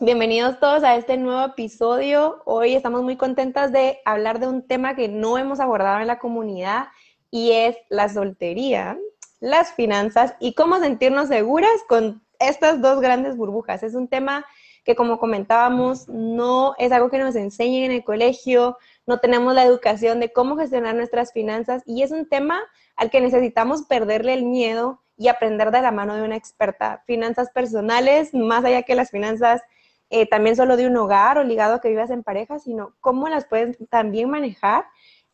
Bienvenidos 0.00 0.58
todos 0.58 0.82
a 0.82 0.96
este 0.96 1.16
nuevo 1.16 1.44
episodio. 1.44 2.42
Hoy 2.46 2.74
estamos 2.74 3.04
muy 3.04 3.16
contentas 3.16 3.70
de 3.70 4.00
hablar 4.04 4.40
de 4.40 4.48
un 4.48 4.66
tema 4.66 4.96
que 4.96 5.06
no 5.06 5.38
hemos 5.38 5.60
abordado 5.60 6.00
en 6.00 6.08
la 6.08 6.18
comunidad 6.18 6.88
y 7.30 7.52
es 7.52 7.76
la 7.90 8.08
soltería, 8.08 8.98
las 9.38 9.72
finanzas 9.72 10.34
y 10.40 10.54
cómo 10.54 10.80
sentirnos 10.80 11.28
seguras 11.28 11.70
con 11.88 12.24
estas 12.40 12.82
dos 12.82 13.00
grandes 13.00 13.36
burbujas. 13.36 13.84
Es 13.84 13.94
un 13.94 14.08
tema 14.08 14.44
que 14.84 14.96
como 14.96 15.20
comentábamos, 15.20 16.08
no 16.08 16.74
es 16.78 16.90
algo 16.90 17.08
que 17.08 17.18
nos 17.18 17.36
enseñen 17.36 17.84
en 17.84 17.92
el 17.92 18.04
colegio, 18.04 18.76
no 19.06 19.20
tenemos 19.20 19.54
la 19.54 19.64
educación 19.64 20.18
de 20.18 20.32
cómo 20.32 20.56
gestionar 20.56 20.96
nuestras 20.96 21.32
finanzas 21.32 21.84
y 21.86 22.02
es 22.02 22.10
un 22.10 22.28
tema 22.28 22.60
al 22.96 23.10
que 23.10 23.20
necesitamos 23.20 23.82
perderle 23.82 24.34
el 24.34 24.44
miedo 24.44 25.02
y 25.16 25.28
aprender 25.28 25.70
de 25.70 25.82
la 25.82 25.92
mano 25.92 26.16
de 26.16 26.22
una 26.24 26.36
experta. 26.36 27.04
Finanzas 27.06 27.50
personales, 27.50 28.34
más 28.34 28.64
allá 28.64 28.82
que 28.82 28.96
las 28.96 29.10
finanzas 29.10 29.62
eh, 30.10 30.26
también 30.26 30.56
solo 30.56 30.76
de 30.76 30.86
un 30.86 30.96
hogar 30.96 31.38
o 31.38 31.44
ligado 31.44 31.74
a 31.74 31.80
que 31.80 31.88
vivas 31.88 32.10
en 32.10 32.22
pareja, 32.22 32.58
sino 32.58 32.94
cómo 33.00 33.28
las 33.28 33.46
puedes 33.46 33.76
también 33.88 34.30
manejar 34.30 34.84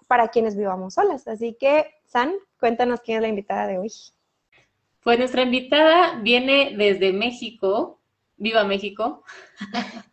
para 0.09 0.29
quienes 0.29 0.57
vivamos 0.57 0.95
solas. 0.95 1.27
Así 1.29 1.57
que, 1.59 1.87
San, 2.05 2.33
cuéntanos 2.59 3.01
quién 3.01 3.19
es 3.19 3.23
la 3.23 3.29
invitada 3.29 3.67
de 3.67 3.79
hoy. 3.79 3.93
Pues 5.03 5.19
nuestra 5.19 5.43
invitada 5.43 6.21
viene 6.21 6.75
desde 6.77 7.13
México, 7.13 8.01
viva 8.37 8.65
México. 8.65 9.23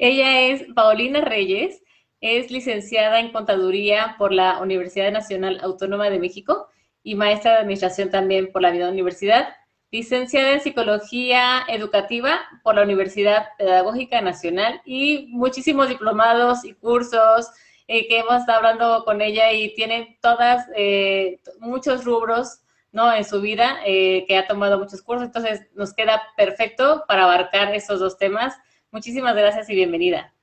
Ella 0.00 0.42
es 0.48 0.64
Paulina 0.74 1.20
Reyes, 1.20 1.82
es 2.20 2.50
licenciada 2.50 3.20
en 3.20 3.32
Contaduría 3.32 4.16
por 4.18 4.32
la 4.32 4.60
Universidad 4.60 5.12
Nacional 5.12 5.60
Autónoma 5.62 6.08
de 6.08 6.18
México 6.18 6.68
y 7.02 7.14
maestra 7.14 7.52
de 7.52 7.58
Administración 7.58 8.10
también 8.10 8.50
por 8.50 8.62
la 8.62 8.70
Vida 8.70 8.88
Universidad, 8.88 9.48
licenciada 9.94 10.54
en 10.54 10.60
Psicología 10.60 11.64
Educativa 11.68 12.40
por 12.64 12.74
la 12.74 12.82
Universidad 12.82 13.50
Pedagógica 13.56 14.20
Nacional 14.20 14.82
y 14.84 15.28
muchísimos 15.30 15.88
diplomados 15.88 16.64
y 16.64 16.74
cursos 16.74 17.48
eh, 17.86 18.08
que 18.08 18.18
hemos 18.18 18.40
estado 18.40 18.58
hablando 18.58 19.04
con 19.04 19.20
ella 19.20 19.52
y 19.52 19.72
tiene 19.76 20.18
todas, 20.20 20.66
eh, 20.74 21.38
muchos 21.60 22.04
rubros 22.04 22.58
¿no? 22.90 23.12
en 23.14 23.24
su 23.24 23.40
vida, 23.40 23.78
eh, 23.86 24.24
que 24.26 24.36
ha 24.36 24.48
tomado 24.48 24.80
muchos 24.80 25.00
cursos, 25.00 25.26
entonces 25.26 25.68
nos 25.74 25.94
queda 25.94 26.20
perfecto 26.36 27.04
para 27.06 27.22
abarcar 27.22 27.72
esos 27.72 28.00
dos 28.00 28.18
temas. 28.18 28.56
Muchísimas 28.90 29.36
gracias 29.36 29.70
y 29.70 29.76
bienvenida. 29.76 30.34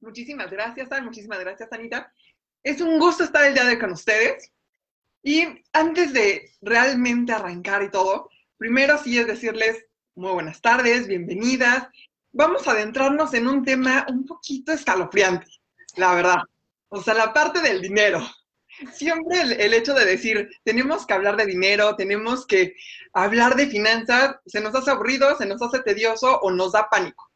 Muchísimas 0.00 0.50
gracias. 0.50 0.88
Muchísimas 1.02 1.40
gracias, 1.40 1.70
Anita. 1.70 2.10
Es 2.62 2.80
un 2.80 2.98
gusto 2.98 3.24
estar 3.24 3.44
el 3.44 3.52
día 3.52 3.64
de 3.64 3.72
hoy 3.72 3.78
con 3.78 3.92
ustedes. 3.92 4.50
Y 5.22 5.46
antes 5.72 6.12
de 6.12 6.52
realmente 6.62 7.32
arrancar 7.32 7.82
y 7.82 7.90
todo, 7.90 8.30
primero 8.56 8.98
sí 8.98 9.18
es 9.18 9.26
decirles 9.26 9.84
muy 10.14 10.32
buenas 10.32 10.60
tardes, 10.60 11.06
bienvenidas. 11.06 11.88
Vamos 12.32 12.66
a 12.66 12.72
adentrarnos 12.72 13.34
en 13.34 13.48
un 13.48 13.64
tema 13.64 14.06
un 14.08 14.26
poquito 14.26 14.72
escalofriante, 14.72 15.46
la 15.96 16.14
verdad. 16.14 16.38
O 16.88 17.02
sea, 17.02 17.14
la 17.14 17.32
parte 17.32 17.60
del 17.60 17.82
dinero. 17.82 18.20
Siempre 18.92 19.40
el, 19.40 19.74
hecho 19.74 19.92
de 19.92 20.04
decir, 20.04 20.48
tenemos 20.62 21.04
que 21.04 21.14
hablar 21.14 21.36
de 21.36 21.46
dinero, 21.46 21.96
tenemos 21.96 22.46
que 22.46 22.74
hablar 23.12 23.56
de 23.56 23.66
finanzas, 23.66 24.36
se 24.46 24.60
nos 24.60 24.74
hace 24.74 24.90
aburrido, 24.92 25.36
se 25.36 25.46
nos 25.46 25.60
hace 25.60 25.80
tedioso 25.80 26.38
o 26.40 26.50
nos 26.52 26.72
da 26.72 26.88
pánico. 26.88 27.28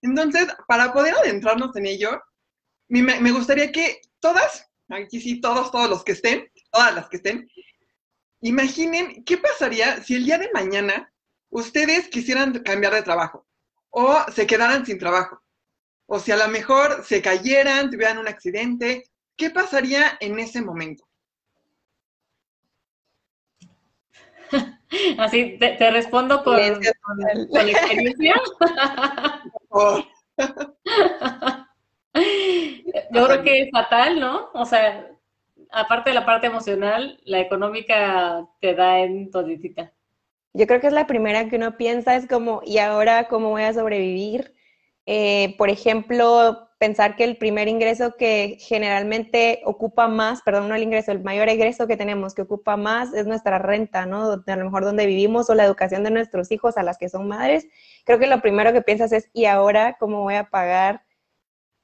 Entonces, 0.00 0.46
para 0.68 0.92
poder 0.92 1.14
adentrarnos 1.14 1.74
en 1.74 1.86
ello, 1.86 2.22
me, 2.88 3.02
me 3.02 3.32
gustaría 3.32 3.72
que 3.72 4.00
todas, 4.20 4.70
aquí 4.88 5.20
sí, 5.20 5.40
todos, 5.40 5.72
todos 5.72 5.90
los 5.90 6.04
que 6.04 6.12
estén, 6.12 6.48
todas 6.76 6.94
las 6.94 7.08
que 7.08 7.16
estén, 7.16 7.50
imaginen 8.42 9.24
qué 9.24 9.38
pasaría 9.38 10.02
si 10.02 10.14
el 10.16 10.26
día 10.26 10.36
de 10.36 10.50
mañana 10.52 11.10
ustedes 11.48 12.08
quisieran 12.08 12.52
cambiar 12.62 12.92
de 12.92 13.02
trabajo 13.02 13.46
o 13.88 14.14
se 14.30 14.46
quedaran 14.46 14.84
sin 14.84 14.98
trabajo. 14.98 15.42
O 16.06 16.18
si 16.18 16.32
a 16.32 16.36
lo 16.36 16.48
mejor 16.48 17.02
se 17.02 17.22
cayeran, 17.22 17.90
tuvieran 17.90 18.18
un 18.18 18.28
accidente, 18.28 19.04
¿qué 19.36 19.48
pasaría 19.50 20.18
en 20.20 20.38
ese 20.38 20.60
momento? 20.60 21.08
Así 25.18 25.56
te, 25.58 25.90
respondo 25.90 26.44
con, 26.44 26.56
con, 26.56 27.68
experiencia. 27.68 28.34
Yo 33.12 33.26
creo 33.26 33.42
que 33.42 33.62
es 33.62 33.70
fatal, 33.72 34.20
¿no? 34.20 34.50
O 34.52 34.64
sea, 34.66 35.15
aparte 35.70 36.10
de 36.10 36.14
la 36.14 36.26
parte 36.26 36.46
emocional, 36.46 37.20
la 37.24 37.40
económica 37.40 38.48
te 38.60 38.74
da 38.74 39.00
en 39.00 39.30
toditita. 39.30 39.92
Yo 40.52 40.66
creo 40.66 40.80
que 40.80 40.86
es 40.86 40.92
la 40.92 41.06
primera 41.06 41.48
que 41.48 41.56
uno 41.56 41.76
piensa, 41.76 42.16
es 42.16 42.26
como, 42.26 42.62
¿y 42.64 42.78
ahora 42.78 43.28
cómo 43.28 43.50
voy 43.50 43.62
a 43.62 43.74
sobrevivir? 43.74 44.54
Eh, 45.04 45.54
por 45.58 45.68
ejemplo, 45.68 46.68
pensar 46.78 47.14
que 47.16 47.24
el 47.24 47.36
primer 47.36 47.68
ingreso 47.68 48.16
que 48.16 48.56
generalmente 48.60 49.60
ocupa 49.64 50.08
más, 50.08 50.42
perdón, 50.42 50.68
no 50.68 50.74
el 50.74 50.82
ingreso, 50.82 51.12
el 51.12 51.22
mayor 51.22 51.48
ingreso 51.48 51.86
que 51.86 51.96
tenemos 51.96 52.34
que 52.34 52.42
ocupa 52.42 52.76
más 52.76 53.14
es 53.14 53.26
nuestra 53.26 53.58
renta, 53.58 54.06
¿no? 54.06 54.32
A 54.32 54.56
lo 54.56 54.64
mejor 54.64 54.84
donde 54.84 55.06
vivimos 55.06 55.48
o 55.48 55.54
la 55.54 55.64
educación 55.64 56.04
de 56.04 56.10
nuestros 56.10 56.50
hijos 56.50 56.76
a 56.76 56.82
las 56.82 56.98
que 56.98 57.08
son 57.08 57.28
madres. 57.28 57.68
Creo 58.04 58.18
que 58.18 58.26
lo 58.26 58.40
primero 58.40 58.72
que 58.72 58.82
piensas 58.82 59.12
es, 59.12 59.30
¿y 59.32 59.44
ahora 59.46 59.96
cómo 59.98 60.22
voy 60.22 60.34
a 60.34 60.50
pagar 60.50 61.04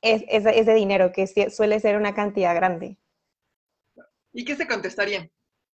ese 0.03 0.75
dinero 0.75 1.13
que 1.13 1.27
suele 1.51 1.79
ser 1.79 1.97
una 1.97 2.15
cantidad 2.15 2.55
grande? 2.55 2.99
¿Y 4.33 4.45
qué 4.45 4.57
se 4.57 4.67
contestarían? 4.67 5.31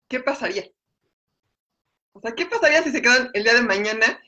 ¿Qué 0.07 0.19
pasaría? 0.19 0.65
O 2.13 2.21
sea, 2.21 2.33
¿qué 2.33 2.45
pasaría 2.45 2.81
si 2.83 2.91
se 2.91 3.01
quedan 3.01 3.29
el 3.33 3.43
día 3.43 3.55
de 3.55 3.61
mañana 3.61 4.19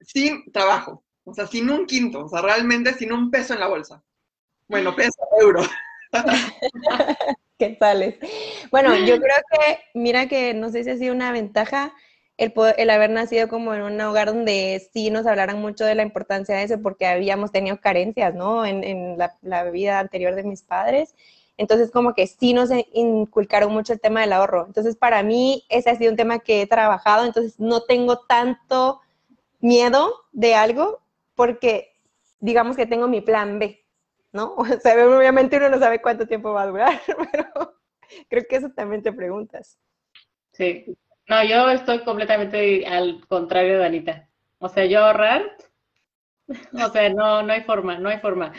sin 0.00 0.50
trabajo? 0.52 1.04
O 1.24 1.34
sea, 1.34 1.46
sin 1.46 1.70
un 1.70 1.86
quinto, 1.86 2.24
o 2.24 2.28
sea, 2.28 2.42
realmente 2.42 2.94
sin 2.94 3.12
un 3.12 3.30
peso 3.30 3.54
en 3.54 3.60
la 3.60 3.68
bolsa. 3.68 4.02
Bueno, 4.66 4.96
peso, 4.96 5.20
euro. 5.40 5.62
¿Qué 7.58 7.70
tales? 7.70 8.16
Bueno, 8.70 8.94
yo 8.96 9.16
creo 9.20 9.36
que, 9.50 9.78
mira 9.94 10.28
que 10.28 10.54
no 10.54 10.70
sé 10.70 10.84
si 10.84 10.90
ha 10.90 10.96
sido 10.96 11.14
una 11.14 11.32
ventaja 11.32 11.92
el, 12.38 12.52
el 12.76 12.90
haber 12.90 13.10
nacido 13.10 13.48
como 13.48 13.74
en 13.74 13.82
un 13.82 14.00
hogar 14.00 14.28
donde 14.28 14.88
sí 14.92 15.10
nos 15.10 15.26
hablaran 15.26 15.60
mucho 15.60 15.84
de 15.84 15.96
la 15.96 16.04
importancia 16.04 16.56
de 16.56 16.62
eso, 16.62 16.80
porque 16.80 17.06
habíamos 17.06 17.50
tenido 17.50 17.80
carencias, 17.80 18.34
¿no? 18.34 18.64
En, 18.64 18.84
en 18.84 19.18
la, 19.18 19.36
la, 19.42 19.64
vida 19.64 19.98
anterior 19.98 20.36
de 20.36 20.44
mis 20.44 20.62
padres. 20.62 21.14
Entonces, 21.58 21.90
como 21.90 22.14
que 22.14 22.26
sí 22.28 22.54
nos 22.54 22.70
inculcaron 22.92 23.72
mucho 23.72 23.92
el 23.92 24.00
tema 24.00 24.20
del 24.20 24.32
ahorro. 24.32 24.64
Entonces, 24.66 24.96
para 24.96 25.22
mí, 25.24 25.64
ese 25.68 25.90
ha 25.90 25.96
sido 25.96 26.12
un 26.12 26.16
tema 26.16 26.38
que 26.38 26.62
he 26.62 26.66
trabajado, 26.66 27.26
entonces 27.26 27.58
no 27.58 27.82
tengo 27.82 28.20
tanto 28.20 29.00
miedo 29.60 30.14
de 30.32 30.54
algo 30.54 31.00
porque 31.34 31.92
digamos 32.38 32.76
que 32.76 32.86
tengo 32.86 33.08
mi 33.08 33.20
plan 33.20 33.58
B, 33.58 33.84
¿no? 34.32 34.54
O 34.56 34.80
sea, 34.80 35.06
obviamente 35.06 35.56
uno 35.56 35.68
no 35.68 35.78
sabe 35.78 36.00
cuánto 36.00 36.26
tiempo 36.26 36.52
va 36.52 36.62
a 36.62 36.66
durar, 36.66 37.00
pero 37.32 37.74
creo 38.28 38.44
que 38.48 38.56
eso 38.56 38.70
también 38.70 39.02
te 39.02 39.12
preguntas. 39.12 39.78
Sí. 40.52 40.96
No, 41.26 41.44
yo 41.44 41.68
estoy 41.70 42.04
completamente 42.04 42.86
al 42.86 43.26
contrario 43.26 43.78
de 43.78 43.84
Anita. 43.84 44.28
O 44.58 44.68
sea, 44.68 44.86
yo 44.86 45.04
ahorrar, 45.04 45.42
o 46.72 46.88
sea, 46.88 47.08
no, 47.10 47.42
no 47.42 47.52
hay 47.52 47.62
forma, 47.64 47.98
no 47.98 48.08
hay 48.08 48.18
forma. 48.18 48.52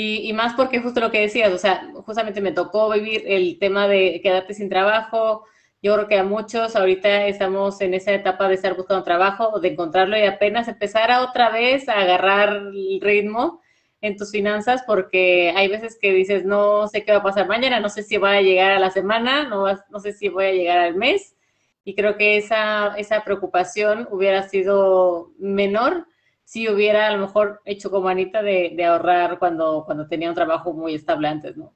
Y, 0.00 0.32
más 0.32 0.54
porque 0.54 0.80
justo 0.80 1.00
lo 1.00 1.10
que 1.10 1.22
decías, 1.22 1.52
o 1.52 1.58
sea, 1.58 1.90
justamente 2.06 2.40
me 2.40 2.52
tocó 2.52 2.88
vivir 2.88 3.24
el 3.26 3.58
tema 3.58 3.88
de 3.88 4.20
quedarte 4.22 4.54
sin 4.54 4.68
trabajo. 4.68 5.44
Yo 5.82 5.94
creo 5.94 6.06
que 6.06 6.16
a 6.18 6.22
muchos 6.22 6.76
ahorita 6.76 7.26
estamos 7.26 7.80
en 7.80 7.94
esa 7.94 8.12
etapa 8.12 8.46
de 8.46 8.54
estar 8.54 8.76
buscando 8.76 9.02
trabajo 9.02 9.58
de 9.58 9.70
encontrarlo 9.70 10.16
y 10.16 10.22
apenas 10.22 10.68
empezar 10.68 11.10
a 11.10 11.22
otra 11.22 11.50
vez 11.50 11.88
a 11.88 11.94
agarrar 11.94 12.50
el 12.72 13.00
ritmo 13.02 13.60
en 14.00 14.16
tus 14.16 14.30
finanzas 14.30 14.84
porque 14.86 15.52
hay 15.56 15.66
veces 15.66 15.98
que 16.00 16.12
dices, 16.12 16.44
no 16.44 16.86
sé 16.86 17.04
qué 17.04 17.10
va 17.10 17.18
a 17.18 17.22
pasar 17.24 17.48
mañana, 17.48 17.80
no 17.80 17.88
sé 17.88 18.04
si 18.04 18.18
voy 18.18 18.30
a 18.30 18.40
llegar 18.40 18.70
a 18.70 18.78
la 18.78 18.92
semana, 18.92 19.48
no, 19.48 19.66
no 19.90 19.98
sé 19.98 20.12
si 20.12 20.28
voy 20.28 20.44
a 20.44 20.52
llegar 20.52 20.78
al 20.78 20.94
mes. 20.94 21.34
Y 21.82 21.96
creo 21.96 22.16
que 22.16 22.36
esa, 22.36 22.94
esa 22.98 23.24
preocupación 23.24 24.06
hubiera 24.12 24.44
sido 24.48 25.32
menor 25.40 26.06
si 26.48 26.66
hubiera 26.66 27.08
a 27.08 27.12
lo 27.12 27.26
mejor 27.26 27.60
hecho 27.66 27.90
como 27.90 28.08
Anita 28.08 28.42
de, 28.42 28.82
ahorrar 28.82 29.38
cuando, 29.38 29.82
cuando 29.84 30.08
tenía 30.08 30.30
un 30.30 30.34
trabajo 30.34 30.72
muy 30.72 30.94
estable 30.94 31.28
antes, 31.28 31.58
¿no? 31.58 31.74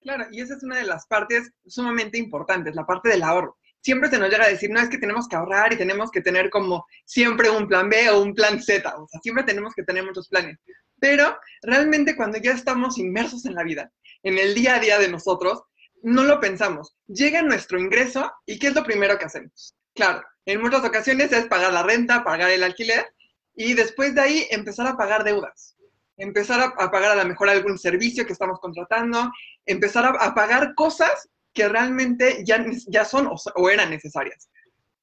Claro, 0.00 0.26
y 0.32 0.40
esa 0.40 0.56
es 0.56 0.64
una 0.64 0.78
de 0.78 0.84
las 0.84 1.06
partes 1.06 1.52
sumamente 1.64 2.18
importantes, 2.18 2.74
la 2.74 2.84
parte 2.84 3.08
del 3.08 3.22
ahorro. 3.22 3.56
Siempre 3.80 4.10
se 4.10 4.18
nos 4.18 4.30
llega 4.30 4.46
a 4.46 4.48
decir, 4.48 4.68
no, 4.68 4.80
es 4.80 4.88
que 4.88 4.98
tenemos 4.98 5.28
que 5.28 5.36
ahorrar 5.36 5.72
y 5.72 5.76
tenemos 5.76 6.10
que 6.10 6.20
tener 6.20 6.50
como 6.50 6.86
siempre 7.04 7.50
un 7.50 7.68
plan 7.68 7.88
B 7.88 8.10
o 8.10 8.20
un 8.20 8.34
plan 8.34 8.60
Z, 8.60 8.96
o 8.96 9.06
sea, 9.06 9.20
siempre 9.20 9.44
tenemos 9.44 9.74
que 9.74 9.84
tener 9.84 10.04
muchos 10.04 10.28
planes. 10.28 10.58
Pero 10.98 11.38
realmente 11.62 12.16
cuando 12.16 12.38
ya 12.38 12.50
estamos 12.54 12.98
inmersos 12.98 13.46
en 13.46 13.54
la 13.54 13.62
vida, 13.62 13.92
en 14.24 14.38
el 14.38 14.56
día 14.56 14.74
a 14.74 14.80
día 14.80 14.98
de 14.98 15.06
nosotros, 15.06 15.62
no 16.02 16.24
lo 16.24 16.40
pensamos. 16.40 16.96
Llega 17.06 17.42
nuestro 17.42 17.78
ingreso 17.78 18.28
y 18.44 18.58
¿qué 18.58 18.66
es 18.66 18.74
lo 18.74 18.82
primero 18.82 19.16
que 19.18 19.26
hacemos? 19.26 19.76
Claro, 19.94 20.20
en 20.46 20.60
muchas 20.60 20.84
ocasiones 20.84 21.30
es 21.30 21.46
pagar 21.46 21.72
la 21.72 21.84
renta, 21.84 22.24
pagar 22.24 22.50
el 22.50 22.64
alquiler 22.64 23.06
y 23.54 23.74
después 23.74 24.14
de 24.14 24.20
ahí 24.20 24.46
empezar 24.50 24.86
a 24.86 24.96
pagar 24.96 25.24
deudas, 25.24 25.76
empezar 26.16 26.60
a, 26.60 26.90
pagar 26.90 27.12
a 27.12 27.22
lo 27.22 27.28
mejor 27.28 27.48
algún 27.48 27.78
servicio 27.78 28.26
que 28.26 28.32
estamos 28.32 28.58
contratando, 28.60 29.30
empezar 29.66 30.16
a, 30.18 30.34
pagar 30.34 30.74
cosas 30.74 31.28
que 31.52 31.68
realmente 31.68 32.42
ya, 32.44 32.64
ya 32.88 33.04
son 33.04 33.28
o, 33.28 33.70
eran 33.70 33.90
necesarias. 33.90 34.48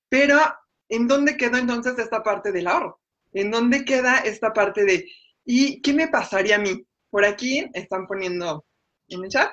Pero, 0.08 0.40
¿en 0.88 1.08
dónde 1.08 1.38
quedó 1.38 1.58
entonces 1.58 2.00
esta 2.00 2.24
parte 2.24 2.52
del 2.52 2.68
ahorro? 2.68 3.00
¿En 3.34 3.52
dónde 3.52 3.86
queda 3.86 4.20
esta 4.20 4.54
parte 4.54 4.84
de, 4.86 5.08
¿y 5.46 5.82
qué 5.82 5.94
me 5.94 6.08
pasaría 6.08 6.56
a 6.56 6.60
mí? 6.60 6.84
Por 7.12 7.26
aquí 7.26 7.70
están 7.74 8.08
poniendo 8.08 8.66
en 9.10 9.24
el 9.24 9.30
chat. 9.30 9.52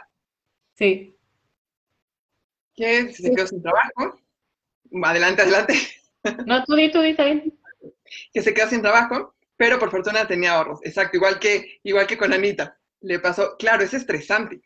Sí. 0.75 1.15
Que 2.75 3.13
se 3.13 3.35
quedó 3.35 3.47
sin 3.47 3.63
trabajo. 3.63 4.21
Adelante, 5.03 5.43
adelante. 5.43 5.75
No, 6.47 6.65
tú 6.65 6.75
di, 6.75 6.91
tú 6.91 7.01
di, 7.01 7.11
está 7.11 7.25
bien. 7.25 7.56
Que 8.33 8.43
se 8.43 8.55
quedó 8.55 8.69
sin 8.69 8.83
trabajo, 8.83 9.35
pero 9.57 9.79
por 9.79 9.91
fortuna 9.91 10.27
tenía 10.27 10.53
ahorros. 10.53 10.81
Exacto, 10.83 11.17
igual 11.17 11.39
que, 11.39 11.79
igual 11.83 12.07
que 12.07 12.19
con 12.19 12.33
Anita. 12.33 12.79
Le 13.01 13.19
pasó, 13.19 13.57
claro, 13.59 13.85
es 13.85 13.95
estresante. 13.95 14.61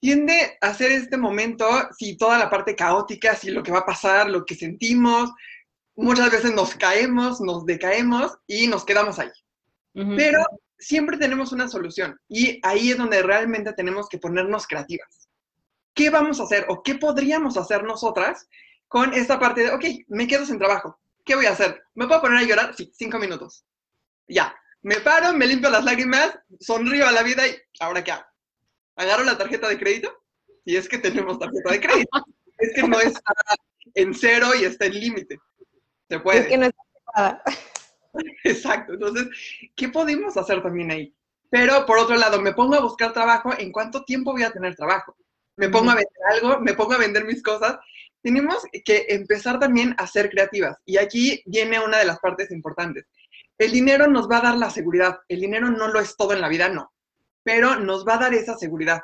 Tiende 0.00 0.58
a 0.60 0.72
ser 0.72 0.92
este 0.92 1.16
momento, 1.16 1.68
si 1.98 2.16
toda 2.16 2.38
la 2.38 2.48
parte 2.48 2.74
caótica, 2.74 3.34
si 3.34 3.50
lo 3.50 3.62
que 3.62 3.72
va 3.72 3.80
a 3.80 3.86
pasar, 3.86 4.30
lo 4.30 4.44
que 4.44 4.54
sentimos, 4.54 5.30
muchas 5.94 6.30
veces 6.30 6.52
nos 6.54 6.74
caemos, 6.74 7.40
nos 7.40 7.66
decaemos 7.66 8.38
y 8.46 8.66
nos 8.66 8.84
quedamos 8.84 9.18
ahí. 9.18 9.30
Pero 9.92 10.44
siempre 10.78 11.18
tenemos 11.18 11.52
una 11.52 11.68
solución 11.68 12.18
y 12.28 12.60
ahí 12.62 12.90
es 12.90 12.96
donde 12.96 13.22
realmente 13.22 13.72
tenemos 13.72 14.08
que 14.08 14.18
ponernos 14.18 14.66
creativas. 14.66 15.28
¿Qué 15.94 16.10
vamos 16.10 16.40
a 16.40 16.44
hacer 16.44 16.64
o 16.68 16.82
qué 16.82 16.94
podríamos 16.94 17.56
hacer 17.56 17.82
nosotras 17.82 18.48
con 18.88 19.12
esta 19.12 19.38
parte 19.38 19.62
de, 19.62 19.70
ok, 19.72 19.84
me 20.08 20.26
quedo 20.26 20.46
sin 20.46 20.58
trabajo, 20.58 20.99
¿qué 21.24 21.34
voy 21.34 21.46
a 21.46 21.52
hacer? 21.52 21.82
¿Me 21.94 22.06
puedo 22.06 22.20
poner 22.20 22.38
a 22.38 22.42
llorar? 22.42 22.74
Sí, 22.76 22.90
cinco 22.94 23.18
minutos. 23.18 23.64
Ya, 24.28 24.54
me 24.82 24.96
paro, 25.00 25.32
me 25.32 25.46
limpio 25.46 25.70
las 25.70 25.84
lágrimas, 25.84 26.38
sonrío 26.58 27.06
a 27.06 27.12
la 27.12 27.22
vida 27.22 27.46
y 27.46 27.56
¿ahora 27.80 28.02
qué 28.02 28.12
hago? 28.12 28.24
¿Agarro 28.96 29.24
la 29.24 29.36
tarjeta 29.36 29.68
de 29.68 29.78
crédito? 29.78 30.12
Y 30.64 30.76
es 30.76 30.88
que 30.88 30.98
tenemos 30.98 31.38
tarjeta 31.38 31.70
de 31.70 31.80
crédito. 31.80 32.26
es 32.58 32.72
que 32.74 32.82
no 32.82 33.00
está 33.00 33.34
en 33.94 34.14
cero 34.14 34.48
y 34.58 34.64
está 34.64 34.86
en 34.86 35.00
límite. 35.00 35.38
Se 36.08 36.20
puede. 36.20 36.40
Es 36.40 36.46
que 36.46 36.58
no 36.58 36.66
está 36.66 37.42
Exacto. 38.44 38.94
Entonces, 38.94 39.28
¿qué 39.76 39.88
podemos 39.88 40.36
hacer 40.36 40.62
también 40.62 40.90
ahí? 40.90 41.14
Pero 41.50 41.84
por 41.84 41.98
otro 41.98 42.16
lado, 42.16 42.40
me 42.40 42.52
pongo 42.52 42.76
a 42.76 42.80
buscar 42.80 43.12
trabajo, 43.12 43.52
¿en 43.58 43.72
cuánto 43.72 44.04
tiempo 44.04 44.32
voy 44.32 44.44
a 44.44 44.52
tener 44.52 44.76
trabajo? 44.76 45.16
Me 45.56 45.68
pongo 45.68 45.90
a 45.90 45.96
vender 45.96 46.22
algo, 46.30 46.60
me 46.60 46.74
pongo 46.74 46.94
a 46.94 46.98
vender 46.98 47.24
mis 47.24 47.42
cosas. 47.42 47.78
Tenemos 48.22 48.62
que 48.84 49.06
empezar 49.08 49.58
también 49.58 49.94
a 49.98 50.06
ser 50.06 50.30
creativas. 50.30 50.76
Y 50.84 50.98
aquí 50.98 51.42
viene 51.46 51.80
una 51.80 51.98
de 51.98 52.04
las 52.04 52.18
partes 52.18 52.50
importantes. 52.50 53.06
El 53.58 53.72
dinero 53.72 54.06
nos 54.06 54.28
va 54.30 54.38
a 54.38 54.42
dar 54.42 54.56
la 54.56 54.70
seguridad. 54.70 55.18
El 55.28 55.40
dinero 55.40 55.70
no 55.70 55.88
lo 55.88 56.00
es 56.00 56.16
todo 56.16 56.32
en 56.32 56.40
la 56.40 56.48
vida, 56.48 56.68
no. 56.68 56.92
Pero 57.42 57.78
nos 57.78 58.06
va 58.06 58.14
a 58.14 58.18
dar 58.18 58.34
esa 58.34 58.56
seguridad. 58.56 59.00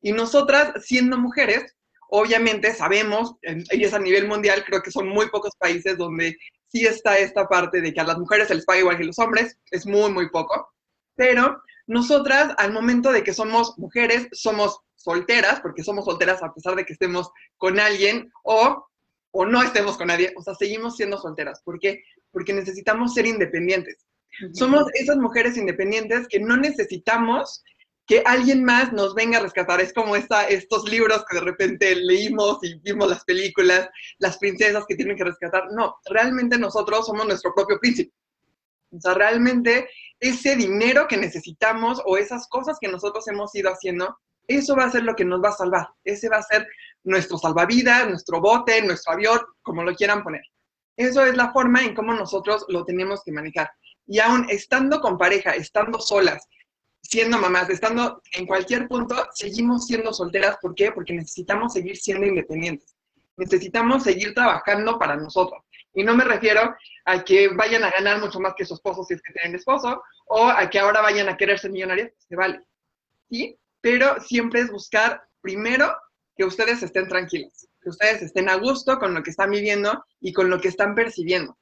Y 0.00 0.12
nosotras, 0.12 0.84
siendo 0.84 1.18
mujeres, 1.18 1.76
obviamente 2.08 2.74
sabemos, 2.74 3.34
y 3.42 3.84
es 3.84 3.94
a 3.94 3.98
nivel 3.98 4.26
mundial, 4.28 4.64
creo 4.64 4.82
que 4.82 4.90
son 4.90 5.08
muy 5.08 5.28
pocos 5.30 5.54
países 5.58 5.96
donde 5.96 6.36
sí 6.68 6.86
está 6.86 7.18
esta 7.18 7.48
parte 7.48 7.80
de 7.80 7.92
que 7.92 8.00
a 8.00 8.04
las 8.04 8.18
mujeres 8.18 8.48
se 8.48 8.54
les 8.54 8.64
paga 8.64 8.80
igual 8.80 8.96
que 8.96 9.04
a 9.04 9.06
los 9.06 9.18
hombres, 9.18 9.58
es 9.70 9.86
muy, 9.86 10.12
muy 10.12 10.30
poco, 10.30 10.68
pero 11.14 11.62
nosotras 11.86 12.54
al 12.58 12.72
momento 12.72 13.12
de 13.12 13.22
que 13.22 13.32
somos 13.32 13.78
mujeres, 13.78 14.28
somos 14.32 14.80
solteras, 15.06 15.60
porque 15.60 15.84
somos 15.84 16.04
solteras 16.04 16.42
a 16.42 16.52
pesar 16.52 16.74
de 16.74 16.84
que 16.84 16.94
estemos 16.94 17.30
con 17.56 17.78
alguien 17.78 18.28
o, 18.42 18.84
o 19.30 19.46
no 19.46 19.62
estemos 19.62 19.96
con 19.96 20.08
nadie, 20.08 20.32
o 20.36 20.42
sea, 20.42 20.54
seguimos 20.54 20.96
siendo 20.96 21.16
solteras. 21.16 21.62
¿Por 21.62 21.78
qué? 21.78 22.02
Porque 22.32 22.52
necesitamos 22.52 23.14
ser 23.14 23.26
independientes. 23.26 24.04
Somos 24.52 24.84
esas 24.94 25.16
mujeres 25.16 25.56
independientes 25.56 26.26
que 26.28 26.40
no 26.40 26.56
necesitamos 26.56 27.62
que 28.06 28.22
alguien 28.26 28.64
más 28.64 28.92
nos 28.92 29.14
venga 29.14 29.38
a 29.38 29.42
rescatar. 29.42 29.80
Es 29.80 29.92
como 29.92 30.16
esta, 30.16 30.48
estos 30.48 30.88
libros 30.90 31.24
que 31.28 31.38
de 31.38 31.44
repente 31.44 31.94
leímos 31.94 32.58
y 32.62 32.78
vimos 32.80 33.08
las 33.08 33.24
películas, 33.24 33.88
las 34.18 34.38
princesas 34.38 34.84
que 34.88 34.96
tienen 34.96 35.16
que 35.16 35.24
rescatar. 35.24 35.72
No, 35.72 35.96
realmente 36.10 36.58
nosotros 36.58 37.06
somos 37.06 37.26
nuestro 37.26 37.54
propio 37.54 37.78
príncipe. 37.80 38.12
O 38.90 39.00
sea, 39.00 39.14
realmente 39.14 39.88
ese 40.20 40.56
dinero 40.56 41.06
que 41.08 41.16
necesitamos 41.16 42.02
o 42.04 42.16
esas 42.16 42.48
cosas 42.48 42.78
que 42.80 42.88
nosotros 42.88 43.26
hemos 43.28 43.54
ido 43.54 43.70
haciendo, 43.70 44.18
eso 44.46 44.76
va 44.76 44.84
a 44.84 44.90
ser 44.90 45.02
lo 45.02 45.14
que 45.14 45.24
nos 45.24 45.42
va 45.42 45.50
a 45.50 45.52
salvar. 45.52 45.88
Ese 46.04 46.28
va 46.28 46.38
a 46.38 46.42
ser 46.42 46.66
nuestro 47.04 47.38
salvavidas, 47.38 48.08
nuestro 48.08 48.40
bote, 48.40 48.82
nuestro 48.82 49.14
avión, 49.14 49.40
como 49.62 49.82
lo 49.82 49.94
quieran 49.94 50.22
poner. 50.22 50.42
Eso 50.96 51.24
es 51.24 51.36
la 51.36 51.52
forma 51.52 51.82
en 51.82 51.94
cómo 51.94 52.14
nosotros 52.14 52.64
lo 52.68 52.84
tenemos 52.84 53.22
que 53.24 53.32
manejar. 53.32 53.70
Y 54.06 54.18
aún 54.20 54.46
estando 54.48 55.00
con 55.00 55.18
pareja, 55.18 55.50
estando 55.50 56.00
solas, 56.00 56.46
siendo 57.02 57.38
mamás, 57.38 57.68
estando 57.70 58.22
en 58.32 58.46
cualquier 58.46 58.88
punto, 58.88 59.14
seguimos 59.34 59.86
siendo 59.86 60.12
solteras. 60.12 60.56
¿Por 60.60 60.74
qué? 60.74 60.92
Porque 60.92 61.12
necesitamos 61.12 61.72
seguir 61.72 61.96
siendo 61.96 62.26
independientes. 62.26 62.96
Necesitamos 63.36 64.04
seguir 64.04 64.32
trabajando 64.32 64.98
para 64.98 65.16
nosotros. 65.16 65.62
Y 65.92 66.02
no 66.02 66.14
me 66.14 66.24
refiero 66.24 66.74
a 67.04 67.24
que 67.24 67.48
vayan 67.48 67.84
a 67.84 67.90
ganar 67.90 68.20
mucho 68.20 68.40
más 68.40 68.54
que 68.56 68.64
su 68.64 68.74
esposo 68.74 69.04
si 69.04 69.14
es 69.14 69.22
que 69.22 69.32
tienen 69.32 69.56
esposo, 69.56 70.02
o 70.26 70.46
a 70.46 70.68
que 70.68 70.78
ahora 70.78 71.00
vayan 71.00 71.28
a 71.28 71.36
querer 71.36 71.58
ser 71.58 71.70
millonarias, 71.70 72.12
se 72.18 72.36
vale. 72.36 72.60
¿Sí? 73.30 73.58
Pero 73.86 74.20
siempre 74.20 74.62
es 74.62 74.72
buscar, 74.72 75.22
primero, 75.40 75.94
que 76.36 76.44
ustedes 76.44 76.82
estén 76.82 77.06
tranquilos, 77.06 77.68
que 77.80 77.90
ustedes 77.90 78.20
estén 78.20 78.48
a 78.48 78.56
gusto 78.56 78.98
con 78.98 79.14
lo 79.14 79.22
que 79.22 79.30
están 79.30 79.52
viviendo 79.52 80.04
y 80.20 80.32
con 80.32 80.50
lo 80.50 80.60
que 80.60 80.66
están 80.66 80.96
percibiendo. 80.96 81.56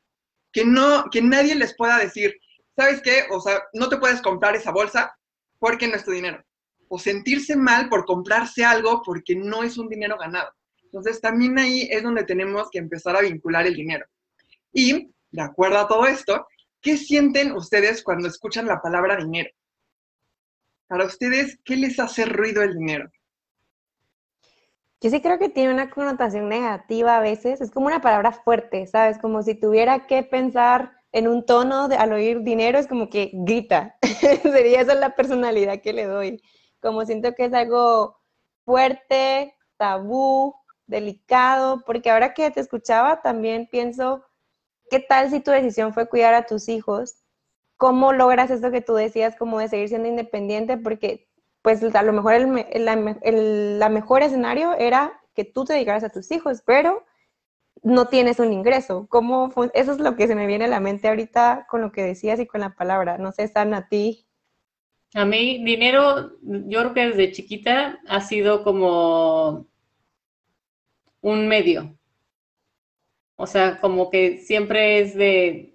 Que 0.50 0.65
no, 0.65 1.05
que 1.12 1.21
nadie 1.21 1.55
les 1.55 1.76
pueda 1.76 1.99
decir, 1.99 2.35
¿sabes 2.75 3.03
qué? 3.03 3.25
O 3.31 3.43
sea, 3.43 3.62
no 3.75 3.91
te 3.91 3.99
puedes 3.99 4.23
comprar 4.23 4.56
esa 4.56 4.73
bolsa 4.73 5.15
porque 5.59 5.87
no 5.87 5.97
es 5.97 6.05
tu 6.06 6.12
dinero. 6.12 6.43
O 6.88 6.99
sentirse 6.99 7.56
mal 7.56 7.91
por 7.91 8.06
comprarse 8.06 8.65
algo 8.65 9.03
porque 9.05 9.37
no 9.37 9.62
es 9.62 9.77
un 9.77 9.91
dinero 9.91 10.17
ganado. 10.17 10.50
Entonces 10.82 11.20
también 11.20 11.59
ahí 11.59 11.88
es 11.91 12.03
donde 12.03 12.25
tenemos 12.25 12.70
que 12.70 12.79
empezar 12.79 13.17
a 13.17 13.20
vincular 13.20 13.67
el 13.67 13.75
dinero. 13.75 14.06
Y, 14.73 15.11
de 15.31 15.43
acuerdo 15.43 15.77
a 15.77 15.88
todo 15.88 16.06
esto, 16.06 16.47
¿qué 16.81 16.97
sienten 16.97 17.53
ustedes 17.53 18.03
cuando 18.03 18.29
escuchan 18.29 18.65
la 18.65 18.81
palabra 18.81 19.17
dinero? 19.17 19.50
Para 20.87 21.07
ustedes, 21.07 21.59
¿qué 21.65 21.77
les 21.77 21.99
hace 21.99 22.25
ruido 22.25 22.63
el 22.63 22.77
dinero? 22.77 23.11
Yo 25.01 25.11
sí 25.11 25.21
creo 25.21 25.39
que 25.39 25.49
tiene 25.49 25.73
una 25.73 25.91
connotación 25.91 26.49
negativa 26.49 27.17
a 27.17 27.21
veces. 27.21 27.61
Es 27.61 27.71
como 27.71 27.87
una 27.87 28.01
palabra 28.01 28.33
fuerte, 28.33 28.87
¿sabes? 28.87 29.19
Como 29.19 29.43
si 29.43 29.55
tuviera 29.55 30.07
que 30.07 30.23
pensar 30.23 30.93
en 31.13 31.29
un 31.29 31.45
tono 31.45 31.89
al 31.97 32.13
oír 32.13 32.43
dinero 32.43 32.79
es 32.79 32.87
como 32.87 33.09
que 33.09 33.31
grita. 33.35 33.97
Sería 34.43 34.81
esa 34.81 34.95
la 34.95 35.15
personalidad 35.15 35.81
que 35.81 35.93
le 35.93 36.05
doy. 36.05 36.43
Como 36.81 37.05
siento 37.05 37.35
que 37.35 37.45
es 37.47 37.55
algo 37.55 38.19
fuerte, 38.65 39.55
tabú, 39.77 40.55
delicado, 40.87 41.83
porque 41.85 42.11
ahora 42.11 42.35
que 42.35 42.51
te 42.51 42.61
escuchaba 42.61 43.23
también 43.23 43.69
pienso, 43.71 44.25
¿qué 44.91 45.01
tal 45.01 45.31
si 45.31 45.41
tu 45.41 45.51
decisión 45.51 45.93
fue 45.93 46.09
cuidar 46.09 46.35
a 46.35 46.47
tus 46.47 46.69
hijos? 46.69 47.24
¿Cómo 47.85 48.15
logras 48.15 48.51
esto 48.51 48.71
que 48.71 48.81
tú 48.81 48.95
decías, 48.95 49.37
como 49.37 49.58
de 49.58 49.69
seguir 49.69 49.91
siendo 49.91 50.08
independiente? 50.08 50.79
Porque 50.79 51.29
pues 51.61 51.82
a 51.94 52.03
lo 52.03 52.15
mejor 52.15 52.32
el, 52.32 53.79
la 53.79 53.89
mejor 53.91 54.23
escenario 54.23 54.73
era 54.79 55.20
que 55.35 55.44
tú 55.44 55.67
te 55.67 55.75
dedicaras 55.75 56.03
a 56.03 56.08
tus 56.08 56.32
hijos, 56.32 56.63
pero 56.65 57.05
no 57.82 58.06
tienes 58.06 58.39
un 58.39 58.55
ingreso. 58.55 59.06
¿Cómo 59.11 59.53
Eso 59.75 59.93
es 59.93 59.99
lo 59.99 60.17
que 60.17 60.27
se 60.27 60.35
me 60.35 60.47
viene 60.47 60.65
a 60.65 60.69
la 60.69 60.81
mente 60.81 61.08
ahorita 61.08 61.67
con 61.69 61.82
lo 61.82 61.93
que 61.93 62.03
decías 62.03 62.41
y 62.41 62.47
con 62.47 62.63
la 62.63 62.75
palabra. 62.75 63.19
No 63.19 63.32
sé, 63.32 63.49
San, 63.49 63.75
a 63.75 63.87
ti. 63.87 64.25
A 65.13 65.27
mí, 65.27 65.63
dinero, 65.63 66.39
yo 66.41 66.81
creo 66.81 66.94
que 66.94 67.08
desde 67.08 67.32
chiquita 67.32 68.01
ha 68.08 68.23
sido 68.23 68.65
como 68.65 69.67
un 71.20 71.49
medio. 71.49 71.94
O 73.37 73.47
sea, 73.47 73.79
como 73.79 74.08
que 74.08 74.39
siempre 74.39 75.01
es 75.01 75.15
de, 75.15 75.74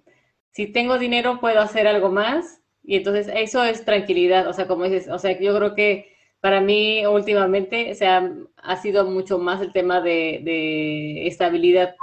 si 0.52 0.66
tengo 0.66 0.98
dinero 0.98 1.40
puedo 1.40 1.60
hacer 1.60 1.86
algo 1.86 2.10
más. 2.10 2.60
Y 2.82 2.96
entonces 2.96 3.30
eso 3.34 3.62
es 3.64 3.84
tranquilidad. 3.84 4.48
O 4.48 4.52
sea, 4.52 4.66
como 4.66 4.84
dices, 4.84 5.08
o 5.08 5.18
sea, 5.18 5.38
yo 5.38 5.56
creo 5.56 5.74
que 5.74 6.16
para 6.40 6.60
mí 6.60 7.04
últimamente, 7.06 7.92
o 7.92 7.94
sea, 7.94 8.32
ha 8.56 8.76
sido 8.76 9.04
mucho 9.04 9.38
más 9.38 9.60
el 9.60 9.72
tema 9.72 10.00
de, 10.00 11.26
estabilidad. 11.26 11.94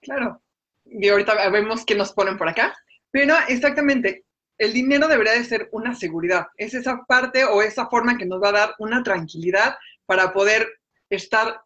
Claro. 0.00 0.40
Y 0.84 1.08
ahorita 1.08 1.48
vemos 1.50 1.84
qué 1.84 1.94
nos 1.94 2.12
ponen 2.12 2.36
por 2.36 2.48
acá. 2.48 2.76
Pero 3.10 3.34
exactamente, 3.48 4.24
el 4.58 4.72
dinero 4.72 5.08
debería 5.08 5.32
de 5.32 5.44
ser 5.44 5.68
una 5.72 5.94
seguridad. 5.94 6.46
Es 6.56 6.74
esa 6.74 7.04
parte 7.06 7.44
o 7.44 7.62
esa 7.62 7.88
forma 7.88 8.16
que 8.16 8.26
nos 8.26 8.42
va 8.42 8.50
a 8.50 8.52
dar 8.52 8.74
una 8.78 9.02
tranquilidad 9.02 9.76
para 10.04 10.32
poder 10.32 10.68
estar, 11.08 11.60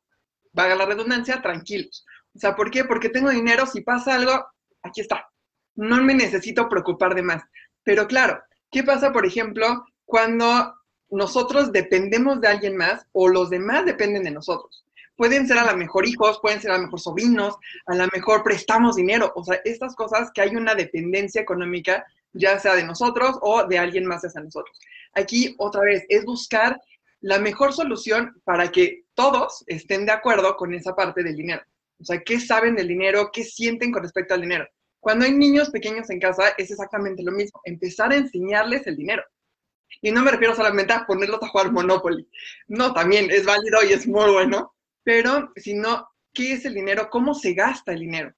vaga 0.53 0.77
la 0.77 0.87
redundancia, 0.87 1.43
tranquilos. 1.43 2.07
O 2.35 2.39
sea, 2.39 2.55
¿por 2.55 2.71
qué? 2.71 2.85
Porque 2.85 3.09
tengo 3.09 3.31
dinero, 3.31 3.67
si 3.67 3.81
pasa 3.81 4.15
algo, 4.15 4.47
aquí 4.83 5.01
está. 5.01 5.29
No 5.75 6.03
me 6.03 6.15
necesito 6.15 6.69
preocupar 6.69 7.15
de 7.15 7.23
más. 7.23 7.43
Pero 7.83 8.07
claro, 8.07 8.41
¿qué 8.71 8.83
pasa, 8.83 9.13
por 9.13 9.25
ejemplo, 9.25 9.85
cuando 10.05 10.75
nosotros 11.11 11.73
dependemos 11.73 12.41
de 12.41 12.49
alguien 12.49 12.77
más 12.77 13.05
o 13.13 13.29
los 13.29 13.51
demás 13.51 13.85
dependen 13.85 14.23
de 14.23 14.31
nosotros. 14.31 14.85
Pueden 15.17 15.47
ser 15.47 15.59
a 15.59 15.71
lo 15.71 15.77
mejor 15.77 16.07
hijos, 16.07 16.39
pueden 16.41 16.61
ser 16.61 16.71
a 16.71 16.79
lo 16.79 16.85
mejor 16.85 17.01
sobrinos, 17.01 17.57
a 17.87 17.95
lo 17.95 18.07
mejor 18.13 18.43
prestamos 18.43 18.97
dinero, 18.97 19.33
o 19.35 19.45
sea, 19.45 19.61
estas 19.65 19.95
cosas 19.95 20.31
que 20.33 20.41
hay 20.41 20.57
una 20.57 20.75
dependencia 20.75 21.43
económica, 21.43 22.07
ya 22.33 22.59
sea 22.59 22.75
de 22.75 22.85
nosotros 22.85 23.37
o 23.43 23.67
de 23.67 23.79
alguien 23.79 24.07
más 24.07 24.25
hacia 24.25 24.41
nosotros. 24.41 24.79
Aquí, 25.13 25.55
otra 25.59 25.83
vez, 25.83 26.07
es 26.09 26.25
buscar 26.25 26.81
la 27.21 27.39
mejor 27.39 27.75
solución 27.75 28.41
para 28.45 28.71
que 28.71 29.05
todos 29.15 29.63
estén 29.67 30.07
de 30.07 30.13
acuerdo 30.13 30.57
con 30.57 30.73
esa 30.73 30.95
parte 30.95 31.23
del 31.23 31.37
dinero. 31.37 31.63
O 32.01 32.05
sea, 32.05 32.21
¿qué 32.23 32.41
saben 32.41 32.77
del 32.77 32.89
dinero? 32.89 33.31
¿Qué 33.33 33.45
sienten 33.45 33.93
con 33.93 34.03
respecto 34.03 34.35
al 34.35 34.41
dinero? 34.41 34.67
Cuando 35.01 35.25
hay 35.25 35.33
niños 35.33 35.71
pequeños 35.71 36.11
en 36.11 36.21
casa 36.21 36.51
es 36.57 36.71
exactamente 36.71 37.23
lo 37.23 37.33
mismo, 37.33 37.61
empezar 37.65 38.13
a 38.13 38.17
enseñarles 38.17 38.87
el 38.87 38.97
dinero. 38.97 39.23
Y 40.03 40.11
no 40.11 40.23
me 40.23 40.31
refiero 40.31 40.55
solamente 40.55 40.93
a 40.93 41.07
ponerlos 41.07 41.43
a 41.43 41.49
jugar 41.49 41.73
Monopoly. 41.73 42.29
No, 42.69 42.93
también 42.93 43.31
es 43.31 43.45
válido 43.45 43.79
y 43.83 43.93
es 43.93 44.07
muy 44.07 44.31
bueno, 44.31 44.75
pero 45.03 45.53
sino 45.57 46.09
qué 46.33 46.53
es 46.53 46.65
el 46.65 46.75
dinero, 46.75 47.09
cómo 47.11 47.35
se 47.35 47.55
gasta 47.55 47.93
el 47.93 48.01
dinero. 48.01 48.35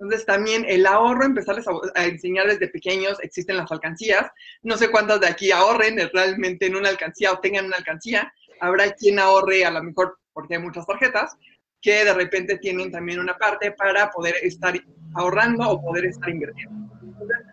Entonces 0.00 0.26
también 0.26 0.64
el 0.68 0.86
ahorro, 0.86 1.24
empezarles 1.24 1.66
a, 1.94 2.04
enseñar 2.04 2.46
desde 2.46 2.68
pequeños, 2.68 3.18
existen 3.20 3.56
las 3.56 3.70
alcancías. 3.70 4.30
No 4.62 4.76
sé 4.76 4.90
cuántos 4.90 5.20
de 5.20 5.26
aquí 5.26 5.50
ahorren 5.50 5.98
realmente 6.12 6.66
en 6.66 6.76
una 6.76 6.88
alcancía 6.88 7.32
o 7.32 7.40
tengan 7.40 7.66
una 7.66 7.76
alcancía. 7.76 8.32
Habrá 8.60 8.92
quien 8.92 9.18
ahorre 9.18 9.64
a 9.64 9.70
lo 9.70 9.82
mejor 9.82 10.18
porque 10.32 10.54
hay 10.54 10.62
muchas 10.62 10.86
tarjetas, 10.86 11.36
que 11.80 12.04
de 12.04 12.14
repente 12.14 12.58
tienen 12.58 12.90
también 12.90 13.20
una 13.20 13.36
parte 13.36 13.72
para 13.72 14.10
poder 14.10 14.36
estar 14.42 14.74
ahorrando 15.14 15.68
o 15.68 15.80
poder 15.80 16.06
estar 16.06 16.28
invirtiendo. 16.28 16.88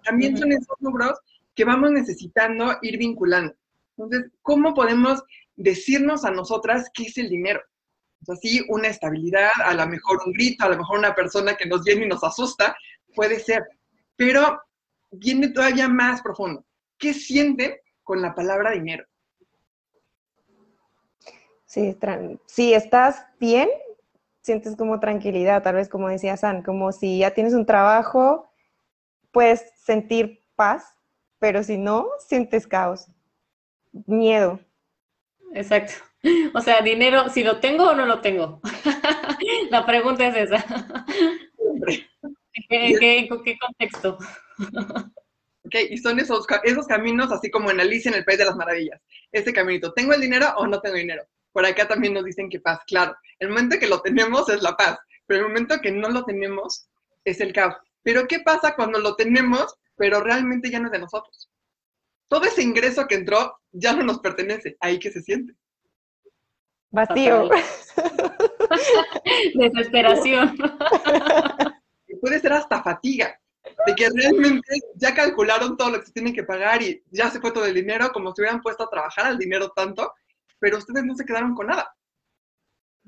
también 0.03 0.37
son 0.37 0.51
esos 0.51 0.75
números 0.79 1.19
que 1.53 1.65
vamos 1.65 1.91
necesitando 1.91 2.77
ir 2.81 2.97
vinculando. 2.97 3.55
Entonces, 3.97 4.31
¿cómo 4.41 4.73
podemos 4.73 5.23
decirnos 5.55 6.25
a 6.25 6.31
nosotras 6.31 6.89
qué 6.93 7.03
es 7.03 7.17
el 7.17 7.29
dinero? 7.29 7.61
así 8.29 8.65
una 8.69 8.87
estabilidad, 8.87 9.51
a 9.63 9.73
lo 9.73 9.87
mejor 9.87 10.19
un 10.25 10.33
grito, 10.33 10.65
a 10.65 10.69
lo 10.69 10.77
mejor 10.77 10.99
una 10.99 11.13
persona 11.13 11.55
que 11.55 11.65
nos 11.65 11.83
viene 11.83 12.05
y 12.05 12.09
nos 12.09 12.23
asusta, 12.23 12.75
puede 13.13 13.39
ser. 13.39 13.63
Pero 14.15 14.61
viene 15.11 15.49
todavía 15.49 15.87
más 15.87 16.21
profundo. 16.21 16.65
¿Qué 16.97 17.13
sienten 17.13 17.75
con 18.03 18.21
la 18.21 18.33
palabra 18.33 18.71
dinero? 18.71 19.05
Sí, 21.65 21.95
si 22.45 22.73
estás 22.73 23.25
bien, 23.39 23.67
sientes 24.45 24.75
como 24.75 24.99
tranquilidad, 24.99 25.63
tal 25.63 25.75
vez 25.75 25.89
como 25.89 26.07
decía 26.07 26.37
San, 26.37 26.61
como 26.61 26.91
si 26.91 27.17
ya 27.17 27.31
tienes 27.31 27.55
un 27.55 27.65
trabajo, 27.65 28.47
puedes 29.31 29.73
sentir 29.75 30.43
paz, 30.55 30.95
pero 31.39 31.63
si 31.63 31.79
no, 31.79 32.07
sientes 32.19 32.67
caos, 32.67 33.07
miedo. 34.05 34.59
Exacto. 35.53 35.93
O 36.53 36.61
sea, 36.61 36.81
dinero, 36.81 37.29
si 37.29 37.43
lo 37.43 37.59
tengo 37.59 37.89
o 37.89 37.95
no 37.95 38.05
lo 38.05 38.21
tengo. 38.21 38.61
La 39.71 39.85
pregunta 39.85 40.27
es 40.27 40.35
esa. 40.35 41.05
¿En 42.69 42.99
qué, 42.99 43.27
contexto? 43.27 44.17
Ok, 45.63 45.75
y 45.89 45.97
son 45.97 46.19
esos, 46.19 46.45
esos 46.63 46.85
caminos, 46.85 47.31
así 47.31 47.49
como 47.49 47.71
en 47.71 47.79
Alicia 47.79 48.09
en 48.09 48.17
el 48.17 48.25
País 48.25 48.37
de 48.37 48.45
las 48.45 48.55
Maravillas. 48.55 49.01
Ese 49.31 49.53
caminito, 49.53 49.91
¿tengo 49.93 50.13
el 50.13 50.21
dinero 50.21 50.53
o 50.57 50.67
no 50.67 50.79
tengo 50.81 50.97
dinero? 50.97 51.23
Por 51.55 51.65
acá 51.65 51.87
también 51.87 52.13
nos 52.13 52.25
dicen 52.25 52.49
que 52.49 52.59
paz, 52.59 52.81
claro. 52.85 53.15
El 53.39 53.47
momento 53.47 53.79
que 53.79 53.87
lo 53.87 54.01
tenemos 54.01 54.49
es 54.49 54.61
la 54.61 54.75
paz, 54.75 54.99
pero 55.25 55.39
el 55.39 55.47
momento 55.47 55.79
que 55.79 55.89
no 55.89 56.09
lo 56.09 56.25
tenemos 56.25 56.89
es 57.23 57.39
el 57.39 57.53
caos. 57.53 57.77
Pero 58.03 58.27
¿qué 58.27 58.41
pasa 58.41 58.75
cuando 58.75 58.99
lo 58.99 59.15
tenemos, 59.15 59.73
pero 59.95 60.19
realmente 60.19 60.69
ya 60.69 60.81
no 60.81 60.87
es 60.87 60.91
de 60.91 60.99
nosotros? 60.99 61.49
Todo 62.27 62.43
ese 62.43 62.61
ingreso 62.61 63.07
que 63.07 63.15
entró 63.15 63.57
ya 63.71 63.93
no 63.93 64.03
nos 64.03 64.19
pertenece. 64.19 64.75
Ahí 64.81 64.99
que 64.99 65.13
se 65.13 65.21
siente. 65.21 65.53
Vacío. 66.89 67.49
Desesperación. 69.55 70.57
Puede 72.19 72.41
ser 72.41 72.51
hasta 72.51 72.83
fatiga, 72.83 73.39
de 73.85 73.95
que 73.95 74.09
realmente 74.09 74.75
ya 74.95 75.15
calcularon 75.15 75.77
todo 75.77 75.91
lo 75.91 75.99
que 76.01 76.07
se 76.07 76.11
tiene 76.11 76.33
que 76.33 76.43
pagar 76.43 76.81
y 76.81 77.01
ya 77.11 77.29
se 77.29 77.39
fue 77.39 77.53
todo 77.53 77.65
el 77.65 77.75
dinero, 77.75 78.11
como 78.11 78.35
si 78.35 78.41
hubieran 78.41 78.61
puesto 78.61 78.83
a 78.83 78.89
trabajar 78.89 79.27
al 79.27 79.37
dinero 79.37 79.69
tanto, 79.69 80.13
pero 80.59 80.77
ustedes 80.77 81.05
no 81.05 81.15
se 81.15 81.25
quedaron 81.25 81.53
con 81.55 81.67
nada. 81.67 81.95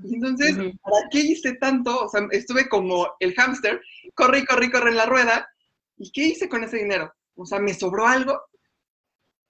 entonces, 0.03 0.55
¿para 0.55 1.09
qué 1.11 1.19
hice 1.19 1.55
tanto? 1.55 2.05
O 2.05 2.09
sea, 2.09 2.27
estuve 2.31 2.69
como 2.69 3.15
el 3.19 3.33
hámster, 3.33 3.81
corre 4.13 4.39
y 4.39 4.45
corre 4.45 4.65
y 4.65 4.71
corre 4.71 4.89
en 4.89 4.97
la 4.97 5.05
rueda, 5.05 5.49
¿y 5.97 6.11
qué 6.11 6.25
hice 6.25 6.49
con 6.49 6.63
ese 6.63 6.77
dinero? 6.77 7.13
O 7.35 7.45
sea, 7.45 7.59
¿me 7.59 7.73
sobró 7.73 8.07
algo? 8.07 8.41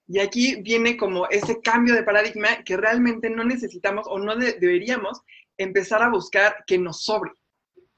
Y 0.06 0.20
aquí 0.20 0.62
viene 0.62 0.96
como 0.96 1.28
ese 1.28 1.60
cambio 1.60 1.94
de 1.94 2.02
paradigma 2.02 2.62
que 2.64 2.76
realmente 2.76 3.28
no 3.28 3.44
necesitamos 3.44 4.06
o 4.08 4.18
no 4.18 4.36
deberíamos 4.36 5.20
empezar 5.58 6.02
a 6.02 6.08
buscar 6.08 6.64
que 6.66 6.78
nos 6.78 7.04
sobre, 7.04 7.32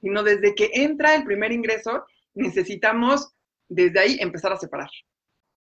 sino 0.00 0.22
desde 0.24 0.54
que 0.54 0.70
entra 0.72 1.14
el 1.14 1.24
primer 1.24 1.52
ingreso, 1.52 2.04
necesitamos 2.34 3.32
desde 3.68 4.00
ahí 4.00 4.16
empezar 4.20 4.52
a 4.52 4.56
separar. 4.56 4.90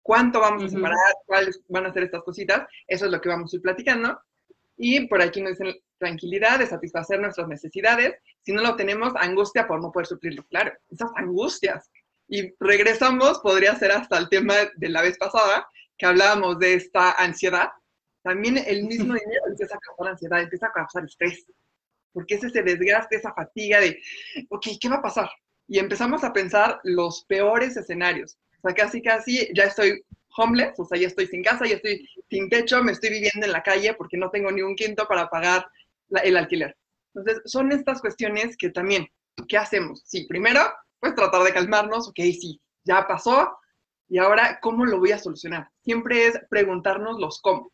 ¿Cuánto 0.05 0.39
vamos 0.39 0.65
a 0.65 0.69
separar? 0.69 0.99
¿Cuáles 1.25 1.61
van 1.69 1.87
a 1.87 1.93
ser 1.93 2.03
estas 2.03 2.23
cositas? 2.23 2.69
Eso 2.87 3.07
es 3.07 3.11
lo 3.11 3.21
que 3.23 3.31
vamos 3.31 3.51
a 3.51 3.57
ir 3.57 3.63
platicando. 3.63 4.21
Y 4.77 5.07
por 5.07 5.23
aquí 5.23 5.41
nos 5.41 5.59
dicen 5.59 5.75
tranquilidad 5.97 6.59
de 6.59 6.67
satisfacer 6.67 7.19
nuestras 7.19 7.49
necesidades. 7.49 8.15
Si 8.43 8.53
no 8.53 8.61
lo 8.61 8.77
tenemos, 8.77 9.15
angustia 9.17 9.67
por 9.67 9.81
no 9.81 9.91
poder 9.91 10.07
suplirlo. 10.07 10.45
Claro, 10.51 10.73
esas 10.91 11.11
angustias. 11.17 11.91
Y 12.29 12.53
regresamos, 12.61 13.39
podría 13.39 13.77
ser 13.77 13.93
hasta 13.93 14.19
el 14.19 14.29
tema 14.29 14.55
de 14.77 14.89
la 14.91 15.01
vez 15.01 15.17
pasada, 15.17 15.67
que 15.97 16.05
hablábamos 16.05 16.59
de 16.59 16.75
esta 16.75 17.13
ansiedad, 17.13 17.71
también 18.23 18.59
el 18.59 18.85
mismo 18.85 19.15
dinero 19.15 19.43
empieza 19.47 19.77
a 19.77 19.79
causar 19.79 20.09
ansiedad, 20.09 20.41
empieza 20.41 20.67
a 20.67 20.73
causar 20.73 21.05
estrés, 21.05 21.47
porque 22.13 22.35
es 22.35 22.45
ese 22.45 22.63
desgaste, 22.63 23.17
esa 23.17 23.33
fatiga 23.33 23.81
de, 23.81 24.03
ok, 24.51 24.67
¿qué 24.81 24.89
va 24.89 24.97
a 24.97 25.03
pasar? 25.03 25.31
Y 25.67 25.79
empezamos 25.79 26.25
a 26.25 26.33
pensar 26.33 26.81
los 26.85 27.25
peores 27.27 27.77
escenarios. 27.77 28.39
O 28.65 28.69
sea, 28.69 28.75
casi, 28.75 29.03
casi 29.03 29.51
ya 29.55 29.65
estoy 29.65 30.03
homeless, 30.39 30.81
o 30.81 30.87
sea, 30.87 30.99
ya 30.99 31.07
estoy 31.07 31.27
sin 31.27 31.43
casa, 31.43 31.67
ya 31.67 31.77
estoy 31.77 32.09
sin 32.31 32.49
techo, 32.49 32.83
me 32.83 32.93
estoy 32.93 33.11
viviendo 33.11 33.45
en 33.45 33.53
la 33.53 33.63
calle 33.63 33.93
porque 33.93 34.17
no 34.17 34.31
tengo 34.31 34.51
ni 34.51 34.63
un 34.63 34.75
quinto 34.75 35.07
para 35.07 35.29
pagar 35.29 35.67
el 36.23 36.35
alquiler. 36.35 36.75
Entonces, 37.15 37.43
son 37.45 37.73
estas 37.73 38.01
cuestiones 38.01 38.57
que 38.57 38.71
también, 38.71 39.07
¿qué 39.49 39.59
hacemos? 39.59 40.03
Sí, 40.07 40.27
primero, 40.27 40.61
pues 40.99 41.15
tratar 41.15 41.43
de 41.43 41.53
calmarnos, 41.53 42.09
ok, 42.09 42.17
sí, 42.17 42.59
ya 42.85 43.07
pasó, 43.07 43.55
y 44.09 44.19
ahora, 44.19 44.59
¿cómo 44.63 44.87
lo 44.87 44.99
voy 44.99 45.13
a 45.13 45.19
solucionar? 45.19 45.69
Siempre 45.83 46.27
es 46.27 46.41
preguntarnos 46.49 47.21
los 47.21 47.43
cómo. 47.43 47.71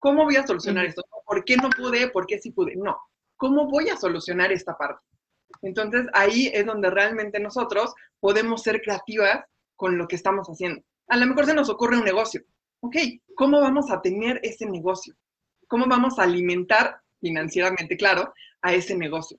¿Cómo 0.00 0.24
voy 0.24 0.36
a 0.36 0.46
solucionar 0.46 0.86
esto? 0.86 1.04
¿Por 1.24 1.44
qué 1.44 1.56
no 1.56 1.70
pude? 1.70 2.08
¿Por 2.08 2.26
qué 2.26 2.40
sí 2.40 2.50
pude? 2.50 2.74
No. 2.74 2.98
¿Cómo 3.36 3.68
voy 3.68 3.90
a 3.90 3.96
solucionar 3.96 4.50
esta 4.50 4.76
parte? 4.76 5.04
Entonces, 5.62 6.06
ahí 6.12 6.50
es 6.52 6.66
donde 6.66 6.90
realmente 6.90 7.38
nosotros 7.38 7.94
podemos 8.18 8.62
ser 8.62 8.82
creativas 8.82 9.44
con 9.76 9.98
lo 9.98 10.08
que 10.08 10.16
estamos 10.16 10.48
haciendo. 10.48 10.82
A 11.08 11.16
lo 11.16 11.26
mejor 11.26 11.46
se 11.46 11.54
nos 11.54 11.68
ocurre 11.68 11.98
un 11.98 12.04
negocio. 12.04 12.42
Ok, 12.80 12.96
¿cómo 13.34 13.60
vamos 13.60 13.90
a 13.90 14.00
tener 14.00 14.40
ese 14.42 14.66
negocio? 14.66 15.14
¿Cómo 15.68 15.86
vamos 15.86 16.18
a 16.18 16.24
alimentar 16.24 17.00
financieramente, 17.20 17.96
claro, 17.96 18.32
a 18.62 18.74
ese 18.74 18.96
negocio? 18.96 19.38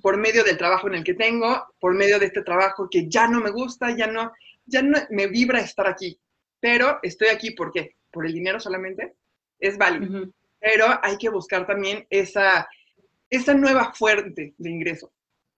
Por 0.00 0.18
medio 0.18 0.44
del 0.44 0.58
trabajo 0.58 0.88
en 0.88 0.96
el 0.96 1.04
que 1.04 1.14
tengo, 1.14 1.66
por 1.80 1.94
medio 1.94 2.18
de 2.18 2.26
este 2.26 2.42
trabajo 2.42 2.88
que 2.90 3.08
ya 3.08 3.28
no 3.28 3.40
me 3.40 3.50
gusta, 3.50 3.96
ya 3.96 4.06
no, 4.06 4.32
ya 4.66 4.82
no 4.82 4.98
me 5.10 5.26
vibra 5.26 5.60
estar 5.60 5.86
aquí, 5.86 6.18
pero 6.60 6.98
estoy 7.02 7.28
aquí 7.28 7.52
¿por 7.52 7.72
qué? 7.72 7.96
¿Por 8.10 8.26
el 8.26 8.32
dinero 8.32 8.60
solamente? 8.60 9.14
Es 9.58 9.78
válido. 9.78 10.30
Pero 10.60 10.86
hay 11.02 11.16
que 11.16 11.28
buscar 11.28 11.66
también 11.66 12.06
esa, 12.10 12.68
esa 13.30 13.54
nueva 13.54 13.92
fuente 13.92 14.54
de 14.56 14.70
ingreso. 14.70 15.12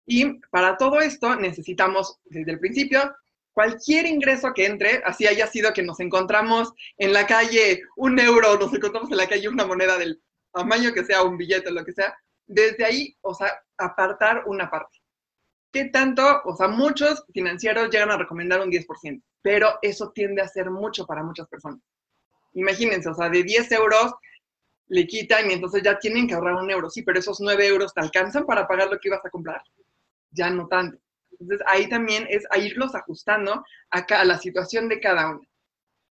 Y 0.06 0.34
para 0.50 0.76
todo 0.76 1.00
esto 1.00 1.36
necesitamos, 1.36 2.18
desde 2.24 2.52
el 2.52 2.58
principio, 2.58 3.14
cualquier 3.58 4.06
ingreso 4.06 4.54
que 4.54 4.66
entre, 4.66 5.02
así 5.04 5.26
haya 5.26 5.48
sido 5.48 5.72
que 5.72 5.82
nos 5.82 5.98
encontramos 5.98 6.72
en 6.96 7.12
la 7.12 7.26
calle 7.26 7.82
un 7.96 8.16
euro, 8.20 8.56
nos 8.56 8.72
encontramos 8.72 9.10
en 9.10 9.16
la 9.16 9.26
calle 9.26 9.48
una 9.48 9.66
moneda 9.66 9.98
del 9.98 10.22
tamaño 10.52 10.92
que 10.92 11.04
sea, 11.04 11.24
un 11.24 11.36
billete, 11.36 11.72
lo 11.72 11.84
que 11.84 11.92
sea, 11.92 12.16
desde 12.46 12.84
ahí, 12.84 13.16
o 13.20 13.34
sea, 13.34 13.60
apartar 13.76 14.44
una 14.46 14.70
parte. 14.70 15.02
¿Qué 15.72 15.86
tanto? 15.86 16.22
O 16.44 16.54
sea, 16.54 16.68
muchos 16.68 17.24
financieros 17.34 17.90
llegan 17.90 18.12
a 18.12 18.16
recomendar 18.16 18.60
un 18.60 18.70
10%, 18.70 19.20
pero 19.42 19.76
eso 19.82 20.12
tiende 20.12 20.40
a 20.40 20.46
ser 20.46 20.70
mucho 20.70 21.04
para 21.04 21.24
muchas 21.24 21.48
personas. 21.48 21.80
Imagínense, 22.54 23.08
o 23.08 23.14
sea, 23.14 23.28
de 23.28 23.42
10 23.42 23.72
euros 23.72 24.14
le 24.86 25.04
quitan 25.08 25.50
y 25.50 25.54
entonces 25.54 25.82
ya 25.82 25.98
tienen 25.98 26.28
que 26.28 26.34
ahorrar 26.34 26.54
un 26.54 26.70
euro. 26.70 26.90
Sí, 26.90 27.02
pero 27.02 27.18
esos 27.18 27.40
9 27.40 27.66
euros 27.66 27.92
te 27.92 28.02
alcanzan 28.02 28.46
para 28.46 28.68
pagar 28.68 28.88
lo 28.88 29.00
que 29.00 29.08
ibas 29.08 29.26
a 29.26 29.30
comprar. 29.30 29.60
Ya 30.30 30.48
no 30.48 30.68
tanto. 30.68 30.96
Entonces 31.40 31.66
ahí 31.68 31.88
también 31.88 32.26
es 32.28 32.44
a 32.50 32.58
irlos 32.58 32.94
ajustando 32.94 33.64
a, 33.90 33.98
a 33.98 34.24
la 34.24 34.38
situación 34.38 34.88
de 34.88 35.00
cada 35.00 35.30
uno. 35.30 35.40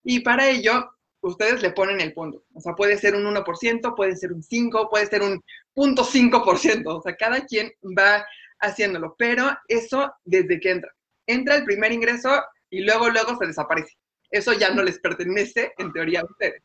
Y 0.03 0.19
para 0.19 0.47
ello, 0.49 0.91
ustedes 1.21 1.61
le 1.61 1.71
ponen 1.71 1.99
el 1.99 2.13
punto. 2.13 2.43
O 2.53 2.61
sea, 2.61 2.73
puede 2.73 2.97
ser 2.97 3.15
un 3.15 3.25
1%, 3.25 3.95
puede 3.95 4.15
ser 4.15 4.31
un 4.31 4.43
5%, 4.43 4.89
puede 4.89 5.07
ser 5.07 5.21
un 5.23 5.43
0.5%. 5.75 6.83
O 6.85 7.01
sea, 7.01 7.15
cada 7.15 7.45
quien 7.45 7.71
va 7.97 8.25
haciéndolo, 8.59 9.15
pero 9.17 9.49
eso 9.67 10.13
desde 10.23 10.59
que 10.59 10.71
entra. 10.71 10.91
Entra 11.27 11.55
el 11.55 11.65
primer 11.65 11.91
ingreso 11.91 12.29
y 12.69 12.81
luego, 12.81 13.09
luego 13.09 13.37
se 13.37 13.47
desaparece. 13.47 13.93
Eso 14.29 14.53
ya 14.53 14.71
no 14.71 14.83
les 14.83 14.99
pertenece, 14.99 15.73
en 15.77 15.91
teoría, 15.91 16.21
a 16.21 16.25
ustedes. 16.25 16.63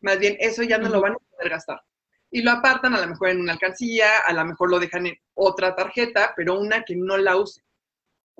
Más 0.00 0.18
bien, 0.18 0.36
eso 0.40 0.62
ya 0.62 0.78
no 0.78 0.88
lo 0.88 1.00
van 1.00 1.12
a 1.12 1.18
poder 1.18 1.50
gastar. 1.50 1.80
Y 2.30 2.42
lo 2.42 2.52
apartan 2.52 2.94
a 2.94 3.00
lo 3.00 3.08
mejor 3.08 3.30
en 3.30 3.40
una 3.40 3.52
alcancía, 3.52 4.18
a 4.24 4.32
lo 4.32 4.44
mejor 4.44 4.70
lo 4.70 4.78
dejan 4.78 5.06
en 5.06 5.16
otra 5.34 5.74
tarjeta, 5.74 6.32
pero 6.36 6.58
una 6.58 6.84
que 6.84 6.96
no 6.96 7.16
la 7.16 7.36
use. 7.36 7.62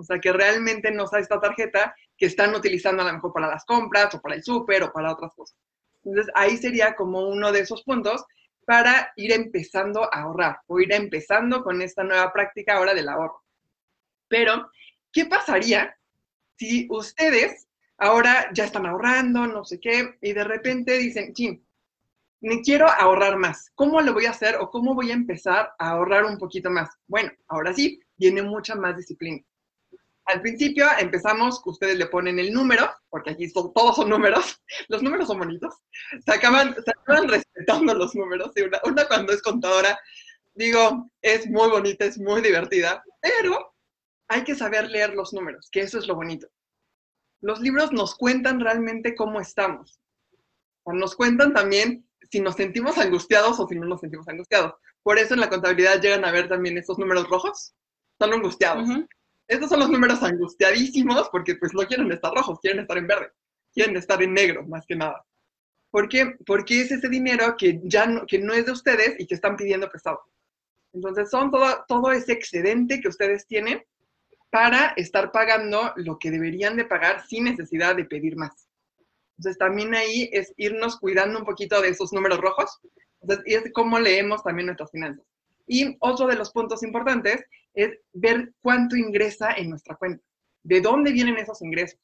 O 0.00 0.04
sea, 0.04 0.18
que 0.18 0.32
realmente 0.32 0.90
no 0.90 1.06
sea 1.06 1.20
esta 1.20 1.40
tarjeta 1.40 1.94
que 2.16 2.26
están 2.26 2.54
utilizando 2.54 3.02
a 3.02 3.06
lo 3.06 3.12
mejor 3.12 3.32
para 3.32 3.48
las 3.48 3.64
compras 3.64 4.14
o 4.14 4.20
para 4.20 4.34
el 4.34 4.42
súper 4.42 4.82
o 4.82 4.92
para 4.92 5.12
otras 5.12 5.32
cosas. 5.34 5.56
Entonces, 6.04 6.32
ahí 6.34 6.56
sería 6.56 6.94
como 6.96 7.28
uno 7.28 7.52
de 7.52 7.60
esos 7.60 7.82
puntos 7.82 8.24
para 8.64 9.12
ir 9.16 9.32
empezando 9.32 10.02
a 10.04 10.22
ahorrar 10.22 10.60
o 10.66 10.80
ir 10.80 10.92
empezando 10.92 11.62
con 11.62 11.82
esta 11.82 12.02
nueva 12.02 12.32
práctica 12.32 12.76
ahora 12.76 12.94
del 12.94 13.08
ahorro. 13.08 13.44
Pero, 14.28 14.70
¿qué 15.12 15.26
pasaría 15.26 15.96
si 16.56 16.86
ustedes 16.90 17.68
ahora 17.98 18.50
ya 18.54 18.64
están 18.64 18.86
ahorrando, 18.86 19.46
no 19.46 19.64
sé 19.64 19.78
qué, 19.78 20.16
y 20.22 20.32
de 20.32 20.44
repente 20.44 20.96
dicen, 20.96 21.34
sí, 21.36 21.62
me 22.40 22.62
quiero 22.62 22.86
ahorrar 22.88 23.36
más. 23.36 23.70
¿Cómo 23.74 24.00
lo 24.00 24.14
voy 24.14 24.26
a 24.26 24.30
hacer 24.30 24.56
o 24.56 24.70
cómo 24.70 24.94
voy 24.94 25.10
a 25.10 25.14
empezar 25.14 25.74
a 25.78 25.90
ahorrar 25.90 26.24
un 26.24 26.38
poquito 26.38 26.70
más? 26.70 26.90
Bueno, 27.06 27.30
ahora 27.48 27.74
sí, 27.74 28.00
viene 28.16 28.42
mucha 28.42 28.74
más 28.74 28.96
disciplina. 28.96 29.42
Al 30.32 30.42
principio 30.42 30.86
empezamos, 30.98 31.60
ustedes 31.64 31.96
le 31.96 32.06
ponen 32.06 32.38
el 32.38 32.52
número, 32.52 32.88
porque 33.08 33.30
aquí 33.30 33.52
todos 33.52 33.96
son 33.96 34.08
números, 34.08 34.62
los 34.88 35.02
números 35.02 35.26
son 35.26 35.38
bonitos, 35.38 35.74
se 36.24 36.32
acaban, 36.32 36.74
respetando 37.28 37.94
los 37.94 38.14
números, 38.14 38.52
una 38.84 39.08
cuando 39.08 39.32
es 39.32 39.42
contadora, 39.42 39.98
digo, 40.54 41.10
es 41.20 41.48
muy 41.48 41.68
bonita, 41.68 42.04
es 42.04 42.18
muy 42.18 42.42
divertida, 42.42 43.02
pero 43.20 43.74
hay 44.28 44.44
que 44.44 44.54
saber 44.54 44.88
leer 44.88 45.14
los 45.14 45.32
números, 45.32 45.68
que 45.72 45.80
eso 45.80 45.98
es 45.98 46.06
lo 46.06 46.14
bonito. 46.14 46.46
Los 47.40 47.60
libros 47.60 47.90
nos 47.90 48.14
cuentan 48.14 48.60
realmente 48.60 49.16
cómo 49.16 49.40
estamos. 49.40 50.00
O 50.84 50.92
nos 50.92 51.16
cuentan 51.16 51.52
también 51.52 52.06
si 52.30 52.40
nos 52.40 52.54
sentimos 52.54 52.98
angustiados 52.98 53.58
o 53.58 53.66
si 53.66 53.74
no 53.74 53.86
nos 53.86 54.00
sentimos 54.00 54.28
angustiados. 54.28 54.74
Por 55.02 55.18
eso 55.18 55.34
en 55.34 55.40
la 55.40 55.48
contabilidad 55.48 56.00
llegan 56.00 56.24
a 56.24 56.30
ver 56.30 56.48
también 56.48 56.78
estos 56.78 56.98
números 56.98 57.28
rojos, 57.28 57.74
son 58.18 58.32
angustiados. 58.32 58.88
Estos 59.50 59.68
son 59.68 59.80
los 59.80 59.90
números 59.90 60.22
angustiadísimos 60.22 61.28
porque 61.30 61.56
pues 61.56 61.74
no 61.74 61.84
quieren 61.84 62.10
estar 62.12 62.32
rojos, 62.32 62.60
quieren 62.60 62.82
estar 62.82 62.96
en 62.96 63.08
verde, 63.08 63.32
quieren 63.74 63.96
estar 63.96 64.22
en 64.22 64.32
negro 64.32 64.64
más 64.68 64.86
que 64.86 64.94
nada. 64.94 65.26
¿Por 65.90 66.08
qué? 66.08 66.36
Porque 66.46 66.82
es 66.82 66.92
ese 66.92 67.08
dinero 67.08 67.56
que 67.58 67.80
ya 67.82 68.06
no, 68.06 68.24
que 68.26 68.38
no 68.38 68.52
es 68.52 68.66
de 68.66 68.70
ustedes 68.70 69.18
y 69.18 69.26
que 69.26 69.34
están 69.34 69.56
pidiendo 69.56 69.88
prestado. 69.88 70.20
Entonces 70.92 71.30
son 71.30 71.50
todo, 71.50 71.84
todo 71.88 72.12
ese 72.12 72.32
excedente 72.32 73.00
que 73.00 73.08
ustedes 73.08 73.44
tienen 73.48 73.82
para 74.50 74.90
estar 74.90 75.32
pagando 75.32 75.94
lo 75.96 76.16
que 76.20 76.30
deberían 76.30 76.76
de 76.76 76.84
pagar 76.84 77.26
sin 77.26 77.42
necesidad 77.42 77.96
de 77.96 78.04
pedir 78.04 78.36
más. 78.36 78.68
Entonces 79.36 79.58
también 79.58 79.96
ahí 79.96 80.30
es 80.32 80.54
irnos 80.58 80.96
cuidando 80.96 81.40
un 81.40 81.44
poquito 81.44 81.80
de 81.82 81.88
esos 81.88 82.12
números 82.12 82.38
rojos. 82.38 82.78
Entonces, 83.20 83.44
y 83.48 83.54
es 83.54 83.64
cómo 83.72 83.98
leemos 83.98 84.44
también 84.44 84.66
nuestras 84.66 84.92
finanzas. 84.92 85.26
Y 85.66 85.96
otro 85.98 86.28
de 86.28 86.36
los 86.36 86.52
puntos 86.52 86.84
importantes 86.84 87.44
es 87.74 87.98
ver 88.12 88.52
cuánto 88.60 88.96
ingresa 88.96 89.52
en 89.52 89.70
nuestra 89.70 89.96
cuenta. 89.96 90.24
¿De 90.62 90.80
dónde 90.80 91.12
vienen 91.12 91.38
esos 91.38 91.62
ingresos? 91.62 92.00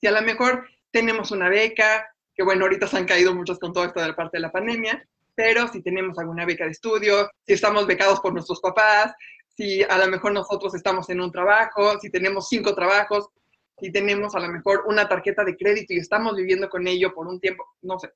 Si 0.00 0.06
a 0.06 0.12
lo 0.12 0.22
mejor 0.22 0.66
tenemos 0.90 1.30
una 1.30 1.48
beca, 1.48 2.06
que 2.34 2.42
bueno, 2.42 2.64
ahorita 2.64 2.86
se 2.86 2.96
han 2.96 3.06
caído 3.06 3.34
muchos 3.34 3.58
con 3.58 3.72
todo 3.72 3.84
esto 3.84 4.00
de 4.00 4.08
la 4.08 4.16
parte 4.16 4.38
de 4.38 4.42
la 4.42 4.52
pandemia, 4.52 5.06
pero 5.34 5.68
si 5.68 5.82
tenemos 5.82 6.18
alguna 6.18 6.44
beca 6.44 6.64
de 6.64 6.70
estudio, 6.70 7.30
si 7.46 7.52
estamos 7.52 7.86
becados 7.86 8.20
por 8.20 8.32
nuestros 8.32 8.60
papás, 8.60 9.12
si 9.56 9.82
a 9.82 9.98
lo 9.98 10.08
mejor 10.08 10.32
nosotros 10.32 10.74
estamos 10.74 11.08
en 11.10 11.20
un 11.20 11.32
trabajo, 11.32 11.98
si 12.00 12.10
tenemos 12.10 12.48
cinco 12.48 12.74
trabajos, 12.74 13.28
si 13.78 13.92
tenemos 13.92 14.34
a 14.34 14.40
lo 14.40 14.48
mejor 14.48 14.84
una 14.86 15.08
tarjeta 15.08 15.44
de 15.44 15.56
crédito 15.56 15.92
y 15.92 15.98
estamos 15.98 16.36
viviendo 16.36 16.68
con 16.68 16.86
ello 16.86 17.12
por 17.14 17.26
un 17.26 17.40
tiempo, 17.40 17.64
no 17.82 17.98
sé. 17.98 18.10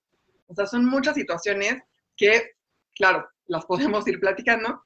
O 0.46 0.54
sea, 0.54 0.66
son 0.66 0.84
muchas 0.84 1.14
situaciones 1.14 1.82
que, 2.16 2.52
claro, 2.94 3.28
las 3.46 3.64
podemos 3.66 4.06
ir 4.08 4.18
platicando, 4.18 4.84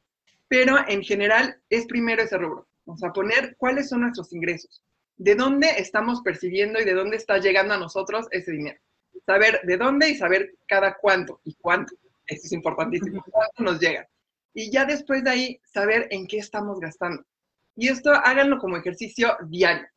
pero 0.49 0.77
en 0.89 1.03
general 1.03 1.61
es 1.69 1.87
primero 1.87 2.23
ese 2.23 2.39
rubro. 2.39 2.69
O 2.87 2.97
sea, 2.97 3.13
poner 3.13 3.57
cuáles 3.57 3.89
son 3.89 4.03
nuestros 4.03 4.33
ingresos, 4.33 4.83
de 5.17 5.35
dónde 5.35 5.69
estamos 5.79 6.21
percibiendo 6.23 6.81
y 6.81 6.85
de 6.85 6.95
dónde 6.95 7.17
está 7.17 7.39
llegando 7.39 7.75
a 7.75 7.79
nosotros 7.79 8.27
ese 8.31 8.53
dinero. 8.53 8.79
Saber 9.27 9.61
de 9.65 9.77
dónde 9.77 10.11
y 10.11 10.17
saber 10.17 10.55
cada 10.67 10.97
cuánto 11.01 11.41
y 11.45 11.55
cuánto. 11.55 11.95
Eso 12.27 12.43
es 12.45 12.53
importantísimo. 12.53 13.25
Cuánto 13.31 13.63
nos 13.63 13.81
llega. 13.81 14.09
Y 14.53 14.71
ya 14.71 14.85
después 14.85 15.25
de 15.25 15.31
ahí, 15.31 15.61
saber 15.65 16.09
en 16.11 16.27
qué 16.27 16.39
estamos 16.39 16.79
gastando. 16.79 17.25
Y 17.77 17.89
esto 17.89 18.13
háganlo 18.13 18.59
como 18.59 18.77
ejercicio 18.77 19.37
diario 19.49 19.89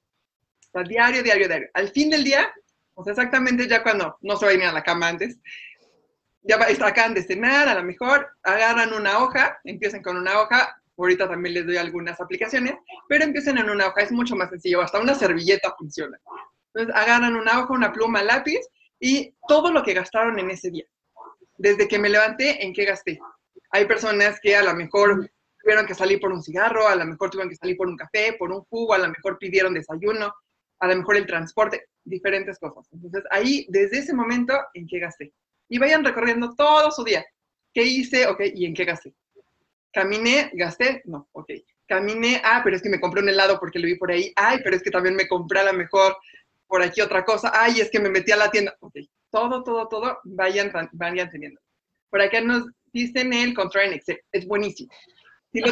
diario, 0.84 1.24
diario, 1.24 1.48
diario. 1.48 1.70
Al 1.74 1.90
fin 1.90 2.10
del 2.10 2.24
día, 2.24 2.52
o 2.94 3.04
sea, 3.04 3.12
exactamente 3.12 3.68
ya 3.68 3.84
cuando 3.84 4.18
no 4.22 4.36
se 4.38 4.46
va 4.46 4.52
a 4.52 4.56
ir 4.56 4.64
a 4.64 4.72
la 4.72 4.84
cama 4.84 5.10
antes, 5.10 5.38
ya 6.48 6.88
acaban 6.88 7.14
de 7.14 7.24
cenar, 7.24 7.68
a 7.68 7.76
lo 7.76 7.84
mejor 7.84 8.28
agarran 8.44 8.94
una 8.94 9.20
hoja, 9.20 9.60
empiecen 9.64 10.02
con 10.02 10.18
una 10.18 10.40
hoja, 10.40 10.82
ahorita 10.98 11.28
también 11.28 11.56
les 11.56 11.66
doy 11.66 11.78
algunas 11.78 12.20
aplicaciones, 12.20 12.76
pero 13.08 13.24
empiecen 13.24 13.58
en 13.58 13.70
una 13.70 13.88
hoja, 13.88 14.02
es 14.02 14.12
mucho 14.12 14.36
más 14.36 14.50
sencillo, 14.50 14.82
hasta 14.82 15.00
una 15.00 15.14
servilleta 15.14 15.76
funciona. 15.78 16.18
Entonces 16.74 16.96
agarran 16.96 17.36
una 17.36 17.60
hoja, 17.60 17.74
una 17.74 17.92
pluma, 17.92 18.24
lápiz 18.24 18.60
y 19.00 19.34
todo 19.48 19.72
lo 19.72 19.84
que 19.84 19.94
gastaron 19.94 20.40
en 20.40 20.50
ese 20.50 20.72
día. 20.72 20.86
Desde 21.58 21.88
que 21.88 22.00
me 22.00 22.10
levanté, 22.10 22.64
¿en 22.64 22.74
qué 22.74 22.86
gasté? 22.86 23.20
Hay 23.72 23.86
personas 23.86 24.40
que 24.42 24.56
a 24.56 24.64
lo 24.64 24.74
mejor 24.74 25.30
tuvieron 25.60 25.86
que 25.86 25.96
salir 25.96 26.20
por 26.20 26.32
un 26.32 26.42
cigarro, 26.42 26.88
a 26.88 26.96
lo 26.96 27.06
mejor 27.06 27.30
tuvieron 27.30 27.50
que 27.50 27.58
salir 27.58 27.76
por 27.76 27.88
un 27.88 27.98
café, 27.98 28.34
por 28.40 28.52
un 28.52 28.62
jugo, 28.62 28.94
a 28.94 29.00
lo 29.00 29.10
mejor 29.10 29.38
pidieron 29.38 29.74
desayuno, 29.74 30.34
a 30.80 30.88
lo 30.88 30.96
mejor 30.96 31.18
el 31.18 31.26
transporte, 31.26 31.88
diferentes 32.04 32.58
cosas. 32.60 32.88
Entonces, 32.94 33.24
ahí, 33.32 33.66
desde 33.70 34.00
ese 34.00 34.14
momento, 34.14 34.54
¿en 34.74 34.88
qué 34.88 35.00
gasté? 35.00 35.34
Y 35.70 35.78
vayan 35.78 36.04
recorriendo 36.04 36.54
todo 36.56 36.92
su 36.92 37.04
día. 37.04 37.26
¿Qué 37.74 37.84
hice? 37.84 38.28
Ok, 38.28 38.42
¿y 38.54 38.66
en 38.66 38.74
qué 38.74 38.86
gasté? 38.86 39.14
Caminé, 39.92 40.52
gasté, 40.54 41.02
no, 41.06 41.28
ok. 41.32 41.52
Caminé, 41.88 42.42
ah, 42.44 42.62
pero 42.64 42.76
es 42.76 42.82
que 42.82 42.90
me 42.90 43.00
compré 43.00 43.22
un 43.22 43.30
helado 43.30 43.60
porque 43.60 43.80
lo 43.80 43.88
vi 43.88 43.96
por 43.96 44.12
ahí. 44.12 44.32
Ay, 44.36 44.60
pero 44.64 44.76
es 44.76 44.84
que 44.84 44.92
también 44.92 45.16
me 45.16 45.28
compré 45.28 45.60
a 45.60 45.72
lo 45.72 45.74
mejor 45.74 46.18
por 46.68 46.82
aquí 46.82 47.02
otra 47.02 47.24
cosa. 47.24 47.52
Ay, 47.54 47.80
es 47.80 47.90
que 47.90 48.00
me 48.00 48.10
metí 48.10 48.32
a 48.32 48.38
la 48.38 48.52
tienda. 48.52 48.76
Ok, 48.82 48.96
todo, 49.32 49.64
todo, 49.64 49.88
todo, 49.88 50.20
vayan, 50.24 50.72
vayan 50.92 51.30
teniendo. 51.30 51.60
Por 52.10 52.22
acá 52.22 52.42
nos 52.42 52.66
dicen 52.92 53.34
el 53.34 53.54
control 53.54 53.86
en 53.86 53.94
Excel. 53.94 54.20
Es 54.32 54.46
buenísimo. 54.46 54.92
Sí, 55.54 55.64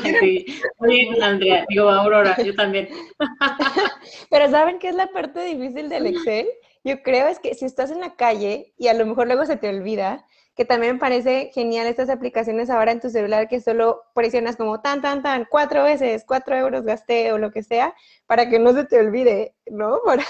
Andrea, 1.22 1.66
digo 1.68 1.90
Aurora, 1.90 2.36
yo 2.42 2.56
también. 2.56 2.90
Pero 4.30 4.50
¿saben 4.50 4.80
qué 4.80 4.90
es 4.90 4.96
la 4.96 5.08
parte 5.08 5.44
difícil 5.44 5.90
del 5.90 6.08
Excel? 6.08 6.48
Yo 6.86 7.04
creo 7.04 7.28
es 7.28 7.40
que 7.40 7.54
si 7.56 7.66
estás 7.66 7.92
en 7.92 8.00
la 8.00 8.16
calle 8.16 8.74
y 8.78 8.88
a 8.88 8.94
lo 8.94 9.06
mejor 9.06 9.28
luego 9.28 9.46
se 9.46 9.58
te 9.58 9.68
olvida, 9.68 10.26
que 10.56 10.64
también 10.64 10.94
me 10.94 11.00
parece 11.00 11.52
genial 11.54 11.88
estas 11.88 12.10
aplicaciones 12.10 12.70
ahora 12.70 12.94
en 12.94 13.02
tu 13.02 13.10
celular 13.10 13.50
que 13.50 13.60
solo 13.60 14.04
presionas 14.14 14.56
como 14.56 14.80
tan, 14.80 15.02
tan, 15.02 15.22
tan, 15.22 15.46
cuatro 15.50 15.84
veces, 15.84 16.24
cuatro 16.26 16.56
euros 16.56 16.86
gasté 16.86 17.34
o 17.34 17.38
lo 17.38 17.52
que 17.52 17.64
sea, 17.64 17.94
para 18.28 18.50
que 18.50 18.60
no 18.60 18.72
se 18.72 18.86
te 18.86 19.00
olvide, 19.00 19.56
¿no? 19.70 20.00
Para, 20.06 20.24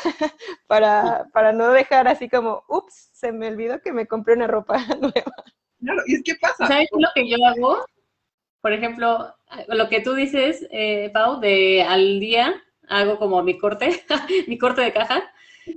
para, 0.67 1.25
para 1.31 1.51
no 1.51 1.69
dejar 1.71 2.07
así 2.07 2.27
como, 2.29 2.63
ups, 2.67 3.11
se 3.13 3.31
me 3.31 3.49
olvidó 3.49 3.81
que 3.81 3.91
me 3.91 4.07
compré 4.07 4.33
una 4.33 4.47
ropa 4.47 4.77
nueva. 4.99 5.35
Claro, 5.79 6.01
¿y 6.07 6.15
es 6.15 6.23
que 6.23 6.35
pasa? 6.35 6.67
¿Sabes 6.67 6.89
lo 6.91 7.07
que 7.13 7.29
yo 7.29 7.37
hago? 7.45 7.85
por 8.65 8.73
ejemplo, 8.73 9.31
lo 9.67 9.89
que 9.89 10.01
tú 10.01 10.15
dices, 10.15 10.65
eh, 10.71 11.11
Pau, 11.13 11.39
de 11.39 11.83
al 11.83 12.19
día 12.19 12.63
hago 12.87 13.19
como 13.19 13.43
mi 13.43 13.59
corte, 13.59 14.03
mi 14.47 14.57
corte 14.57 14.81
de 14.81 14.91
caja, 14.91 15.21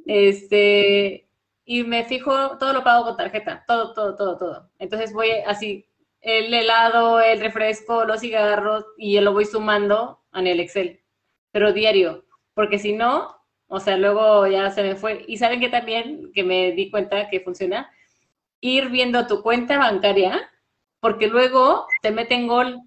este, 0.07 1.29
y 1.65 1.85
me 1.85 2.05
fijo, 2.05 2.59
todo 2.59 2.73
lo 2.73 2.85
pago 2.85 3.05
con 3.05 3.17
tarjeta, 3.17 3.65
todo, 3.67 3.93
todo, 3.93 4.17
todo, 4.17 4.39
todo. 4.39 4.71
Entonces 4.79 5.13
voy 5.13 5.31
así, 5.47 5.87
el 6.21 6.53
helado, 6.53 7.21
el 7.21 7.41
refresco, 7.41 8.05
los 8.05 8.21
cigarros, 8.21 8.85
y 8.97 9.19
lo 9.21 9.33
voy 9.33 9.45
sumando 9.45 10.21
en 10.35 10.47
el 10.47 10.61
Excel, 10.61 11.01
pero 11.53 11.73
diario, 11.73 12.25
porque 12.55 12.79
si 12.79 12.93
no, 12.93 13.37
o 13.69 13.81
sea, 13.81 13.97
luego 13.97 14.47
ya 14.47 14.71
se 14.71 14.83
me 14.83 14.97
fue. 14.97 15.25
Y 15.29 15.37
saben 15.37 15.61
que 15.61 15.69
también, 15.69 16.33
que 16.33 16.43
me 16.43 16.73
di 16.73 16.91
cuenta 16.91 17.29
que 17.29 17.41
funciona, 17.41 17.91
ir 18.61 18.89
viendo 18.89 19.27
tu 19.27 19.43
cuenta 19.43 19.79
bancaria 19.79 20.51
porque 21.01 21.29
luego 21.29 21.87
te 22.03 22.11
meten 22.11 22.47
gol. 22.49 22.81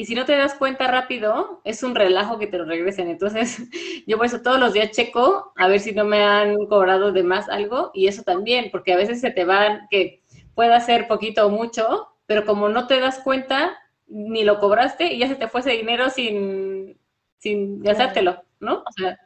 Y 0.00 0.06
si 0.06 0.14
no 0.14 0.24
te 0.24 0.34
das 0.34 0.54
cuenta 0.54 0.86
rápido, 0.86 1.60
es 1.62 1.82
un 1.82 1.94
relajo 1.94 2.38
que 2.38 2.46
te 2.46 2.56
lo 2.56 2.64
regresen. 2.64 3.10
Entonces, 3.10 3.58
yo 4.06 4.16
por 4.16 4.24
eso 4.24 4.40
todos 4.40 4.58
los 4.58 4.72
días 4.72 4.92
checo 4.92 5.52
a 5.56 5.68
ver 5.68 5.78
si 5.78 5.92
no 5.92 6.06
me 6.06 6.22
han 6.22 6.56
cobrado 6.68 7.12
de 7.12 7.22
más 7.22 7.50
algo. 7.50 7.90
Y 7.92 8.08
eso 8.08 8.22
también, 8.22 8.70
porque 8.70 8.94
a 8.94 8.96
veces 8.96 9.20
se 9.20 9.30
te 9.30 9.44
van, 9.44 9.88
que 9.90 10.22
pueda 10.54 10.80
ser 10.80 11.06
poquito 11.06 11.46
o 11.46 11.50
mucho, 11.50 12.08
pero 12.24 12.46
como 12.46 12.70
no 12.70 12.86
te 12.86 12.98
das 12.98 13.18
cuenta, 13.18 13.78
ni 14.06 14.42
lo 14.42 14.58
cobraste 14.58 15.12
y 15.12 15.18
ya 15.18 15.28
se 15.28 15.34
te 15.34 15.48
fue 15.48 15.60
ese 15.60 15.72
dinero 15.72 16.08
sin, 16.08 16.98
sin 17.36 17.82
gastártelo, 17.82 18.42
¿no? 18.58 18.76
O 18.76 18.92
sea. 18.96 19.18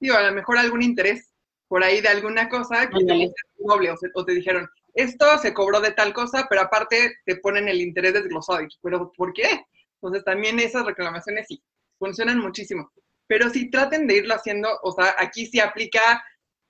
Sí, 0.00 0.08
a 0.08 0.22
lo 0.22 0.32
mejor 0.32 0.56
algún 0.56 0.80
interés 0.80 1.34
por 1.66 1.84
ahí 1.84 2.00
de 2.00 2.08
alguna 2.08 2.48
cosa 2.48 2.88
que 2.88 3.04
te 3.04 3.32
doble 3.58 3.92
o 4.14 4.24
te 4.24 4.32
dijeron, 4.32 4.66
esto 4.98 5.38
se 5.38 5.54
cobró 5.54 5.80
de 5.80 5.92
tal 5.92 6.12
cosa, 6.12 6.46
pero 6.50 6.62
aparte 6.62 7.18
te 7.24 7.36
ponen 7.36 7.68
el 7.68 7.80
interés 7.80 8.14
desglosado. 8.14 8.66
Pero 8.82 9.12
¿por 9.16 9.32
qué? 9.32 9.64
Entonces 9.94 10.24
también 10.24 10.58
esas 10.58 10.84
reclamaciones 10.84 11.46
sí, 11.46 11.62
funcionan 12.00 12.40
muchísimo. 12.40 12.90
Pero 13.28 13.48
si 13.48 13.70
traten 13.70 14.08
de 14.08 14.16
irlo 14.16 14.34
haciendo, 14.34 14.68
o 14.82 14.90
sea, 14.90 15.14
aquí 15.18 15.46
sí 15.46 15.60
aplica 15.60 16.00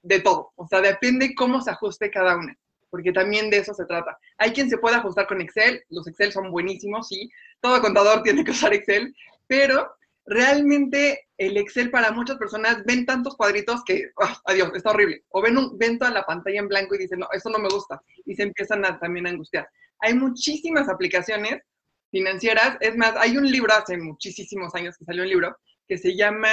de 0.03 0.21
todo. 0.21 0.53
O 0.57 0.67
sea, 0.67 0.83
depende 0.83 1.35
cómo 1.35 1.63
se 1.63 1.71
ajuste 1.71 2.11
cada 2.11 2.37
una, 2.37 2.55
porque 2.91 3.13
también 3.13 3.49
de 3.49 3.59
eso 3.59 3.73
se 3.73 3.87
trata. 3.87 4.19
Hay 4.37 4.53
quien 4.53 4.69
se 4.69 4.77
puede 4.77 4.97
ajustar 4.97 5.27
con 5.27 5.41
Excel, 5.41 5.83
los 5.89 6.07
Excel 6.07 6.31
son 6.31 6.51
buenísimos, 6.51 7.09
sí. 7.09 7.31
Todo 7.63 7.81
contador 7.81 8.23
tiene 8.23 8.45
que 8.45 8.51
usar 8.51 8.75
Excel, 8.75 9.15
pero 9.47 9.91
realmente 10.27 11.28
el 11.39 11.57
Excel 11.57 11.91
para 11.91 12.11
muchas 12.11 12.37
personas 12.37 12.85
ven 12.85 13.07
tantos 13.07 13.37
cuadritos 13.37 13.85
que, 13.85 14.11
ah, 14.21 14.41
adiós, 14.45 14.73
está 14.75 14.91
horrible. 14.91 15.23
O 15.31 15.41
ven, 15.41 15.57
un, 15.57 15.79
ven 15.79 15.99
toda 15.99 16.11
la 16.11 16.27
pantalla 16.27 16.59
en 16.59 16.69
blanco 16.69 16.97
y 16.97 16.99
dicen, 16.99 17.21
no, 17.21 17.29
eso 17.33 17.49
no 17.49 17.59
me 17.59 17.69
gusta. 17.69 18.03
Y 18.27 18.35
se 18.35 18.43
empiezan 18.43 18.85
a, 18.85 18.99
también 18.99 19.27
a 19.27 19.31
angustiar. 19.31 19.69
Hay 20.01 20.15
muchísimas 20.15 20.89
aplicaciones 20.89 21.63
financieras. 22.11 22.77
Es 22.81 22.97
más, 22.97 23.15
hay 23.17 23.37
un 23.37 23.49
libro 23.49 23.73
hace 23.73 23.97
muchísimos 23.97 24.75
años 24.75 24.99
que 24.99 25.05
salió 25.05 25.23
un 25.23 25.29
libro 25.29 25.57
que 25.87 25.97
se 25.97 26.17
llama 26.17 26.51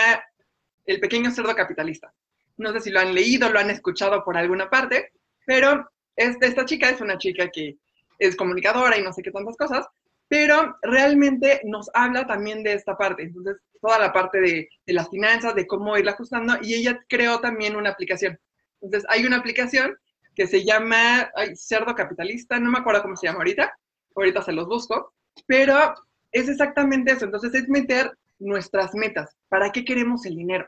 El 0.85 0.99
pequeño 0.99 1.31
cerdo 1.31 1.55
capitalista. 1.55 2.13
No 2.57 2.71
sé 2.71 2.79
si 2.79 2.91
lo 2.91 2.99
han 2.99 3.13
leído, 3.13 3.49
lo 3.49 3.59
han 3.59 3.71
escuchado 3.71 4.23
por 4.23 4.37
alguna 4.37 4.69
parte, 4.69 5.11
pero 5.47 5.89
esta 6.15 6.63
chica 6.63 6.89
es 6.89 7.01
una 7.01 7.17
chica 7.17 7.49
que 7.49 7.77
es 8.19 8.35
comunicadora 8.35 8.97
y 8.97 9.03
no 9.03 9.11
sé 9.11 9.23
qué 9.23 9.31
tantas 9.31 9.57
cosas, 9.57 9.85
pero 10.27 10.77
realmente 10.81 11.61
nos 11.65 11.89
habla 11.93 12.25
también 12.25 12.63
de 12.63 12.73
esta 12.73 12.97
parte. 12.97 13.23
Entonces, 13.23 13.57
toda 13.81 13.99
la 13.99 14.11
parte 14.11 14.39
de, 14.39 14.69
de, 14.85 14.93
las 14.93 15.09
finanzas, 15.09 15.55
de 15.55 15.67
cómo 15.67 15.97
irla 15.97 16.11
ajustando, 16.11 16.57
y 16.61 16.73
ella 16.73 17.03
creó 17.07 17.39
también 17.39 17.75
una 17.75 17.91
aplicación. 17.91 18.39
Entonces, 18.81 19.07
hay 19.09 19.25
una 19.25 19.37
aplicación 19.37 19.97
que 20.35 20.47
se 20.47 20.63
llama 20.63 21.31
ay, 21.35 21.55
Cerdo 21.55 21.95
Capitalista, 21.95 22.59
no 22.59 22.71
me 22.71 22.79
acuerdo 22.79 23.01
cómo 23.01 23.15
se 23.15 23.27
llama 23.27 23.39
ahorita, 23.39 23.73
ahorita 24.15 24.41
se 24.41 24.51
los 24.51 24.67
busco, 24.67 25.13
pero 25.45 25.93
es 26.31 26.49
exactamente 26.49 27.11
eso. 27.11 27.25
Entonces, 27.25 27.53
es 27.53 27.69
meter 27.69 28.11
nuestras 28.39 28.93
metas. 28.93 29.35
¿Para 29.47 29.71
qué 29.71 29.85
queremos 29.85 30.25
el 30.25 30.35
dinero? 30.35 30.67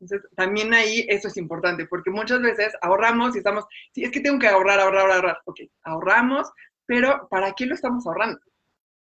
Entonces, 0.00 0.28
también 0.34 0.74
ahí 0.74 1.06
eso 1.08 1.28
es 1.28 1.36
importante, 1.36 1.86
porque 1.86 2.10
muchas 2.10 2.40
veces 2.40 2.74
ahorramos 2.80 3.34
y 3.34 3.38
estamos, 3.38 3.64
sí, 3.92 4.02
es 4.02 4.10
que 4.10 4.20
tengo 4.20 4.38
que 4.38 4.48
ahorrar, 4.48 4.80
ahorrar, 4.80 5.10
ahorrar. 5.10 5.38
Ok, 5.44 5.60
ahorramos, 5.84 6.50
pero 6.86 7.28
¿para 7.30 7.52
qué 7.52 7.66
lo 7.66 7.74
estamos 7.74 8.06
ahorrando? 8.06 8.40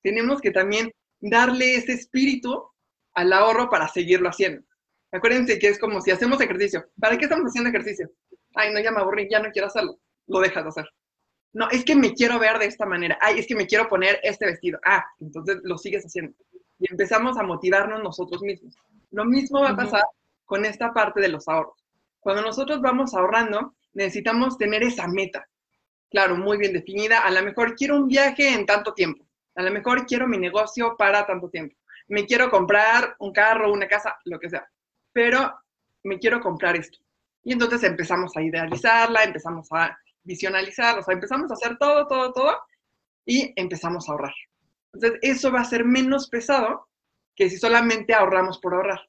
Tenemos 0.02 0.40
que 0.40 0.50
también 0.50 0.90
darle 1.20 1.74
ese 1.74 1.92
espíritu 1.92 2.62
al 3.14 3.32
ahorro 3.32 3.68
para 3.68 3.88
seguirlo 3.88 4.28
haciendo. 4.28 4.62
Acuérdense 5.10 5.58
que 5.58 5.68
es 5.68 5.78
como 5.78 6.00
si 6.00 6.10
hacemos 6.10 6.40
ejercicio. 6.40 6.86
¿Para 7.00 7.16
qué 7.16 7.24
estamos 7.24 7.46
haciendo 7.46 7.70
ejercicio? 7.70 8.10
Ay, 8.54 8.72
no, 8.72 8.80
ya 8.80 8.90
me 8.90 9.00
aburrí, 9.00 9.28
ya 9.30 9.40
no 9.40 9.50
quiero 9.50 9.68
hacerlo. 9.68 9.98
Lo 10.26 10.40
dejas 10.40 10.64
de 10.64 10.68
hacer. 10.68 10.88
No, 11.52 11.68
es 11.70 11.84
que 11.84 11.96
me 11.96 12.12
quiero 12.12 12.38
ver 12.38 12.58
de 12.58 12.66
esta 12.66 12.84
manera. 12.84 13.18
Ay, 13.20 13.38
es 13.38 13.46
que 13.46 13.54
me 13.54 13.66
quiero 13.66 13.88
poner 13.88 14.20
este 14.22 14.46
vestido. 14.46 14.78
Ah, 14.84 15.04
entonces 15.18 15.58
lo 15.62 15.78
sigues 15.78 16.04
haciendo. 16.04 16.34
Y 16.78 16.90
empezamos 16.90 17.38
a 17.38 17.42
motivarnos 17.42 18.02
nosotros 18.02 18.42
mismos. 18.42 18.76
Lo 19.10 19.24
mismo 19.24 19.60
va 19.62 19.70
a 19.70 19.76
pasar 19.76 20.04
con 20.44 20.64
esta 20.64 20.92
parte 20.92 21.20
de 21.20 21.28
los 21.28 21.48
ahorros. 21.48 21.74
Cuando 22.20 22.42
nosotros 22.42 22.80
vamos 22.80 23.14
ahorrando, 23.14 23.74
necesitamos 23.94 24.58
tener 24.58 24.82
esa 24.82 25.08
meta. 25.08 25.48
Claro, 26.10 26.36
muy 26.36 26.58
bien 26.58 26.72
definida. 26.72 27.20
A 27.20 27.30
lo 27.30 27.42
mejor 27.42 27.74
quiero 27.74 27.96
un 27.96 28.08
viaje 28.08 28.52
en 28.54 28.66
tanto 28.66 28.94
tiempo. 28.94 29.24
A 29.54 29.62
lo 29.62 29.70
mejor 29.70 30.06
quiero 30.06 30.26
mi 30.26 30.38
negocio 30.38 30.96
para 30.96 31.26
tanto 31.26 31.50
tiempo. 31.50 31.76
Me 32.08 32.24
quiero 32.24 32.50
comprar 32.50 33.16
un 33.18 33.32
carro, 33.32 33.72
una 33.72 33.86
casa, 33.86 34.18
lo 34.24 34.38
que 34.38 34.48
sea. 34.48 34.66
Pero 35.12 35.52
me 36.04 36.18
quiero 36.18 36.40
comprar 36.40 36.76
esto. 36.76 36.98
Y 37.42 37.52
entonces 37.52 37.82
empezamos 37.82 38.36
a 38.36 38.42
idealizarla, 38.42 39.24
empezamos 39.24 39.68
a 39.72 39.98
visionalizar, 40.22 40.98
o 40.98 41.02
sea, 41.02 41.14
empezamos 41.14 41.50
a 41.50 41.54
hacer 41.54 41.76
todo, 41.78 42.06
todo, 42.06 42.32
todo 42.32 42.58
y 43.24 43.52
empezamos 43.56 44.08
a 44.08 44.12
ahorrar. 44.12 44.34
Entonces, 44.92 45.18
eso 45.22 45.52
va 45.52 45.60
a 45.60 45.64
ser 45.64 45.84
menos 45.84 46.28
pesado 46.28 46.88
que 47.34 47.50
si 47.50 47.58
solamente 47.58 48.14
ahorramos 48.14 48.58
por 48.58 48.74
ahorrar. 48.74 49.00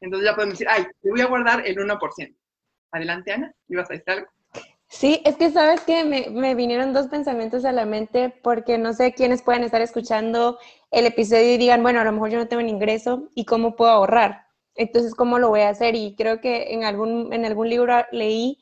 Entonces 0.00 0.28
ya 0.28 0.34
podemos 0.34 0.54
decir, 0.54 0.68
ay, 0.70 0.86
te 1.00 1.10
voy 1.10 1.20
a 1.20 1.26
guardar 1.26 1.66
el 1.66 1.76
1%. 1.76 2.36
Adelante, 2.92 3.32
Ana, 3.32 3.54
¿ibas 3.68 3.90
a 3.90 3.94
decir 3.94 4.10
algo? 4.10 4.30
Sí, 4.90 5.20
es 5.24 5.36
que 5.36 5.50
sabes 5.50 5.82
que 5.82 6.04
me, 6.04 6.30
me, 6.30 6.54
vinieron 6.54 6.92
dos 6.94 7.08
pensamientos 7.08 7.64
a 7.64 7.72
la 7.72 7.84
mente 7.84 8.30
porque 8.42 8.78
no 8.78 8.94
sé 8.94 9.12
quiénes 9.12 9.42
pueden 9.42 9.62
estar 9.62 9.82
escuchando 9.82 10.58
el 10.90 11.06
episodio 11.06 11.52
y 11.54 11.58
digan, 11.58 11.82
bueno, 11.82 12.00
a 12.00 12.04
lo 12.04 12.12
mejor 12.12 12.30
yo 12.30 12.38
no 12.38 12.48
tengo 12.48 12.62
un 12.62 12.68
ingreso 12.70 13.28
y 13.34 13.44
cómo 13.44 13.76
puedo 13.76 13.90
ahorrar. 13.90 14.46
Entonces, 14.74 15.14
¿cómo 15.14 15.38
lo 15.38 15.50
voy 15.50 15.60
a 15.60 15.68
hacer? 15.70 15.94
Y 15.94 16.14
creo 16.16 16.40
que 16.40 16.72
en 16.72 16.84
algún, 16.84 17.32
en 17.32 17.44
algún 17.44 17.68
libro 17.68 17.94
leí 18.12 18.58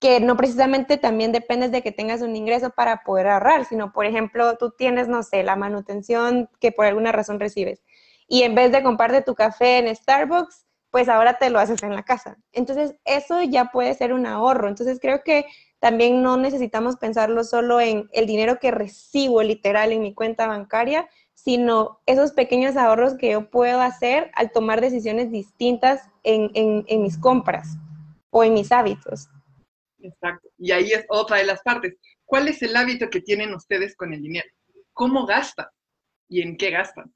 que 0.00 0.18
no 0.20 0.36
precisamente 0.36 0.96
también 0.96 1.30
dependes 1.32 1.70
de 1.72 1.82
que 1.82 1.92
tengas 1.92 2.22
un 2.22 2.34
ingreso 2.34 2.70
para 2.70 3.02
poder 3.04 3.28
ahorrar, 3.28 3.66
sino, 3.66 3.92
por 3.92 4.06
ejemplo, 4.06 4.56
tú 4.56 4.70
tienes, 4.76 5.08
no 5.08 5.22
sé, 5.22 5.44
la 5.44 5.56
manutención 5.56 6.48
que 6.60 6.72
por 6.72 6.86
alguna 6.86 7.12
razón 7.12 7.38
recibes. 7.38 7.82
Y 8.26 8.42
en 8.42 8.54
vez 8.54 8.72
de 8.72 8.82
comprarte 8.82 9.22
tu 9.22 9.34
café 9.34 9.78
en 9.78 9.94
Starbucks, 9.94 10.66
pues 10.90 11.08
ahora 11.08 11.38
te 11.38 11.50
lo 11.50 11.58
haces 11.58 11.82
en 11.82 11.94
la 11.94 12.02
casa. 12.02 12.36
Entonces, 12.52 12.96
eso 13.04 13.42
ya 13.42 13.66
puede 13.66 13.94
ser 13.94 14.12
un 14.12 14.26
ahorro. 14.26 14.68
Entonces, 14.68 14.98
creo 15.00 15.22
que 15.22 15.46
también 15.78 16.22
no 16.22 16.36
necesitamos 16.36 16.96
pensarlo 16.96 17.44
solo 17.44 17.80
en 17.80 18.08
el 18.12 18.26
dinero 18.26 18.58
que 18.58 18.70
recibo 18.70 19.42
literal 19.42 19.92
en 19.92 20.02
mi 20.02 20.14
cuenta 20.14 20.46
bancaria, 20.46 21.08
sino 21.34 22.00
esos 22.06 22.32
pequeños 22.32 22.76
ahorros 22.76 23.14
que 23.14 23.30
yo 23.30 23.50
puedo 23.50 23.80
hacer 23.80 24.30
al 24.34 24.52
tomar 24.52 24.80
decisiones 24.80 25.30
distintas 25.30 26.02
en, 26.22 26.50
en, 26.54 27.02
mis 27.02 27.16
compras 27.16 27.76
o 28.30 28.44
en 28.44 28.54
mis 28.54 28.70
hábitos. 28.72 29.28
Exacto. 30.00 30.48
Y 30.58 30.72
ahí 30.72 30.92
es 30.92 31.06
otra 31.08 31.38
de 31.38 31.44
las 31.44 31.62
partes. 31.62 31.96
¿Cuál 32.26 32.48
es 32.48 32.60
el 32.62 32.76
hábito 32.76 33.08
que 33.08 33.22
tienen 33.22 33.54
ustedes 33.54 33.96
con 33.96 34.12
el 34.12 34.22
dinero? 34.22 34.48
¿Cómo 34.92 35.24
gastan? 35.24 35.68
¿Y 36.28 36.42
en 36.42 36.56
qué 36.56 36.70
gastan? 36.70 37.12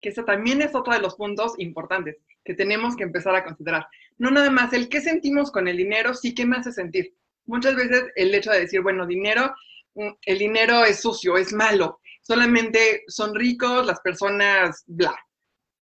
Que 0.00 0.08
eso 0.08 0.24
también 0.24 0.62
es 0.62 0.74
otro 0.74 0.92
de 0.92 1.00
los 1.00 1.14
puntos 1.14 1.54
importantes 1.58 2.16
que 2.44 2.54
tenemos 2.54 2.96
que 2.96 3.04
empezar 3.04 3.34
a 3.34 3.44
considerar. 3.44 3.86
No 4.18 4.30
nada 4.30 4.50
más 4.50 4.72
el 4.72 4.88
qué 4.88 5.00
sentimos 5.00 5.50
con 5.50 5.68
el 5.68 5.76
dinero, 5.76 6.14
sí 6.14 6.34
qué 6.34 6.46
me 6.46 6.56
hace 6.56 6.72
sentir. 6.72 7.14
Muchas 7.46 7.74
veces 7.74 8.04
el 8.16 8.34
hecho 8.34 8.50
de 8.50 8.60
decir, 8.60 8.80
bueno, 8.82 9.06
dinero, 9.06 9.54
mm, 9.94 10.10
el 10.26 10.38
dinero 10.38 10.84
es 10.84 11.00
sucio, 11.00 11.36
es 11.36 11.52
malo, 11.52 12.00
solamente 12.22 13.02
son 13.08 13.34
ricos 13.34 13.86
las 13.86 14.00
personas, 14.00 14.84
bla. 14.86 15.16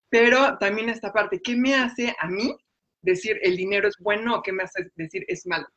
Pero 0.09 0.57
también 0.57 0.89
esta 0.89 1.11
parte, 1.11 1.41
¿qué 1.41 1.55
me 1.55 1.75
hace 1.75 2.15
a 2.19 2.27
mí 2.27 2.55
decir 3.01 3.39
el 3.41 3.57
dinero 3.57 3.87
es 3.87 3.95
bueno 3.99 4.35
o 4.35 4.41
qué 4.41 4.51
me 4.51 4.63
hace 4.63 4.89
decir 4.95 5.25
es 5.27 5.45
malo? 5.45 5.67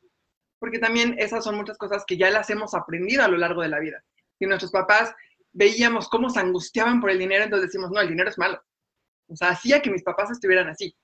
Porque 0.59 0.79
también 0.79 1.17
esas 1.19 1.43
son 1.43 1.57
muchas 1.57 1.79
cosas 1.79 2.05
que 2.07 2.17
ya 2.17 2.31
las 2.31 2.51
hemos 2.51 2.75
aprendido 2.75 3.25
a 3.25 3.29
lo 3.29 3.39
largo 3.39 3.63
de 3.63 3.69
la 3.69 3.81
vida. 3.81 4.05
Y 4.39 4.47
nuestros 4.47 4.71
papás 4.71 5.13
veíamos 5.53 6.09
cómo 6.09 6.31
se 6.31 6.41
angustiaban 6.41 7.01
por 7.01 7.11
el 7.11 7.19
dinero, 7.19 7.45
entonces 7.45 7.69
decimos, 7.69 7.91
no, 7.91 8.01
el 8.01 8.09
dinero 8.09 8.31
es 8.31 8.39
malo. 8.39 8.63
O 9.31 9.37
sea, 9.37 9.51
hacía 9.51 9.81
que 9.81 9.91
mis 9.91 10.03
papás 10.03 10.31
estuvieran 10.31 10.69
así. 10.69 10.95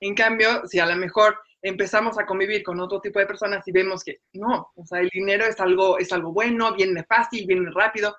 En 0.00 0.14
cambio, 0.14 0.66
si 0.66 0.78
a 0.78 0.86
lo 0.86 0.96
mejor 0.96 1.38
empezamos 1.62 2.18
a 2.18 2.26
convivir 2.26 2.62
con 2.62 2.78
otro 2.80 3.00
tipo 3.00 3.18
de 3.18 3.26
personas 3.26 3.66
y 3.66 3.72
vemos 3.72 4.04
que 4.04 4.20
no, 4.32 4.70
o 4.74 4.86
sea, 4.86 5.00
el 5.00 5.08
dinero 5.08 5.44
es 5.44 5.58
algo, 5.60 5.98
es 5.98 6.12
algo 6.12 6.32
bueno, 6.32 6.74
viene 6.74 7.04
fácil, 7.04 7.46
viene 7.46 7.70
rápido, 7.72 8.16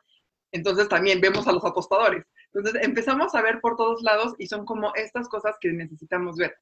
entonces 0.52 0.90
también 0.90 1.22
vemos 1.22 1.48
a 1.48 1.52
los 1.52 1.64
apostadores. 1.64 2.26
Entonces 2.54 2.82
empezamos 2.84 3.36
a 3.36 3.42
ver 3.42 3.60
por 3.62 3.76
todos 3.76 4.02
lados 4.02 4.34
y 4.40 4.48
son 4.48 4.66
como 4.66 4.94
estas 4.96 5.30
cosas 5.30 5.56
que 5.62 5.72
necesitamos 5.72 6.36
ver. 6.38 6.56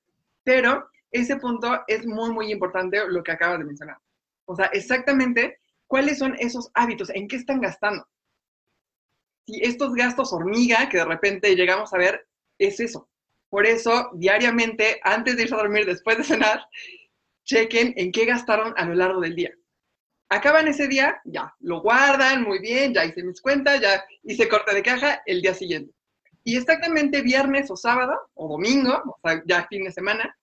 Pero 0.44 0.90
ese 1.12 1.38
punto 1.38 1.82
es 1.88 2.06
muy, 2.06 2.32
muy 2.32 2.52
importante 2.52 3.00
lo 3.08 3.24
que 3.24 3.32
acabas 3.32 3.60
de 3.60 3.66
mencionar. 3.66 3.98
O 4.46 4.56
sea, 4.56 4.68
exactamente 4.68 5.60
cuáles 5.88 6.20
son 6.20 6.36
esos 6.40 6.70
hábitos, 6.74 7.10
en 7.10 7.28
qué 7.28 7.38
están 7.38 7.62
gastando. 7.62 8.06
Si 9.46 9.62
estos 9.64 9.94
gastos 9.94 10.34
hormiga 10.34 10.90
que 10.90 10.98
de 10.98 11.06
repente 11.06 11.56
llegamos 11.56 11.94
a 11.94 11.98
ver, 11.98 12.28
es 12.58 12.80
eso. 12.80 13.10
Por 13.50 13.66
eso, 13.66 14.10
diariamente, 14.14 15.00
antes 15.04 15.38
de 15.38 15.44
irse 15.44 15.56
a 15.56 15.60
dormir, 15.60 15.86
después 15.86 16.18
de 16.18 16.24
cenar, 16.24 16.68
chequen 17.46 17.94
en 17.96 18.12
qué 18.12 18.26
gastaron 18.26 18.74
a 18.78 18.86
lo 18.86 18.94
largo 18.94 19.22
del 19.22 19.36
día. 19.36 19.52
Acaban 20.30 20.68
ese 20.68 20.90
día, 20.90 21.22
ya, 21.24 21.56
lo 21.60 21.82
guardan 21.82 22.44
muy 22.44 22.60
bien, 22.60 22.94
ya 22.94 23.06
hice 23.06 23.24
mis 23.24 23.40
cuentas, 23.40 23.80
ya 23.80 24.04
hice 24.24 24.50
corte 24.50 24.76
de 24.76 24.84
caja 24.84 25.22
el 25.26 25.42
día 25.42 25.54
siguiente. 25.54 25.94
Y 26.44 26.58
exactamente 26.58 27.22
viernes 27.22 27.72
o 27.72 27.78
sábado 27.78 28.14
o 28.34 28.50
domingo, 28.50 29.02
o 29.06 29.20
sea, 29.24 29.42
ya 29.46 29.68
fin 29.68 29.86
de 29.86 29.92
semana, 29.92 30.38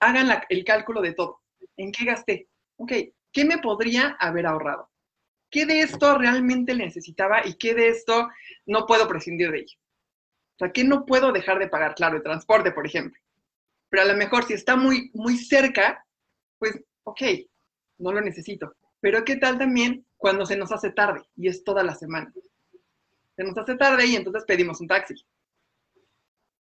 hagan 0.00 0.42
el 0.48 0.64
cálculo 0.64 1.00
de 1.00 1.14
todo. 1.14 1.40
¿En 1.76 1.92
qué 1.92 2.04
gasté? 2.04 2.48
Ok, 2.76 2.92
¿qué 3.32 3.44
me 3.44 3.58
podría 3.58 4.16
haber 4.18 4.46
ahorrado? 4.46 4.90
¿Qué 5.50 5.66
de 5.66 5.80
esto 5.80 6.18
realmente 6.18 6.74
necesitaba 6.74 7.46
y 7.46 7.54
qué 7.54 7.74
de 7.74 7.88
esto 7.88 8.28
no 8.66 8.86
puedo 8.86 9.06
prescindir 9.06 9.52
de 9.52 9.58
ello? 9.58 9.76
O 10.54 10.58
sea, 10.58 10.72
¿qué 10.72 10.84
no 10.84 11.06
puedo 11.06 11.32
dejar 11.32 11.58
de 11.58 11.68
pagar? 11.68 11.94
Claro, 11.94 12.16
el 12.16 12.22
transporte, 12.22 12.72
por 12.72 12.86
ejemplo. 12.86 13.20
Pero 13.88 14.02
a 14.02 14.06
lo 14.06 14.16
mejor 14.16 14.44
si 14.44 14.54
está 14.54 14.76
muy, 14.76 15.10
muy 15.14 15.36
cerca, 15.36 16.04
pues, 16.58 16.78
ok, 17.04 17.22
no 17.98 18.12
lo 18.12 18.20
necesito. 18.20 18.74
Pero 19.00 19.24
¿qué 19.24 19.36
tal 19.36 19.58
también 19.58 20.06
cuando 20.16 20.46
se 20.46 20.56
nos 20.56 20.72
hace 20.72 20.90
tarde 20.90 21.22
y 21.36 21.48
es 21.48 21.64
toda 21.64 21.82
la 21.82 21.94
semana? 21.94 22.32
Se 23.36 23.44
nos 23.44 23.56
hace 23.58 23.76
tarde 23.76 24.06
y 24.06 24.16
entonces 24.16 24.44
pedimos 24.44 24.80
un 24.80 24.88
taxi. 24.88 25.14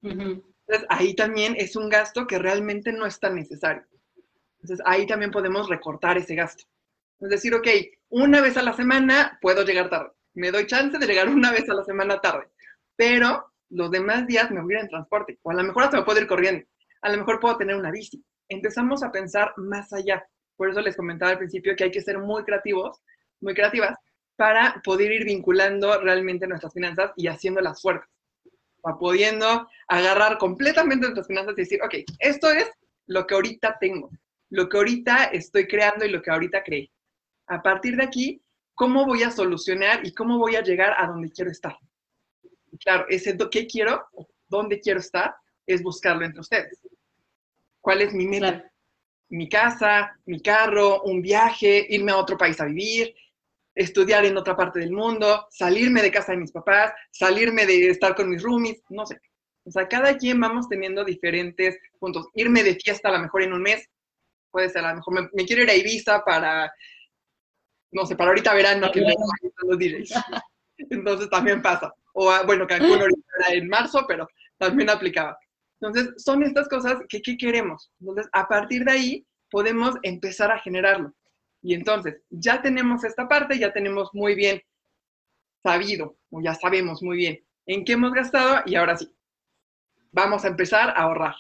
Entonces 0.02 0.86
ahí 0.88 1.16
también 1.16 1.56
es 1.58 1.76
un 1.76 1.90
gasto 1.90 2.26
que 2.26 2.40
realmente 2.40 2.94
no 2.94 3.06
es 3.06 3.20
tan 3.20 3.36
necesario. 3.36 3.84
Entonces 4.62 4.86
ahí 4.86 5.06
también 5.06 5.32
podemos 5.32 5.68
recortar 5.68 6.18
ese 6.18 6.36
gasto. 6.36 6.64
Es 7.20 7.30
decir, 7.30 7.54
ok, 7.54 7.68
una 8.10 8.42
vez 8.42 8.56
a 8.56 8.62
la 8.62 8.74
semana 8.74 9.38
puedo 9.42 9.66
llegar 9.66 9.90
tarde. 9.90 10.12
Me 10.34 10.52
doy 10.52 10.66
chance 10.68 10.98
de 10.98 11.06
llegar 11.06 11.28
una 11.28 11.52
vez 11.52 11.70
a 11.70 11.74
la 11.74 11.84
semana 11.84 12.22
tarde. 12.22 12.48
Pero 12.96 13.49
los 13.70 13.92
demás 13.92 14.28
días 14.28 14.52
me 14.52 14.62
voy 14.62 14.74
a 14.74 14.78
ir 14.78 14.84
en 14.84 14.90
transporte, 14.90 15.40
o 15.42 15.52
a 15.52 15.54
lo 15.54 15.64
mejor 15.64 15.84
hasta 15.84 15.98
me 15.98 16.04
puedo 16.04 16.20
ir 16.20 16.28
corriendo, 16.28 16.66
a 17.02 17.10
lo 17.10 17.18
mejor 17.18 17.40
puedo 17.40 17.58
tener 17.58 17.76
una 17.76 17.92
bici. 17.92 18.24
Empezamos 18.48 19.04
a 19.04 19.12
pensar 19.12 19.54
más 19.58 19.94
allá. 19.94 20.26
Por 20.56 20.70
eso 20.70 20.82
les 20.82 20.98
comentaba 20.98 21.32
al 21.32 21.38
principio 21.38 21.76
que 21.76 21.86
hay 21.86 21.92
que 21.92 22.02
ser 22.02 22.18
muy 22.18 22.44
creativos, 22.44 23.02
muy 23.40 23.54
creativas, 23.54 23.98
para 24.36 24.82
poder 24.84 25.12
ir 25.12 25.26
vinculando 25.26 26.00
realmente 26.02 26.48
nuestras 26.48 26.74
finanzas 26.74 27.12
y 27.16 27.28
haciéndolas 27.28 27.82
fuertes. 27.82 28.10
Para 28.82 28.98
pudiendo 28.98 29.68
agarrar 29.88 30.38
completamente 30.38 31.06
nuestras 31.06 31.28
finanzas 31.28 31.54
y 31.58 31.62
decir, 31.62 31.82
ok, 31.84 31.96
esto 32.20 32.50
es 32.50 32.70
lo 33.08 33.28
que 33.28 33.36
ahorita 33.36 33.78
tengo, 33.80 34.10
lo 34.50 34.70
que 34.70 34.78
ahorita 34.78 35.26
estoy 35.26 35.68
creando 35.68 36.06
y 36.06 36.10
lo 36.10 36.22
que 36.22 36.32
ahorita 36.32 36.64
creé. 36.64 36.92
A 37.48 37.62
partir 37.62 37.98
de 37.98 38.04
aquí, 38.04 38.42
¿cómo 38.76 39.06
voy 39.06 39.24
a 39.24 39.32
solucionar 39.32 40.06
y 40.06 40.14
cómo 40.14 40.38
voy 40.38 40.56
a 40.56 40.64
llegar 40.64 40.94
a 40.98 41.08
donde 41.08 41.32
quiero 41.32 41.52
estar? 41.52 41.78
Claro, 42.80 43.06
ese 43.10 43.38
qué 43.52 43.68
quiero, 43.68 44.06
dónde 44.48 44.80
quiero 44.80 45.00
estar, 45.00 45.36
es 45.66 45.84
buscarlo 45.84 46.26
entre 46.26 46.42
ustedes. 46.42 46.80
cuál 47.82 48.02
es 48.02 48.14
mi 48.14 48.28
meta. 48.28 48.66
Mi 49.30 49.48
casa, 49.48 50.18
mi 50.26 50.42
carro, 50.42 51.04
un 51.04 51.22
viaje, 51.22 51.86
irme 51.90 52.12
a 52.12 52.18
otro 52.18 52.36
país 52.36 52.60
a 52.60 52.66
vivir, 52.66 53.14
estudiar 53.76 54.26
en 54.26 54.36
otra 54.36 54.56
parte 54.58 54.80
del 54.80 54.92
mundo, 54.92 55.48
salirme 55.52 56.02
de 56.02 56.12
casa 56.12 56.32
de 56.32 56.40
mis 56.40 56.52
papás, 56.52 56.92
salirme 57.12 57.68
de 57.68 57.90
estar 57.90 58.16
con 58.16 58.30
mis 58.30 58.42
roomies, 58.42 58.82
no 58.90 59.06
sé. 59.06 59.22
O 59.64 59.72
sea, 59.72 59.88
cada 59.88 60.18
quien 60.18 60.40
vamos 60.40 60.68
teniendo 60.68 61.06
diferentes 61.06 61.78
puntos. 62.00 62.26
Irme 62.34 62.64
de 62.64 62.76
fiesta 62.76 63.10
a 63.10 63.12
lo 63.12 63.20
mejor 63.20 63.44
en 63.44 63.54
un 63.54 63.62
mes, 63.62 63.88
puede 64.50 64.70
ser 64.70 64.84
a 64.84 64.90
lo 64.90 64.96
mejor 64.96 65.30
me, 65.32 65.46
quiero 65.46 65.62
ir 65.62 65.70
a 65.70 65.76
Ibiza 65.76 66.24
para, 66.26 66.74
no 67.92 68.06
sé, 68.06 68.16
para 68.16 68.32
ahorita 68.32 68.54
verano, 68.56 68.92
que 68.92 69.02
los 69.64 69.78
DJs. 69.78 70.14
Entonces 70.90 71.30
también 71.30 71.62
pasa. 71.62 71.94
O 72.14 72.32
bueno, 72.46 72.68
Cancún 72.68 73.00
era 73.00 73.54
en 73.54 73.68
marzo, 73.68 74.06
pero 74.08 74.28
también 74.58 74.90
aplicaba. 74.90 75.38
Entonces, 75.82 76.22
son 76.22 76.44
estas 76.44 76.68
cosas 76.68 76.98
que 77.08 77.22
¿qué 77.22 77.38
queremos? 77.38 77.92
Entonces, 78.00 78.28
a 78.34 78.48
partir 78.48 78.84
de 78.84 78.92
ahí 78.92 79.28
podemos 79.50 79.96
empezar 80.04 80.52
a 80.52 80.60
generarlo. 80.60 81.14
Y 81.62 81.74
entonces, 81.74 82.22
ya 82.30 82.62
tenemos 82.62 83.04
esta 83.04 83.28
parte, 83.28 83.58
ya 83.58 83.72
tenemos 83.72 84.10
muy 84.14 84.36
bien 84.36 84.62
sabido, 85.64 86.18
o 86.30 86.42
ya 86.42 86.54
sabemos 86.54 87.02
muy 87.02 87.18
bien 87.18 87.44
en 87.70 87.86
qué 87.86 87.94
hemos 87.94 88.14
gastado 88.14 88.64
y 88.66 88.76
ahora 88.76 88.98
sí, 88.98 89.14
vamos 90.12 90.44
a 90.44 90.48
empezar 90.48 90.90
a 90.90 91.04
ahorrar. 91.04 91.36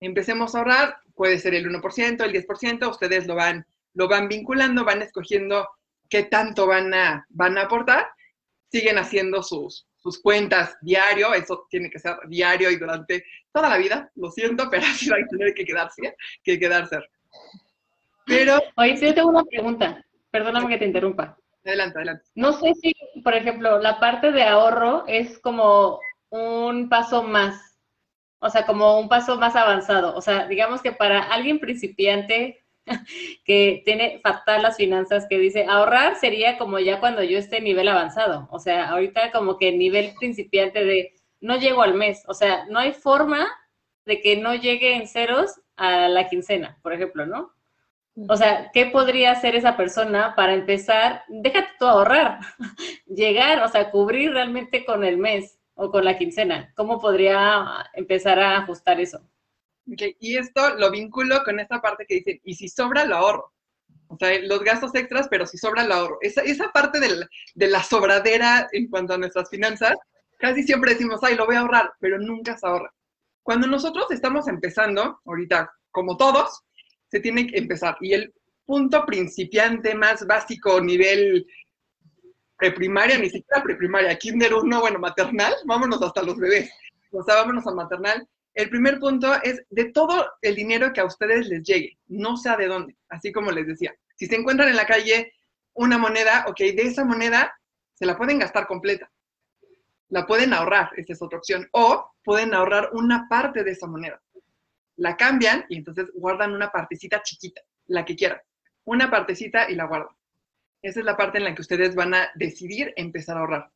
Empecemos 0.00 0.54
a 0.54 0.58
ahorrar, 0.58 0.96
puede 1.14 1.38
ser 1.38 1.54
el 1.54 1.66
1%, 1.66 2.24
el 2.24 2.46
10%, 2.46 2.88
ustedes 2.88 3.26
lo 3.26 3.34
van, 3.34 3.66
lo 3.94 4.08
van 4.08 4.28
vinculando, 4.28 4.84
van 4.84 5.02
escogiendo 5.02 5.68
qué 6.08 6.22
tanto 6.22 6.68
van 6.68 6.94
a, 6.94 7.26
van 7.30 7.58
a 7.58 7.62
aportar, 7.62 8.06
siguen 8.70 8.98
haciendo 8.98 9.42
sus, 9.42 9.86
sus 9.96 10.20
cuentas 10.20 10.76
diario, 10.80 11.34
eso 11.34 11.66
tiene 11.68 11.90
que 11.90 11.98
ser 11.98 12.16
diario 12.28 12.70
y 12.70 12.76
durante 12.76 13.24
toda 13.52 13.70
la 13.70 13.78
vida, 13.78 14.10
lo 14.14 14.30
siento, 14.30 14.68
pero 14.70 14.82
así 14.86 15.08
va 15.08 15.16
a 15.16 15.28
tener 15.28 15.54
que 15.54 15.64
quedarse, 15.64 16.14
que 16.42 16.58
quedarse. 16.58 16.98
Pero... 18.26 18.60
Oye, 18.76 18.96
sí, 18.96 19.06
yo 19.06 19.14
tengo 19.14 19.28
una 19.28 19.44
pregunta, 19.44 20.04
perdóname 20.30 20.68
que 20.68 20.78
te 20.78 20.86
interrumpa. 20.86 21.36
Adelante, 21.64 21.98
adelante. 21.98 22.24
No 22.36 22.52
sé 22.52 22.74
si, 22.80 22.94
por 23.22 23.34
ejemplo, 23.34 23.80
la 23.80 23.98
parte 23.98 24.30
de 24.30 24.44
ahorro 24.44 25.04
es 25.08 25.38
como 25.40 26.00
un 26.28 26.88
paso 26.88 27.24
más, 27.24 27.78
o 28.38 28.48
sea, 28.48 28.64
como 28.66 29.00
un 29.00 29.08
paso 29.08 29.36
más 29.36 29.56
avanzado. 29.56 30.14
O 30.14 30.20
sea, 30.20 30.46
digamos 30.46 30.80
que 30.80 30.92
para 30.92 31.22
alguien 31.22 31.58
principiante 31.58 32.64
que 33.44 33.82
tiene 33.84 34.20
fatal 34.22 34.62
las 34.62 34.76
finanzas, 34.76 35.26
que 35.28 35.38
dice 35.38 35.66
ahorrar 35.68 36.16
sería 36.16 36.58
como 36.58 36.78
ya 36.78 37.00
cuando 37.00 37.22
yo 37.22 37.38
esté 37.38 37.60
nivel 37.60 37.88
avanzado. 37.88 38.48
O 38.50 38.58
sea, 38.58 38.88
ahorita 38.90 39.30
como 39.32 39.58
que 39.58 39.72
nivel 39.72 40.14
principiante 40.18 40.84
de 40.84 41.14
no 41.40 41.56
llego 41.56 41.82
al 41.82 41.94
mes. 41.94 42.24
O 42.28 42.34
sea, 42.34 42.66
no 42.70 42.78
hay 42.78 42.92
forma 42.92 43.46
de 44.04 44.20
que 44.20 44.36
no 44.36 44.54
llegue 44.54 44.94
en 44.94 45.08
ceros 45.08 45.60
a 45.76 46.08
la 46.08 46.28
quincena, 46.28 46.78
por 46.82 46.92
ejemplo, 46.92 47.26
¿no? 47.26 47.52
O 48.28 48.36
sea, 48.36 48.70
¿qué 48.72 48.86
podría 48.86 49.32
hacer 49.32 49.54
esa 49.56 49.76
persona 49.76 50.34
para 50.34 50.54
empezar? 50.54 51.24
Déjate 51.28 51.68
tú 51.78 51.86
ahorrar, 51.86 52.40
llegar, 53.06 53.62
o 53.62 53.68
sea, 53.68 53.90
cubrir 53.90 54.32
realmente 54.32 54.86
con 54.86 55.04
el 55.04 55.18
mes 55.18 55.58
o 55.74 55.90
con 55.90 56.04
la 56.04 56.16
quincena. 56.16 56.72
¿Cómo 56.74 56.98
podría 56.98 57.90
empezar 57.92 58.40
a 58.40 58.56
ajustar 58.56 59.00
eso? 59.00 59.20
Y 59.86 60.36
esto 60.36 60.74
lo 60.76 60.90
vinculo 60.90 61.42
con 61.44 61.60
esta 61.60 61.80
parte 61.80 62.06
que 62.06 62.16
dicen, 62.16 62.40
y 62.44 62.54
si 62.54 62.68
sobra, 62.68 63.04
lo 63.04 63.16
ahorro. 63.16 63.52
O 64.08 64.16
sea, 64.16 64.38
los 64.42 64.60
gastos 64.62 64.94
extras, 64.94 65.28
pero 65.28 65.46
si 65.46 65.58
sobra, 65.58 65.84
lo 65.84 65.94
ahorro. 65.94 66.18
Esa, 66.20 66.42
esa 66.42 66.70
parte 66.72 67.00
de 67.00 67.68
la, 67.68 67.82
sobradera 67.82 68.68
en 68.72 68.88
cuanto 68.88 69.14
a 69.14 69.18
nuestras 69.18 69.48
finanzas, 69.48 69.96
casi 70.38 70.62
siempre 70.62 70.92
decimos, 70.92 71.20
ay, 71.22 71.36
lo 71.36 71.46
voy 71.46 71.56
a 71.56 71.60
ahorrar, 71.60 71.92
pero 72.00 72.18
nunca 72.18 72.56
se 72.56 72.66
ahorra. 72.66 72.92
Cuando 73.42 73.66
nosotros 73.68 74.06
estamos 74.10 74.48
empezando, 74.48 75.20
ahorita, 75.24 75.70
como 75.92 76.16
todos, 76.16 76.62
se 77.08 77.20
tiene 77.20 77.46
que 77.46 77.58
empezar. 77.58 77.96
Y 78.00 78.12
el 78.12 78.34
punto 78.64 79.06
principiante 79.06 79.94
más 79.94 80.26
básico, 80.26 80.80
nivel 80.80 81.46
preprimaria, 82.56 83.18
ni 83.18 83.30
siquiera 83.30 83.62
preprimaria, 83.62 84.16
kinder 84.18 84.54
1, 84.54 84.80
bueno, 84.80 84.98
maternal, 84.98 85.54
vámonos 85.64 86.02
hasta 86.02 86.22
los 86.22 86.36
bebés. 86.36 86.70
O 87.12 87.22
sea, 87.22 87.36
vámonos 87.36 87.66
a 87.66 87.74
maternal, 87.74 88.28
el 88.56 88.70
primer 88.70 88.98
punto 88.98 89.34
es 89.42 89.62
de 89.68 89.92
todo 89.92 90.32
el 90.40 90.54
dinero 90.54 90.90
que 90.94 91.02
a 91.02 91.04
ustedes 91.04 91.46
les 91.46 91.62
llegue, 91.62 91.98
no 92.06 92.38
sea 92.38 92.56
de 92.56 92.66
dónde, 92.66 92.96
así 93.10 93.30
como 93.30 93.52
les 93.52 93.66
decía. 93.66 93.94
Si 94.14 94.26
se 94.26 94.34
encuentran 94.34 94.70
en 94.70 94.76
la 94.76 94.86
calle 94.86 95.34
una 95.74 95.98
moneda, 95.98 96.46
ok, 96.48 96.58
de 96.58 96.82
esa 96.82 97.04
moneda 97.04 97.54
se 97.92 98.06
la 98.06 98.16
pueden 98.16 98.38
gastar 98.38 98.66
completa. 98.66 99.12
La 100.08 100.26
pueden 100.26 100.54
ahorrar, 100.54 100.88
esa 100.96 101.12
es 101.12 101.20
otra 101.20 101.38
opción. 101.38 101.68
O 101.72 102.12
pueden 102.24 102.54
ahorrar 102.54 102.90
una 102.94 103.28
parte 103.28 103.62
de 103.62 103.72
esa 103.72 103.86
moneda. 103.86 104.22
La 104.96 105.18
cambian 105.18 105.66
y 105.68 105.76
entonces 105.76 106.06
guardan 106.14 106.54
una 106.54 106.72
partecita 106.72 107.22
chiquita, 107.22 107.60
la 107.88 108.06
que 108.06 108.16
quieran. 108.16 108.40
Una 108.84 109.10
partecita 109.10 109.70
y 109.70 109.74
la 109.74 109.84
guardan. 109.84 110.16
Esa 110.80 111.00
es 111.00 111.04
la 111.04 111.16
parte 111.18 111.36
en 111.36 111.44
la 111.44 111.54
que 111.54 111.60
ustedes 111.60 111.94
van 111.94 112.14
a 112.14 112.30
decidir 112.36 112.94
empezar 112.96 113.36
a 113.36 113.40
ahorrar. 113.40 113.70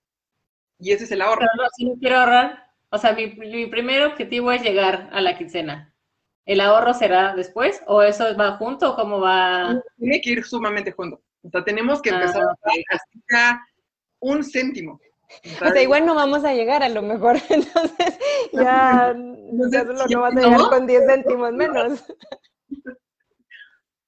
Y 0.78 0.92
ese 0.92 1.04
es 1.04 1.12
el 1.12 1.20
ahorro. 1.20 1.44
Pero 1.54 1.68
si 1.76 1.84
no 1.84 1.96
quiero 1.98 2.16
ahorrar, 2.16 2.69
o 2.90 2.98
sea, 2.98 3.12
mi, 3.12 3.66
primer 3.66 4.02
objetivo 4.02 4.50
es 4.52 4.62
llegar 4.62 5.08
a 5.12 5.20
la 5.20 5.36
quincena. 5.38 5.94
¿El 6.44 6.60
ahorro 6.60 6.92
será 6.94 7.34
después 7.36 7.80
o 7.86 8.02
eso 8.02 8.36
va 8.36 8.56
junto 8.56 8.92
o 8.92 8.96
cómo 8.96 9.20
va? 9.20 9.80
Tiene 9.96 10.20
que 10.20 10.30
ir 10.30 10.44
sumamente 10.44 10.90
junto. 10.90 11.22
O 11.42 11.50
sea, 11.50 11.62
tenemos 11.62 12.02
que 12.02 12.10
empezar 12.10 12.42
ah, 12.42 13.50
a 13.50 13.66
un 14.18 14.42
céntimo. 14.42 15.00
O 15.62 15.68
sea, 15.68 15.82
igual 15.82 16.04
no 16.04 16.16
vamos 16.16 16.44
a 16.44 16.52
llegar 16.52 16.82
a 16.82 16.88
lo 16.88 17.02
mejor, 17.02 17.36
entonces 17.48 18.18
ya, 18.52 19.14
entonces, 19.14 19.82
solo 19.86 20.06
no 20.08 20.20
vas 20.22 20.36
a 20.36 20.40
llegar 20.40 20.60
con 20.68 20.86
10 20.86 21.06
céntimos 21.06 21.52
menos. 21.52 22.04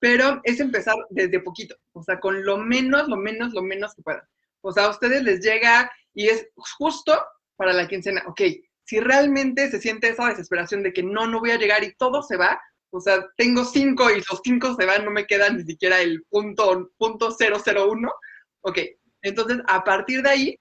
Pero 0.01 0.41
es 0.43 0.59
empezar 0.59 0.97
desde 1.11 1.39
poquito, 1.39 1.77
o 1.93 2.03
sea, 2.03 2.19
con 2.19 2.45
lo 2.45 2.57
menos, 2.57 3.07
lo 3.07 3.17
menos, 3.17 3.53
lo 3.53 3.63
menos 3.63 3.95
que 3.95 4.03
puedan. 4.03 4.23
O 4.61 4.73
sea, 4.73 4.87
a 4.87 4.91
ustedes 4.91 5.23
les 5.23 5.41
llega 5.41 5.91
y 6.13 6.27
es 6.27 6.49
justo 6.77 7.17
para 7.55 7.73
la 7.73 7.87
quincena, 7.87 8.25
ok, 8.27 8.41
si 8.93 9.01
realmente 9.01 9.71
se 9.71 9.81
siente 9.81 10.11
esa 10.11 10.29
desesperación 10.29 10.83
de 10.83 10.93
que 10.93 11.03
no, 11.03 11.27
no 11.27 11.41
voy 11.41 11.51
a 11.51 11.57
llegar 11.57 11.83
y 11.83 11.95
todo 11.95 12.23
se 12.23 12.37
va, 12.37 12.61
o 12.91 13.01
sea, 13.01 13.27
tengo 13.39 13.65
cinco 13.65 14.11
y 14.11 14.17
los 14.17 14.43
cinco 14.45 14.77
se 14.79 14.85
van, 14.85 15.07
no 15.07 15.11
me 15.11 15.27
queda 15.27 15.49
ni 15.49 15.65
siquiera 15.65 16.03
el 16.03 16.23
punto, 16.25 16.91
punto 16.99 17.35
001, 17.35 18.13
ok, 18.61 18.79
entonces 19.23 19.61
a 19.67 19.83
partir 19.83 20.21
de 20.21 20.29
ahí, 20.29 20.61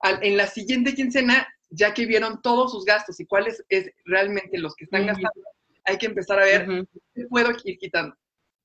en 0.00 0.36
la 0.36 0.46
siguiente 0.46 0.94
quincena, 0.94 1.44
ya 1.68 1.92
que 1.92 2.06
vieron 2.06 2.40
todos 2.40 2.70
sus 2.70 2.84
gastos 2.84 3.18
y 3.18 3.26
cuáles 3.26 3.64
es 3.68 3.90
realmente 4.04 4.58
los 4.58 4.76
que 4.76 4.84
están 4.84 5.06
gastando, 5.06 5.42
hay 5.86 5.98
que 5.98 6.06
empezar 6.06 6.38
a 6.38 6.44
ver 6.44 6.86
qué 7.16 7.24
puedo 7.28 7.50
ir 7.64 7.78
quitando. 7.78 8.14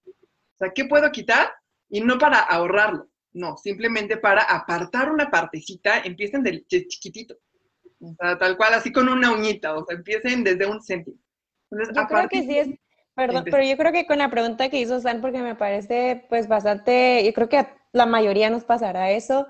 O 0.06 0.58
sea, 0.60 0.72
¿qué 0.76 0.86
puedo 0.86 1.12
quitar? 1.12 1.52
Y 1.90 2.02
no 2.02 2.20
para 2.20 2.38
ahorrarlo, 2.38 3.10
no, 3.34 3.58
simplemente 3.58 4.18
para 4.18 4.44
apartar 4.44 5.12
una 5.12 5.32
partecita, 5.32 6.02
empiecen 6.04 6.44
del 6.44 6.68
chiquitito. 6.68 7.36
O 8.02 8.16
sea, 8.20 8.38
tal 8.38 8.58
cual, 8.58 8.74
así 8.74 8.92
con 8.92 9.08
una 9.08 9.32
uñita, 9.32 9.76
o 9.76 9.86
sea, 9.86 9.96
empiecen 9.96 10.44
desde 10.44 10.66
un 10.66 10.82
céntimo. 10.82 11.18
yo 11.72 12.08
creo 12.08 12.28
que 12.28 12.42
sí 12.42 12.58
es, 12.58 12.70
perdón, 13.16 13.46
pero 13.46 13.64
yo 13.64 13.78
creo 13.78 13.92
que 13.92 14.06
con 14.06 14.18
la 14.18 14.30
pregunta 14.30 14.70
que 14.70 14.80
hizo 14.80 15.00
San, 15.00 15.22
porque 15.22 15.42
me 15.42 15.56
parece 15.56 16.26
pues 16.30 16.48
bastante, 16.48 17.24
yo 17.24 17.34
creo 17.34 17.50
que 17.50 17.60
a 17.60 17.76
la 17.92 18.06
mayoría 18.06 18.50
nos 18.50 18.64
pasará 18.64 19.12
eso. 19.12 19.48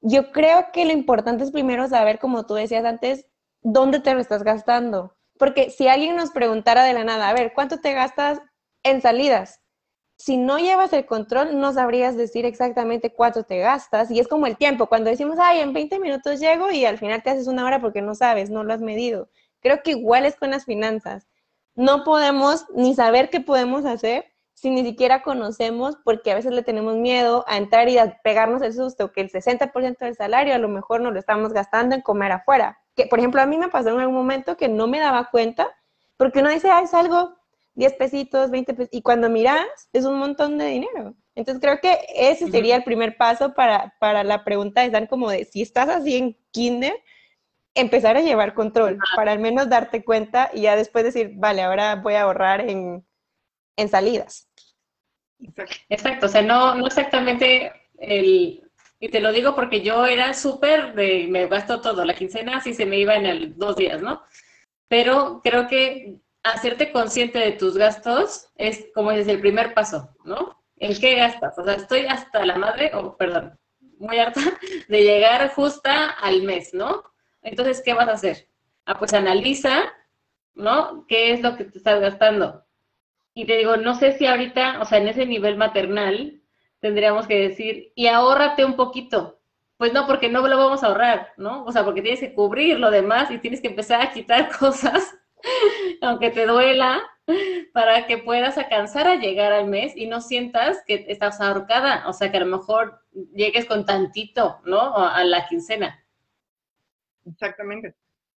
Yo 0.00 0.32
creo 0.32 0.66
que 0.72 0.84
lo 0.84 0.92
importante 0.92 1.44
es 1.44 1.50
primero 1.50 1.88
saber, 1.88 2.18
como 2.18 2.46
tú 2.46 2.54
decías 2.54 2.84
antes, 2.84 3.26
dónde 3.62 4.00
te 4.00 4.14
lo 4.14 4.20
estás 4.20 4.42
gastando. 4.42 5.16
Porque 5.38 5.70
si 5.70 5.88
alguien 5.88 6.16
nos 6.16 6.30
preguntara 6.30 6.82
de 6.84 6.92
la 6.92 7.04
nada, 7.04 7.28
a 7.28 7.34
ver, 7.34 7.52
¿cuánto 7.54 7.80
te 7.80 7.92
gastas 7.94 8.40
en 8.82 9.00
salidas? 9.00 9.60
Si 10.18 10.36
no 10.36 10.58
llevas 10.58 10.92
el 10.92 11.06
control, 11.06 11.60
no 11.60 11.72
sabrías 11.72 12.16
decir 12.16 12.44
exactamente 12.44 13.12
cuánto 13.12 13.44
te 13.44 13.58
gastas. 13.58 14.10
Y 14.10 14.18
es 14.18 14.26
como 14.26 14.46
el 14.48 14.56
tiempo, 14.56 14.88
cuando 14.88 15.10
decimos, 15.10 15.38
ay, 15.40 15.60
en 15.60 15.72
20 15.72 16.00
minutos 16.00 16.40
llego 16.40 16.72
y 16.72 16.84
al 16.84 16.98
final 16.98 17.22
te 17.22 17.30
haces 17.30 17.46
una 17.46 17.64
hora 17.64 17.80
porque 17.80 18.02
no 18.02 18.16
sabes, 18.16 18.50
no 18.50 18.64
lo 18.64 18.74
has 18.74 18.80
medido. 18.80 19.30
Creo 19.60 19.80
que 19.82 19.92
igual 19.92 20.26
es 20.26 20.34
con 20.34 20.50
las 20.50 20.64
finanzas. 20.64 21.28
No 21.76 22.02
podemos 22.02 22.66
ni 22.74 22.94
saber 22.96 23.30
qué 23.30 23.40
podemos 23.40 23.84
hacer 23.84 24.26
si 24.54 24.70
ni 24.70 24.82
siquiera 24.82 25.22
conocemos, 25.22 25.96
porque 26.04 26.32
a 26.32 26.34
veces 26.34 26.50
le 26.50 26.64
tenemos 26.64 26.96
miedo 26.96 27.44
a 27.46 27.56
entrar 27.56 27.88
y 27.88 27.96
a 27.96 28.18
pegarnos 28.24 28.60
el 28.62 28.74
susto, 28.74 29.12
que 29.12 29.20
el 29.20 29.30
60% 29.30 29.98
del 29.98 30.16
salario 30.16 30.52
a 30.52 30.58
lo 30.58 30.68
mejor 30.68 31.00
nos 31.00 31.12
lo 31.12 31.20
estamos 31.20 31.52
gastando 31.52 31.94
en 31.94 32.02
comer 32.02 32.32
afuera. 32.32 32.80
Que, 32.96 33.06
por 33.06 33.20
ejemplo, 33.20 33.40
a 33.40 33.46
mí 33.46 33.56
me 33.56 33.68
pasó 33.68 33.90
en 33.90 34.00
algún 34.00 34.16
momento 34.16 34.56
que 34.56 34.68
no 34.68 34.88
me 34.88 34.98
daba 34.98 35.30
cuenta, 35.30 35.68
porque 36.16 36.40
uno 36.40 36.50
dice, 36.50 36.68
ah, 36.72 36.80
es 36.82 36.92
algo 36.92 37.37
10 37.78 37.94
pesitos, 37.94 38.50
20 38.50 38.74
pesitos, 38.74 38.98
y 38.98 39.02
cuando 39.02 39.30
miras 39.30 39.64
es 39.92 40.04
un 40.04 40.18
montón 40.18 40.58
de 40.58 40.66
dinero. 40.66 41.14
Entonces 41.36 41.62
creo 41.62 41.78
que 41.80 41.96
ese 42.16 42.50
sería 42.50 42.74
el 42.74 42.82
primer 42.82 43.16
paso 43.16 43.54
para, 43.54 43.94
para 44.00 44.24
la 44.24 44.42
pregunta 44.42 44.82
de 44.82 44.90
dar 44.90 45.08
como 45.08 45.30
de 45.30 45.44
si 45.44 45.62
estás 45.62 45.88
así 45.88 46.16
en 46.16 46.36
kinder, 46.50 46.92
empezar 47.76 48.16
a 48.16 48.20
llevar 48.20 48.54
control, 48.54 48.98
para 49.14 49.30
al 49.30 49.38
menos 49.38 49.68
darte 49.68 50.02
cuenta 50.02 50.50
y 50.52 50.62
ya 50.62 50.74
después 50.74 51.04
decir, 51.04 51.30
vale, 51.36 51.62
ahora 51.62 51.94
voy 51.94 52.14
a 52.14 52.22
ahorrar 52.22 52.68
en, 52.68 53.06
en 53.76 53.88
salidas. 53.88 54.50
Exacto, 55.88 56.26
o 56.26 56.28
sea, 56.28 56.42
no, 56.42 56.74
no 56.74 56.84
exactamente 56.84 57.70
el, 57.96 58.68
y 58.98 59.08
te 59.08 59.20
lo 59.20 59.30
digo 59.30 59.54
porque 59.54 59.82
yo 59.82 60.04
era 60.04 60.34
súper 60.34 60.94
de, 60.94 61.28
me 61.30 61.46
gasto 61.46 61.80
todo, 61.80 62.04
la 62.04 62.14
quincena 62.14 62.60
sí 62.60 62.74
se 62.74 62.86
me 62.86 62.98
iba 62.98 63.14
en 63.14 63.26
el 63.26 63.56
dos 63.56 63.76
días, 63.76 64.02
¿no? 64.02 64.20
Pero 64.88 65.40
creo 65.44 65.68
que 65.68 66.18
hacerte 66.42 66.92
consciente 66.92 67.38
de 67.38 67.52
tus 67.52 67.76
gastos 67.76 68.48
es, 68.56 68.86
como 68.94 69.10
dices, 69.10 69.28
el 69.28 69.40
primer 69.40 69.74
paso, 69.74 70.14
¿no? 70.24 70.62
¿En 70.76 70.98
qué 70.98 71.16
gastas? 71.16 71.58
O 71.58 71.64
sea, 71.64 71.74
estoy 71.74 72.06
hasta 72.06 72.44
la 72.44 72.56
madre, 72.56 72.90
o 72.94 73.16
perdón, 73.16 73.58
muy 73.98 74.18
harta 74.18 74.40
de 74.88 75.02
llegar 75.02 75.52
justa 75.54 76.10
al 76.10 76.42
mes, 76.42 76.72
¿no? 76.72 77.02
Entonces, 77.42 77.82
¿qué 77.84 77.94
vas 77.94 78.08
a 78.08 78.12
hacer? 78.12 78.48
Ah, 78.84 78.98
pues 78.98 79.12
analiza, 79.12 79.92
¿no? 80.54 81.06
¿Qué 81.06 81.32
es 81.32 81.42
lo 81.42 81.56
que 81.56 81.64
te 81.64 81.78
estás 81.78 82.00
gastando? 82.00 82.64
Y 83.34 83.46
te 83.46 83.56
digo, 83.56 83.76
no 83.76 83.94
sé 83.94 84.12
si 84.18 84.26
ahorita, 84.26 84.80
o 84.80 84.84
sea, 84.84 84.98
en 84.98 85.08
ese 85.08 85.26
nivel 85.26 85.56
maternal, 85.56 86.42
tendríamos 86.80 87.26
que 87.26 87.48
decir, 87.48 87.92
y 87.94 88.06
ahórrate 88.08 88.64
un 88.64 88.76
poquito. 88.76 89.40
Pues 89.76 89.92
no, 89.92 90.06
porque 90.08 90.28
no 90.28 90.46
lo 90.46 90.58
vamos 90.58 90.82
a 90.82 90.88
ahorrar, 90.88 91.32
¿no? 91.36 91.64
O 91.64 91.70
sea, 91.70 91.84
porque 91.84 92.02
tienes 92.02 92.18
que 92.18 92.34
cubrir 92.34 92.80
lo 92.80 92.90
demás 92.90 93.30
y 93.30 93.38
tienes 93.38 93.60
que 93.60 93.68
empezar 93.68 94.00
a 94.02 94.10
quitar 94.10 94.48
cosas, 94.58 95.16
aunque 96.02 96.30
te 96.30 96.46
duela, 96.46 97.02
para 97.72 98.06
que 98.06 98.18
puedas 98.18 98.56
alcanzar 98.56 99.06
a 99.06 99.16
llegar 99.16 99.52
al 99.52 99.66
mes 99.66 99.92
y 99.94 100.06
no 100.06 100.20
sientas 100.20 100.82
que 100.86 101.04
estás 101.08 101.40
ahorcada, 101.40 102.08
o 102.08 102.12
sea, 102.12 102.30
que 102.30 102.38
a 102.38 102.44
lo 102.44 102.56
mejor 102.56 103.00
llegues 103.34 103.66
con 103.66 103.84
tantito, 103.84 104.60
¿no? 104.64 104.96
A 104.96 105.22
la 105.24 105.46
quincena. 105.46 106.02
Exactamente. 107.26 107.94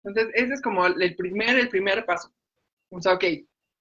Entonces, 0.04 0.32
ese 0.34 0.54
es 0.54 0.62
como 0.62 0.86
el 0.86 1.16
primer, 1.16 1.58
el 1.58 1.68
primer 1.68 2.06
paso. 2.06 2.32
O 2.90 3.00
sea, 3.00 3.14
ok, 3.14 3.24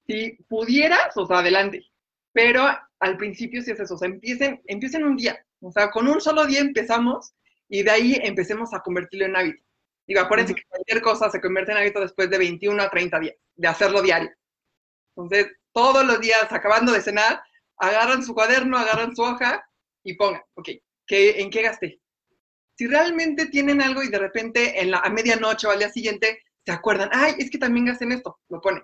si 0.05 0.33
pudieras, 0.49 1.15
o 1.15 1.25
sea, 1.25 1.39
adelante. 1.39 1.85
Pero 2.33 2.63
al 2.99 3.17
principio 3.17 3.61
sí 3.61 3.71
es 3.71 3.79
eso, 3.79 3.95
o 3.95 3.97
sea, 3.97 4.09
empiecen, 4.09 4.61
empiecen 4.65 5.05
un 5.05 5.15
día. 5.15 5.37
O 5.61 5.71
sea, 5.71 5.89
con 5.89 6.07
un 6.07 6.19
solo 6.19 6.45
día 6.45 6.59
empezamos 6.59 7.33
y 7.69 7.83
de 7.83 7.91
ahí 7.91 8.19
empecemos 8.21 8.73
a 8.73 8.81
convertirlo 8.81 9.25
en 9.25 9.35
hábito. 9.35 9.63
Digo, 10.07 10.21
acuérdense 10.21 10.55
que 10.55 10.63
cualquier 10.67 11.01
cosa 11.01 11.29
se 11.29 11.41
convierte 11.41 11.73
en 11.73 11.79
hábito 11.79 11.99
después 11.99 12.29
de 12.29 12.37
21 12.37 12.81
a 12.81 12.89
30 12.89 13.19
días, 13.19 13.35
de 13.55 13.67
hacerlo 13.67 14.01
diario. 14.01 14.31
Entonces, 15.15 15.51
todos 15.73 16.05
los 16.05 16.21
días, 16.21 16.47
acabando 16.49 16.93
de 16.93 17.01
cenar, 17.01 17.41
agarran 17.77 18.23
su 18.23 18.33
cuaderno, 18.33 18.77
agarran 18.77 19.15
su 19.15 19.21
hoja 19.21 19.67
y 20.03 20.15
pongan, 20.15 20.41
ok, 20.53 20.69
¿qué, 21.05 21.41
¿en 21.41 21.49
qué 21.49 21.61
gasté? 21.61 21.99
Si 22.77 22.87
realmente 22.87 23.47
tienen 23.47 23.81
algo 23.81 24.01
y 24.01 24.09
de 24.09 24.19
repente 24.19 24.81
en 24.81 24.91
la, 24.91 24.99
a 24.99 25.09
medianoche 25.09 25.67
o 25.67 25.71
al 25.71 25.79
día 25.79 25.89
siguiente 25.89 26.41
se 26.65 26.71
acuerdan, 26.71 27.09
ay, 27.11 27.35
es 27.39 27.49
que 27.49 27.57
también 27.57 27.87
gasten 27.87 28.11
esto, 28.11 28.39
lo 28.49 28.61
ponen. 28.61 28.83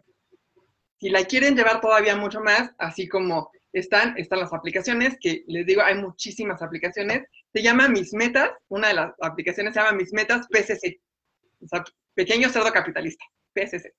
Si 0.99 1.09
la 1.09 1.23
quieren 1.25 1.55
llevar 1.55 1.79
todavía 1.79 2.15
mucho 2.15 2.41
más, 2.41 2.71
así 2.77 3.07
como 3.07 3.51
están, 3.71 4.17
están 4.17 4.39
las 4.39 4.53
aplicaciones, 4.53 5.17
que 5.19 5.43
les 5.47 5.65
digo, 5.65 5.81
hay 5.81 5.95
muchísimas 5.95 6.61
aplicaciones. 6.61 7.27
Se 7.51 7.61
llama 7.61 7.89
Mis 7.89 8.13
Metas, 8.13 8.51
una 8.69 8.89
de 8.89 8.93
las 8.95 9.13
aplicaciones 9.21 9.73
se 9.73 9.79
llama 9.79 9.97
Mis 9.97 10.13
Metas 10.13 10.47
PCC, 10.47 11.01
o 11.63 11.67
sea, 11.67 11.83
Pequeño 12.13 12.49
Cerdo 12.49 12.71
Capitalista, 12.71 13.25
PCC. 13.53 13.93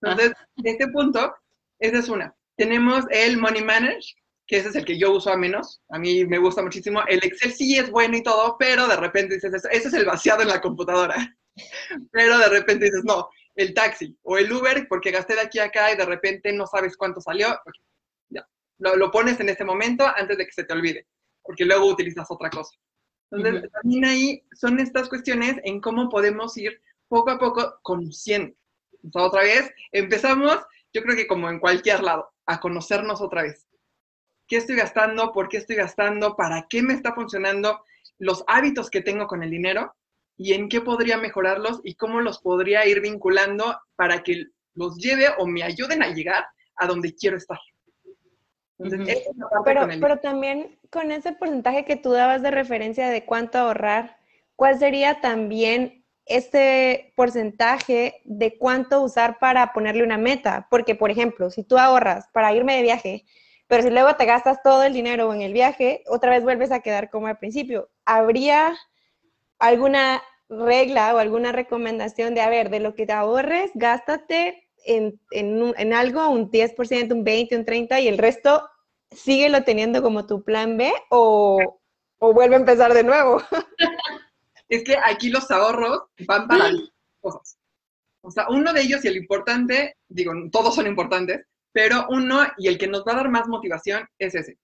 Entonces, 0.00 0.32
ah. 0.36 0.46
este 0.64 0.88
punto, 0.88 1.34
esa 1.78 1.98
es 1.98 2.08
una. 2.08 2.34
Tenemos 2.56 3.04
el 3.10 3.38
Money 3.38 3.62
Manage, 3.62 4.14
que 4.46 4.58
ese 4.58 4.68
es 4.68 4.76
el 4.76 4.84
que 4.84 4.98
yo 4.98 5.12
uso 5.12 5.30
a 5.32 5.36
menos. 5.36 5.80
A 5.88 5.98
mí 5.98 6.24
me 6.26 6.38
gusta 6.38 6.62
muchísimo. 6.62 7.02
El 7.06 7.24
Excel 7.24 7.52
sí 7.52 7.78
es 7.78 7.90
bueno 7.90 8.16
y 8.16 8.22
todo, 8.22 8.56
pero 8.58 8.86
de 8.88 8.96
repente 8.96 9.34
dices, 9.34 9.54
eso, 9.54 9.68
ese 9.70 9.88
es 9.88 9.94
el 9.94 10.04
vaciado 10.04 10.42
en 10.42 10.48
la 10.48 10.60
computadora. 10.60 11.36
Pero 12.12 12.38
de 12.38 12.48
repente 12.48 12.86
dices, 12.86 13.04
no, 13.04 13.28
el 13.56 13.74
taxi 13.74 14.16
o 14.22 14.38
el 14.38 14.50
Uber, 14.50 14.86
porque 14.88 15.10
gasté 15.10 15.34
de 15.34 15.42
aquí 15.42 15.58
a 15.58 15.64
acá 15.64 15.92
y 15.92 15.96
de 15.96 16.06
repente 16.06 16.50
no 16.52 16.66
sabes 16.66 16.96
cuánto 16.96 17.20
salió. 17.20 17.60
ya. 18.30 18.46
Lo, 18.78 19.10
pones 19.10 19.38
en 19.38 19.50
este 19.50 19.64
momento 19.64 20.06
antes 20.16 20.38
de 20.38 20.46
que 20.46 20.52
se 20.52 20.64
te 20.64 20.72
olvide, 20.72 21.06
porque 21.42 21.64
luego 21.64 21.86
utilizas 21.86 22.26
otra 22.30 22.48
cosa. 22.48 22.74
Entonces, 23.30 23.70
también 23.70 24.04
ahí 24.04 24.44
son 24.52 24.78
estas 24.80 25.08
cuestiones 25.08 25.56
en 25.64 25.80
cómo 25.80 26.08
podemos 26.08 26.56
ir 26.56 26.80
poco 27.12 27.30
a 27.30 27.38
poco 27.38 27.78
conociendo. 27.82 28.54
O 29.04 29.10
sea, 29.10 29.22
otra 29.24 29.42
vez, 29.42 29.70
empezamos, 29.90 30.56
yo 30.94 31.02
creo 31.02 31.14
que 31.14 31.26
como 31.26 31.50
en 31.50 31.60
cualquier 31.60 32.02
lado, 32.02 32.32
a 32.46 32.58
conocernos 32.58 33.20
otra 33.20 33.42
vez. 33.42 33.66
Qué 34.48 34.56
estoy 34.56 34.76
gastando, 34.76 35.30
por 35.30 35.50
qué 35.50 35.58
estoy 35.58 35.76
gastando, 35.76 36.36
para 36.36 36.66
qué 36.70 36.82
me 36.82 36.94
está 36.94 37.12
funcionando, 37.12 37.84
los 38.18 38.44
hábitos 38.46 38.88
que 38.88 39.02
tengo 39.02 39.26
con 39.26 39.42
el 39.42 39.50
dinero 39.50 39.94
y 40.38 40.54
en 40.54 40.70
qué 40.70 40.80
podría 40.80 41.18
mejorarlos 41.18 41.82
y 41.84 41.96
cómo 41.96 42.22
los 42.22 42.38
podría 42.40 42.86
ir 42.86 43.02
vinculando 43.02 43.78
para 43.94 44.22
que 44.22 44.46
los 44.72 44.96
lleve 44.96 45.26
o 45.36 45.46
me 45.46 45.62
ayuden 45.62 46.02
a 46.02 46.14
llegar 46.14 46.46
a 46.76 46.86
donde 46.86 47.14
quiero 47.14 47.36
estar. 47.36 47.58
pero, 49.66 49.86
pero 50.00 50.16
también 50.18 50.78
con 50.88 51.12
ese 51.12 51.32
porcentaje 51.32 51.84
que 51.84 51.96
tú 51.96 52.12
dabas 52.12 52.40
de 52.40 52.50
referencia 52.50 53.10
de 53.10 53.26
cuánto 53.26 53.58
ahorrar, 53.58 54.16
¿cuál 54.56 54.78
sería 54.78 55.20
también 55.20 56.01
este 56.26 57.12
porcentaje 57.16 58.20
de 58.24 58.56
cuánto 58.56 59.02
usar 59.02 59.38
para 59.38 59.72
ponerle 59.72 60.04
una 60.04 60.18
meta? 60.18 60.66
Porque, 60.70 60.94
por 60.94 61.10
ejemplo, 61.10 61.50
si 61.50 61.64
tú 61.64 61.78
ahorras 61.78 62.28
para 62.32 62.54
irme 62.54 62.76
de 62.76 62.82
viaje, 62.82 63.24
pero 63.66 63.82
si 63.82 63.90
luego 63.90 64.16
te 64.16 64.26
gastas 64.26 64.62
todo 64.62 64.82
el 64.82 64.92
dinero 64.92 65.32
en 65.32 65.42
el 65.42 65.52
viaje, 65.52 66.02
otra 66.06 66.30
vez 66.30 66.42
vuelves 66.42 66.70
a 66.72 66.80
quedar 66.80 67.10
como 67.10 67.26
al 67.26 67.38
principio. 67.38 67.90
¿Habría 68.04 68.74
alguna 69.58 70.22
regla 70.48 71.14
o 71.14 71.18
alguna 71.18 71.52
recomendación 71.52 72.34
de, 72.34 72.42
a 72.42 72.50
ver, 72.50 72.68
de 72.68 72.80
lo 72.80 72.94
que 72.94 73.06
te 73.06 73.12
ahorres, 73.12 73.70
gástate 73.74 74.68
en, 74.84 75.20
en, 75.30 75.92
algo, 75.94 76.28
un 76.28 76.50
10%, 76.50 77.12
un 77.12 77.24
20%, 77.24 77.56
un 77.56 77.64
30% 77.64 78.02
y 78.02 78.08
el 78.08 78.18
resto 78.18 78.68
síguelo 79.10 79.64
teniendo 79.64 80.02
como 80.02 80.26
tu 80.26 80.42
plan 80.42 80.76
B 80.76 80.92
o, 81.10 81.78
o 82.18 82.32
vuelve 82.32 82.56
a 82.56 82.58
empezar 82.58 82.92
de 82.92 83.04
nuevo? 83.04 83.40
es 84.72 84.84
que 84.84 84.96
aquí 84.96 85.28
los 85.28 85.50
ahorros 85.50 86.04
van 86.26 86.48
para 86.48 86.70
cosas. 87.20 87.58
O 88.22 88.30
sea, 88.30 88.48
uno 88.48 88.72
de 88.72 88.80
ellos 88.80 89.04
y 89.04 89.08
el 89.08 89.18
importante, 89.18 89.96
digo, 90.08 90.32
todos 90.50 90.74
son 90.74 90.86
importantes, 90.86 91.44
pero 91.72 92.06
uno 92.08 92.40
y 92.56 92.68
el 92.68 92.78
que 92.78 92.86
nos 92.86 93.04
va 93.06 93.12
a 93.12 93.16
dar 93.16 93.30
más 93.30 93.48
motivación 93.48 94.08
es 94.18 94.34
ese. 94.34 94.58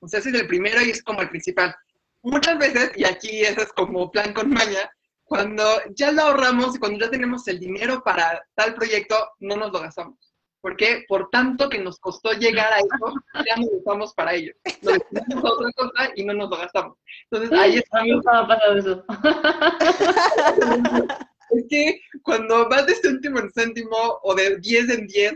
O 0.00 0.08
sea, 0.08 0.20
ese 0.20 0.30
es 0.30 0.36
el 0.36 0.46
primero 0.46 0.80
y 0.80 0.88
es 0.88 1.02
como 1.02 1.20
el 1.20 1.28
principal. 1.28 1.74
Muchas 2.22 2.58
veces, 2.58 2.92
y 2.96 3.04
aquí 3.04 3.42
ese 3.42 3.62
es 3.62 3.72
como 3.74 4.10
plan 4.10 4.32
con 4.32 4.48
maña, 4.48 4.90
cuando 5.24 5.62
ya 5.94 6.10
lo 6.10 6.22
ahorramos 6.22 6.76
y 6.76 6.78
cuando 6.78 7.04
ya 7.04 7.10
tenemos 7.10 7.46
el 7.46 7.60
dinero 7.60 8.02
para 8.02 8.42
tal 8.54 8.74
proyecto, 8.74 9.32
no 9.40 9.56
nos 9.56 9.72
lo 9.72 9.80
gastamos. 9.80 10.29
Porque 10.60 11.04
por 11.08 11.30
tanto 11.30 11.68
que 11.68 11.78
nos 11.78 11.98
costó 11.98 12.32
llegar 12.32 12.72
a 12.72 12.78
eso, 12.78 13.14
ya 13.46 13.56
nos 13.56 13.68
usamos 13.72 14.14
para 14.14 14.34
ello. 14.34 14.52
Lo 14.82 14.92
destinamos 14.92 15.44
a 15.44 15.52
otra 15.52 15.72
cosa 15.72 16.10
y 16.14 16.24
no 16.24 16.34
nos 16.34 16.50
lo 16.50 16.56
gastamos. 16.56 16.98
Entonces 17.30 17.58
ahí 17.58 17.76
es. 17.76 17.84
A 17.92 18.02
mí 18.02 18.12
me 18.12 18.20
ha 18.26 18.46
pasado 18.46 18.76
eso. 18.76 19.04
es 21.50 21.64
que 21.68 22.00
cuando 22.22 22.68
vas 22.68 22.86
de 22.86 22.94
céntimo 22.94 23.38
en 23.38 23.50
céntimo 23.50 24.20
o 24.22 24.34
de 24.34 24.58
10 24.58 24.90
en 24.90 25.06
10, 25.06 25.34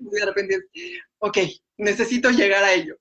de 0.00 0.26
repente 0.26 0.58
ok, 1.20 1.38
necesito 1.78 2.30
llegar 2.30 2.64
a 2.64 2.72
ello. 2.72 2.96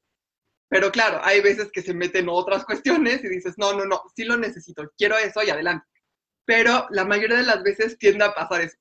Pero 0.70 0.92
claro, 0.92 1.20
hay 1.24 1.42
veces 1.42 1.72
que 1.72 1.82
se 1.82 1.94
meten 1.94 2.30
otras 2.30 2.64
cuestiones 2.64 3.24
y 3.24 3.30
dices, 3.30 3.56
no, 3.58 3.74
no, 3.74 3.86
no, 3.86 4.04
sí 4.16 4.24
lo 4.24 4.38
necesito, 4.38 4.90
quiero 4.98 5.18
eso 5.18 5.42
y 5.44 5.50
adelante. 5.50 5.86
Pero 6.46 6.88
la 6.92 7.06
mayoría 7.06 7.38
de 7.38 7.44
las 7.44 7.64
veces 7.64 7.98
tiende 7.98 8.26
a 8.26 8.34
pasar 8.34 8.62
eso. 8.62 8.78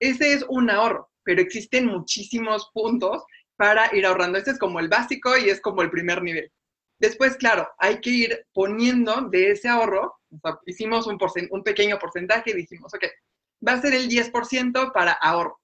Ese 0.00 0.32
es 0.32 0.44
un 0.48 0.70
ahorro, 0.70 1.10
pero 1.24 1.40
existen 1.40 1.86
muchísimos 1.86 2.70
puntos 2.72 3.24
para 3.56 3.94
ir 3.96 4.06
ahorrando. 4.06 4.38
Este 4.38 4.52
es 4.52 4.58
como 4.58 4.80
el 4.80 4.88
básico 4.88 5.36
y 5.36 5.48
es 5.48 5.60
como 5.60 5.82
el 5.82 5.90
primer 5.90 6.22
nivel. 6.22 6.50
Después, 6.98 7.36
claro, 7.36 7.68
hay 7.78 8.00
que 8.00 8.10
ir 8.10 8.46
poniendo 8.52 9.28
de 9.30 9.50
ese 9.50 9.68
ahorro, 9.68 10.20
hicimos 10.66 11.06
un, 11.06 11.18
un 11.50 11.62
pequeño 11.62 11.98
porcentaje 11.98 12.50
y 12.50 12.54
dijimos, 12.54 12.94
ok, 12.94 13.04
va 13.66 13.72
a 13.72 13.80
ser 13.80 13.94
el 13.94 14.08
10% 14.08 14.92
para 14.92 15.12
ahorro. 15.12 15.60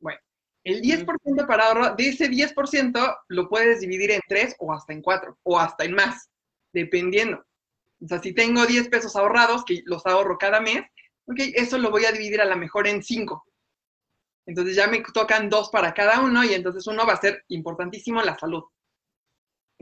Bueno, 0.00 0.18
el 0.64 0.82
10% 0.82 1.46
para 1.46 1.66
ahorro, 1.66 1.94
de 1.94 2.08
ese 2.08 2.28
10% 2.28 3.16
lo 3.28 3.48
puedes 3.48 3.80
dividir 3.80 4.10
en 4.10 4.20
3 4.28 4.56
o 4.58 4.72
hasta 4.72 4.92
en 4.92 5.02
4 5.02 5.38
o 5.44 5.58
hasta 5.58 5.84
en 5.84 5.94
más, 5.94 6.28
dependiendo. 6.72 7.44
O 8.02 8.08
sea, 8.08 8.20
si 8.20 8.32
tengo 8.32 8.66
10 8.66 8.88
pesos 8.88 9.14
ahorrados, 9.14 9.64
que 9.64 9.82
los 9.84 10.04
ahorro 10.06 10.36
cada 10.36 10.60
mes, 10.60 10.82
ok, 11.26 11.38
eso 11.54 11.78
lo 11.78 11.90
voy 11.90 12.04
a 12.04 12.12
dividir 12.12 12.40
a 12.40 12.46
lo 12.46 12.56
mejor 12.56 12.88
en 12.88 13.02
5. 13.02 13.44
Entonces 14.46 14.76
ya 14.76 14.88
me 14.88 15.02
tocan 15.14 15.48
dos 15.48 15.70
para 15.70 15.94
cada 15.94 16.20
uno 16.20 16.44
y 16.44 16.54
entonces 16.54 16.86
uno 16.86 17.06
va 17.06 17.14
a 17.14 17.20
ser 17.20 17.44
importantísimo 17.48 18.22
la 18.22 18.38
salud 18.38 18.64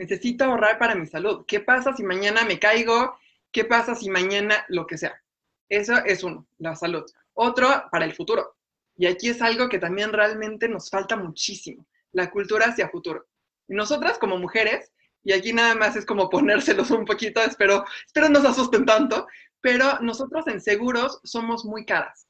necesito 0.00 0.44
ahorrar 0.44 0.78
para 0.78 0.94
mi 0.94 1.06
salud. 1.06 1.44
¿Qué 1.46 1.60
pasa 1.60 1.94
si 1.94 2.02
mañana 2.02 2.42
me 2.44 2.58
caigo? 2.58 3.18
¿Qué 3.52 3.66
pasa 3.66 3.94
si 3.94 4.08
mañana 4.08 4.64
lo 4.68 4.86
que 4.86 4.96
sea? 4.96 5.22
Eso 5.68 5.94
es 6.06 6.24
uno, 6.24 6.46
la 6.58 6.74
salud. 6.74 7.04
Otro, 7.34 7.68
para 7.92 8.06
el 8.06 8.14
futuro. 8.14 8.56
Y 8.96 9.06
aquí 9.06 9.28
es 9.28 9.42
algo 9.42 9.68
que 9.68 9.78
también 9.78 10.12
realmente 10.12 10.68
nos 10.68 10.88
falta 10.88 11.16
muchísimo, 11.16 11.86
la 12.12 12.30
cultura 12.30 12.66
hacia 12.66 12.88
futuro. 12.88 13.26
Nosotras 13.68 14.18
como 14.18 14.38
mujeres, 14.38 14.90
y 15.22 15.32
aquí 15.32 15.52
nada 15.52 15.74
más 15.74 15.96
es 15.96 16.06
como 16.06 16.30
ponérselos 16.30 16.90
un 16.90 17.04
poquito, 17.04 17.42
espero, 17.42 17.84
espero 18.06 18.30
no 18.30 18.40
se 18.40 18.48
asusten 18.48 18.86
tanto, 18.86 19.26
pero 19.60 20.00
nosotros 20.00 20.46
en 20.46 20.62
seguros 20.62 21.20
somos 21.24 21.66
muy 21.66 21.84
caras, 21.84 22.26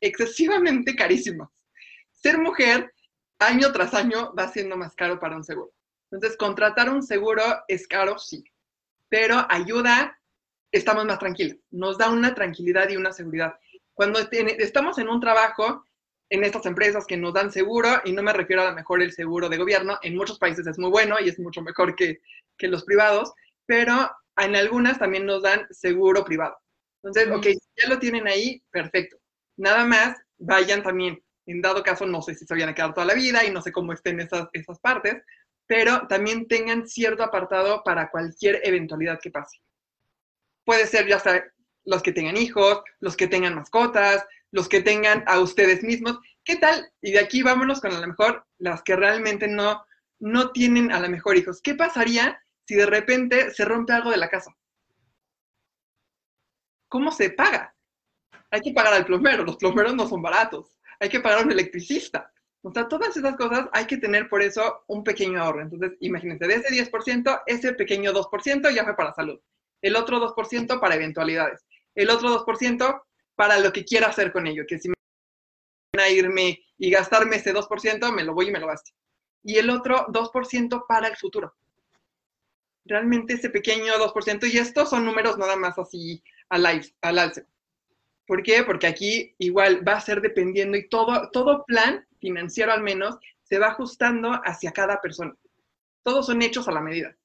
excesivamente 0.00 0.94
carísimas. 0.94 1.48
Ser 2.12 2.38
mujer 2.38 2.92
año 3.38 3.72
tras 3.72 3.94
año 3.94 4.34
va 4.34 4.48
siendo 4.48 4.76
más 4.76 4.94
caro 4.94 5.20
para 5.20 5.36
un 5.36 5.44
seguro. 5.44 5.72
Entonces, 6.10 6.36
contratar 6.36 6.88
un 6.88 7.02
seguro 7.02 7.42
es 7.68 7.86
caro, 7.88 8.18
sí, 8.18 8.44
pero 9.08 9.46
ayuda, 9.50 10.18
estamos 10.72 11.04
más 11.04 11.18
tranquilos, 11.18 11.58
nos 11.70 11.98
da 11.98 12.10
una 12.10 12.34
tranquilidad 12.34 12.88
y 12.88 12.96
una 12.96 13.12
seguridad. 13.12 13.54
Cuando 13.94 14.20
estamos 14.20 14.98
en 14.98 15.08
un 15.08 15.20
trabajo, 15.20 15.84
en 16.28 16.44
estas 16.44 16.66
empresas 16.66 17.06
que 17.06 17.16
nos 17.16 17.34
dan 17.34 17.50
seguro, 17.50 17.88
y 18.04 18.12
no 18.12 18.22
me 18.22 18.32
refiero 18.32 18.62
a 18.62 18.70
lo 18.70 18.74
mejor 18.74 19.02
el 19.02 19.12
seguro 19.12 19.48
de 19.48 19.56
gobierno, 19.56 19.98
en 20.02 20.16
muchos 20.16 20.38
países 20.38 20.66
es 20.66 20.78
muy 20.78 20.90
bueno 20.90 21.16
y 21.20 21.28
es 21.28 21.38
mucho 21.38 21.62
mejor 21.62 21.94
que, 21.94 22.20
que 22.56 22.68
los 22.68 22.84
privados, 22.84 23.32
pero 23.64 24.10
en 24.36 24.54
algunas 24.54 24.98
también 24.98 25.26
nos 25.26 25.42
dan 25.42 25.66
seguro 25.70 26.24
privado. 26.24 26.56
Entonces, 27.02 27.32
ok, 27.32 27.46
ya 27.76 27.88
lo 27.88 27.98
tienen 27.98 28.26
ahí, 28.26 28.62
perfecto. 28.70 29.16
Nada 29.56 29.84
más, 29.84 30.16
vayan 30.38 30.82
también, 30.82 31.22
en 31.46 31.62
dado 31.62 31.82
caso, 31.82 32.06
no 32.06 32.22
sé 32.22 32.34
si 32.34 32.44
se 32.44 32.54
vayan 32.54 32.68
a 32.68 32.74
quedar 32.74 32.94
toda 32.94 33.06
la 33.06 33.14
vida 33.14 33.44
y 33.44 33.50
no 33.50 33.62
sé 33.62 33.72
cómo 33.72 33.92
estén 33.92 34.20
esas, 34.20 34.48
esas 34.52 34.78
partes, 34.80 35.22
pero 35.66 36.06
también 36.08 36.46
tengan 36.46 36.86
cierto 36.86 37.22
apartado 37.22 37.82
para 37.84 38.10
cualquier 38.10 38.60
eventualidad 38.64 39.18
que 39.20 39.30
pase. 39.30 39.58
Puede 40.64 40.86
ser 40.86 41.06
ya 41.06 41.22
los 41.84 42.02
que 42.02 42.12
tengan 42.12 42.36
hijos, 42.36 42.82
los 43.00 43.16
que 43.16 43.28
tengan 43.28 43.54
mascotas, 43.54 44.24
los 44.50 44.68
que 44.68 44.80
tengan 44.80 45.24
a 45.26 45.40
ustedes 45.40 45.82
mismos. 45.82 46.18
¿Qué 46.44 46.56
tal? 46.56 46.92
Y 47.00 47.12
de 47.12 47.20
aquí 47.20 47.42
vámonos 47.42 47.80
con 47.80 47.92
a 47.92 48.00
lo 48.00 48.06
mejor 48.06 48.46
las 48.58 48.82
que 48.82 48.96
realmente 48.96 49.48
no, 49.48 49.84
no 50.18 50.50
tienen 50.52 50.92
a 50.92 51.00
lo 51.00 51.08
mejor 51.08 51.36
hijos. 51.36 51.60
¿Qué 51.62 51.74
pasaría 51.74 52.40
si 52.66 52.74
de 52.74 52.86
repente 52.86 53.52
se 53.52 53.64
rompe 53.64 53.92
algo 53.92 54.10
de 54.10 54.16
la 54.16 54.28
casa? 54.28 54.52
¿Cómo 56.88 57.12
se 57.12 57.30
paga? 57.30 57.75
Hay 58.50 58.60
que 58.60 58.72
pagar 58.72 58.94
al 58.94 59.04
plomero, 59.04 59.44
los 59.44 59.56
plomeros 59.56 59.94
no 59.94 60.08
son 60.08 60.22
baratos. 60.22 60.78
Hay 61.00 61.08
que 61.08 61.20
pagar 61.20 61.40
a 61.40 61.42
un 61.42 61.52
electricista. 61.52 62.32
O 62.62 62.72
sea, 62.72 62.88
todas 62.88 63.16
esas 63.16 63.36
cosas 63.36 63.68
hay 63.72 63.86
que 63.86 63.96
tener 63.96 64.28
por 64.28 64.42
eso 64.42 64.82
un 64.88 65.04
pequeño 65.04 65.40
ahorro. 65.40 65.62
Entonces, 65.62 65.92
imagínense, 66.00 66.46
de 66.46 66.54
ese 66.54 66.90
10%, 66.90 67.42
ese 67.46 67.74
pequeño 67.74 68.12
2% 68.12 68.74
ya 68.74 68.84
fue 68.84 68.96
para 68.96 69.14
salud. 69.14 69.38
El 69.80 69.94
otro 69.94 70.18
2% 70.18 70.80
para 70.80 70.94
eventualidades. 70.96 71.64
El 71.94 72.10
otro 72.10 72.44
2% 72.44 73.02
para 73.36 73.60
lo 73.60 73.72
que 73.72 73.84
quiera 73.84 74.08
hacer 74.08 74.32
con 74.32 74.46
ello. 74.46 74.64
Que 74.66 74.78
si 74.78 74.88
me 74.88 74.94
van 75.94 76.06
a 76.06 76.08
irme 76.08 76.58
y 76.76 76.90
gastarme 76.90 77.36
ese 77.36 77.54
2%, 77.54 78.12
me 78.12 78.24
lo 78.24 78.34
voy 78.34 78.48
y 78.48 78.50
me 78.50 78.58
lo 78.58 78.66
gasto. 78.66 78.90
Y 79.44 79.58
el 79.58 79.70
otro 79.70 80.06
2% 80.08 80.86
para 80.88 81.08
el 81.08 81.16
futuro. 81.16 81.54
Realmente 82.84 83.34
ese 83.34 83.50
pequeño 83.50 83.94
2%, 83.94 84.52
y 84.52 84.58
estos 84.58 84.90
son 84.90 85.04
números 85.04 85.38
nada 85.38 85.56
más 85.56 85.78
así 85.78 86.22
al, 86.48 86.66
al 86.66 87.18
alce. 87.18 87.46
¿Por 88.26 88.42
qué? 88.42 88.64
Porque 88.64 88.86
aquí 88.86 89.34
igual 89.38 89.86
va 89.86 89.92
a 89.92 90.00
ser 90.00 90.20
dependiendo 90.20 90.76
y 90.76 90.88
todo, 90.88 91.30
todo 91.30 91.64
plan 91.64 92.06
financiero 92.20 92.72
al 92.72 92.82
menos 92.82 93.16
se 93.42 93.58
va 93.58 93.68
ajustando 93.68 94.40
hacia 94.44 94.72
cada 94.72 95.00
persona. 95.00 95.34
Todos 96.02 96.26
son 96.26 96.42
hechos 96.42 96.66
a 96.68 96.72
la 96.72 96.80
medida. 96.80 97.16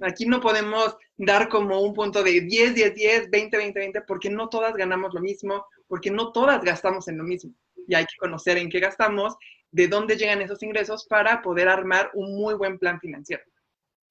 Aquí 0.00 0.26
no 0.26 0.40
podemos 0.40 0.96
dar 1.16 1.48
como 1.48 1.80
un 1.80 1.92
punto 1.92 2.22
de 2.22 2.40
10, 2.40 2.74
10, 2.74 2.94
10, 2.94 3.30
20, 3.30 3.56
20, 3.56 3.80
20, 3.80 4.00
porque 4.02 4.30
no 4.30 4.48
todas 4.48 4.74
ganamos 4.74 5.12
lo 5.12 5.20
mismo, 5.20 5.66
porque 5.86 6.10
no 6.10 6.32
todas 6.32 6.62
gastamos 6.62 7.08
en 7.08 7.18
lo 7.18 7.24
mismo. 7.24 7.52
Y 7.86 7.94
hay 7.94 8.04
que 8.06 8.16
conocer 8.18 8.58
en 8.58 8.70
qué 8.70 8.80
gastamos, 8.80 9.36
de 9.70 9.88
dónde 9.88 10.16
llegan 10.16 10.40
esos 10.40 10.62
ingresos 10.62 11.06
para 11.06 11.42
poder 11.42 11.68
armar 11.68 12.10
un 12.14 12.36
muy 12.36 12.54
buen 12.54 12.78
plan 12.78 13.00
financiero. 13.00 13.42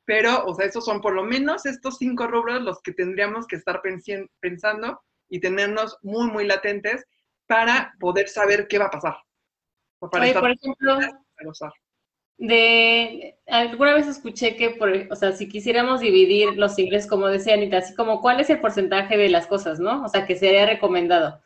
Pero, 0.05 0.45
o 0.45 0.53
sea, 0.53 0.65
esos 0.65 0.85
son 0.85 1.01
por 1.01 1.13
lo 1.13 1.23
menos 1.23 1.65
estos 1.65 1.97
cinco 1.97 2.27
rubros 2.27 2.61
los 2.61 2.81
que 2.81 2.93
tendríamos 2.93 3.47
que 3.47 3.55
estar 3.55 3.81
pensando 4.39 5.01
y 5.29 5.39
tenernos 5.39 5.97
muy, 6.01 6.29
muy 6.29 6.45
latentes 6.45 7.05
para 7.45 7.93
poder 7.99 8.27
saber 8.27 8.67
qué 8.67 8.77
va 8.77 8.85
a 8.85 8.91
pasar. 8.91 9.15
Oye, 9.99 10.33
por 10.33 10.51
ejemplo, 10.51 10.99
de 12.37 13.35
alguna 13.47 13.95
vez 13.95 14.07
escuché 14.07 14.55
que, 14.55 14.71
por, 14.71 14.91
o 15.09 15.15
sea, 15.15 15.31
si 15.31 15.49
quisiéramos 15.49 16.01
dividir 16.01 16.55
los 16.55 16.77
ingresos, 16.77 17.09
como 17.09 17.27
decía 17.27 17.55
Anita, 17.55 17.77
así 17.77 17.95
como 17.95 18.21
cuál 18.21 18.39
es 18.39 18.49
el 18.49 18.59
porcentaje 18.59 19.17
de 19.17 19.29
las 19.29 19.47
cosas, 19.47 19.79
¿no? 19.79 20.03
O 20.03 20.07
sea, 20.07 20.25
que 20.27 20.35
sería 20.35 20.65
recomendado. 20.65 21.41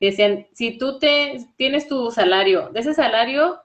Decían, 0.00 0.46
si 0.52 0.76
tú 0.76 0.98
te, 0.98 1.38
tienes 1.56 1.88
tu 1.88 2.10
salario, 2.10 2.68
de 2.70 2.80
ese 2.80 2.92
salario, 2.92 3.60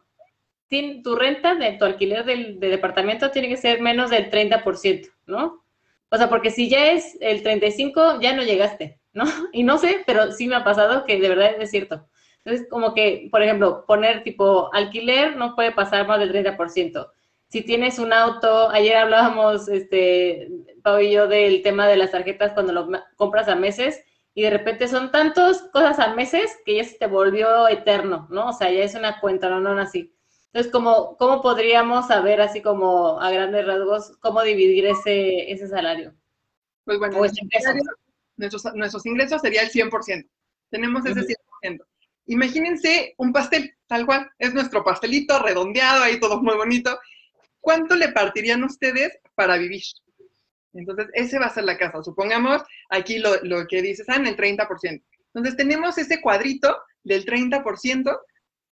tu 1.03 1.15
renta 1.15 1.55
de 1.55 1.73
tu 1.73 1.85
alquiler 1.85 2.23
del, 2.23 2.59
de 2.59 2.69
departamento 2.69 3.31
tiene 3.31 3.49
que 3.49 3.57
ser 3.57 3.81
menos 3.81 4.09
del 4.09 4.29
30%, 4.29 5.11
¿no? 5.25 5.65
O 6.11 6.17
sea, 6.17 6.29
porque 6.29 6.51
si 6.51 6.69
ya 6.69 6.91
es 6.91 7.17
el 7.19 7.43
35, 7.43 8.21
ya 8.21 8.33
no 8.33 8.43
llegaste, 8.43 8.98
¿no? 9.13 9.23
Y 9.53 9.63
no 9.63 9.77
sé, 9.77 10.03
pero 10.05 10.31
sí 10.31 10.47
me 10.47 10.55
ha 10.55 10.63
pasado 10.63 11.05
que 11.05 11.19
de 11.19 11.29
verdad 11.29 11.51
es 11.59 11.71
cierto. 11.71 12.07
Entonces, 12.43 12.67
como 12.69 12.93
que, 12.93 13.27
por 13.31 13.43
ejemplo, 13.43 13.85
poner 13.85 14.23
tipo 14.23 14.73
alquiler 14.73 15.35
no 15.35 15.55
puede 15.55 15.71
pasar 15.71 16.07
más 16.07 16.19
del 16.19 16.31
30%. 16.31 17.11
Si 17.49 17.63
tienes 17.63 17.99
un 17.99 18.13
auto, 18.13 18.69
ayer 18.69 18.95
hablábamos, 18.95 19.67
este, 19.67 20.49
Pau 20.83 20.99
y 20.99 21.11
yo, 21.11 21.27
del 21.27 21.61
tema 21.63 21.87
de 21.87 21.97
las 21.97 22.11
tarjetas 22.11 22.53
cuando 22.53 22.73
lo 22.73 22.87
compras 23.15 23.47
a 23.49 23.55
meses 23.55 24.03
y 24.33 24.43
de 24.43 24.51
repente 24.51 24.87
son 24.87 25.11
tantas 25.11 25.63
cosas 25.73 25.99
a 25.99 26.13
meses 26.13 26.57
que 26.65 26.75
ya 26.75 26.83
se 26.83 26.97
te 26.97 27.07
volvió 27.07 27.67
eterno, 27.67 28.27
¿no? 28.29 28.49
O 28.49 28.53
sea, 28.53 28.71
ya 28.71 28.83
es 28.83 28.95
una 28.95 29.19
cuenta, 29.19 29.49
no, 29.49 29.59
no, 29.59 29.71
así. 29.79 30.15
Entonces, 30.53 30.71
¿cómo, 30.71 31.17
¿cómo 31.17 31.41
podríamos 31.41 32.07
saber, 32.07 32.41
así 32.41 32.61
como 32.61 33.19
a 33.19 33.29
grandes 33.31 33.65
rasgos, 33.65 34.17
cómo 34.19 34.41
dividir 34.41 34.85
ese, 34.85 35.51
ese 35.51 35.67
salario? 35.67 36.13
Pues 36.85 36.99
bueno, 36.99 37.17
nuestros, 38.39 38.73
nuestros, 38.75 39.05
ingresos 39.05 39.41
sería 39.41 39.61
el 39.61 39.69
100%. 39.69 40.27
Tenemos 40.69 41.05
ese 41.05 41.21
100%. 41.61 41.85
Imagínense 42.27 43.15
un 43.17 43.33
pastel, 43.33 43.75
tal 43.87 44.05
cual, 44.05 44.29
es 44.37 44.53
nuestro 44.53 44.83
pastelito 44.83 45.39
redondeado, 45.39 46.03
ahí 46.03 46.19
todo 46.19 46.41
muy 46.41 46.55
bonito. 46.55 46.99
¿Cuánto 47.59 47.95
le 47.95 48.09
partirían 48.09 48.63
ustedes 48.63 49.17
para 49.35 49.57
vivir? 49.57 49.81
Entonces, 50.73 51.07
ese 51.13 51.39
va 51.39 51.47
a 51.47 51.53
ser 51.53 51.63
la 51.63 51.77
casa. 51.77 52.03
Supongamos 52.03 52.61
aquí 52.89 53.19
lo, 53.19 53.67
que 53.67 53.81
dices, 53.81 54.07
ah, 54.09 54.15
en 54.15 54.27
el 54.27 54.37
30%. 54.37 55.03
Entonces, 55.33 55.57
tenemos 55.57 55.97
ese 55.97 56.21
cuadrito 56.21 56.77
del 57.03 57.25
30% 57.25 58.19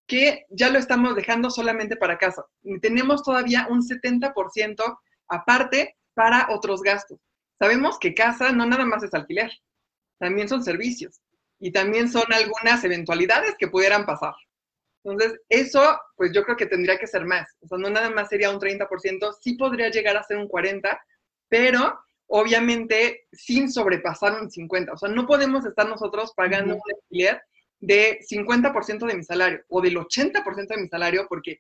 que 0.07 0.45
ya 0.49 0.69
lo 0.69 0.77
estamos 0.77 1.15
dejando 1.15 1.49
solamente 1.49 1.95
para 1.95 2.17
casa. 2.17 2.45
Y 2.61 2.79
tenemos 2.79 3.23
todavía 3.23 3.67
un 3.69 3.81
70% 3.81 4.99
aparte 5.29 5.95
para 6.13 6.47
otros 6.51 6.81
gastos. 6.81 7.19
Sabemos 7.59 7.99
que 7.99 8.13
casa 8.13 8.51
no 8.51 8.65
nada 8.65 8.85
más 8.85 9.03
es 9.03 9.13
alquiler, 9.13 9.51
también 10.19 10.47
son 10.47 10.63
servicios 10.63 11.21
y 11.59 11.71
también 11.71 12.09
son 12.09 12.25
algunas 12.33 12.83
eventualidades 12.83 13.55
que 13.57 13.67
pudieran 13.67 14.05
pasar. 14.05 14.33
Entonces, 15.03 15.39
eso, 15.49 15.99
pues 16.15 16.31
yo 16.33 16.43
creo 16.43 16.57
que 16.57 16.65
tendría 16.65 16.97
que 16.97 17.07
ser 17.07 17.25
más. 17.25 17.47
O 17.61 17.67
sea, 17.67 17.77
no 17.77 17.89
nada 17.89 18.09
más 18.09 18.27
sería 18.27 18.49
un 18.49 18.59
30%, 18.59 19.33
sí 19.39 19.53
podría 19.53 19.89
llegar 19.89 20.17
a 20.17 20.23
ser 20.23 20.37
un 20.37 20.49
40%, 20.49 20.99
pero 21.47 21.99
obviamente 22.27 23.27
sin 23.31 23.71
sobrepasar 23.71 24.41
un 24.41 24.49
50%. 24.49 24.93
O 24.93 24.97
sea, 24.97 25.09
no 25.09 25.27
podemos 25.27 25.63
estar 25.65 25.87
nosotros 25.87 26.33
pagando 26.35 26.75
un 26.75 26.81
alquiler 26.93 27.41
de 27.79 28.19
50% 28.27 29.05
de 29.05 29.15
mi 29.15 29.23
salario 29.23 29.63
o 29.69 29.79
del 29.79 29.95
80% 29.97 30.67
de 30.67 30.81
mi 30.81 30.87
salario 30.87 31.27
porque 31.29 31.59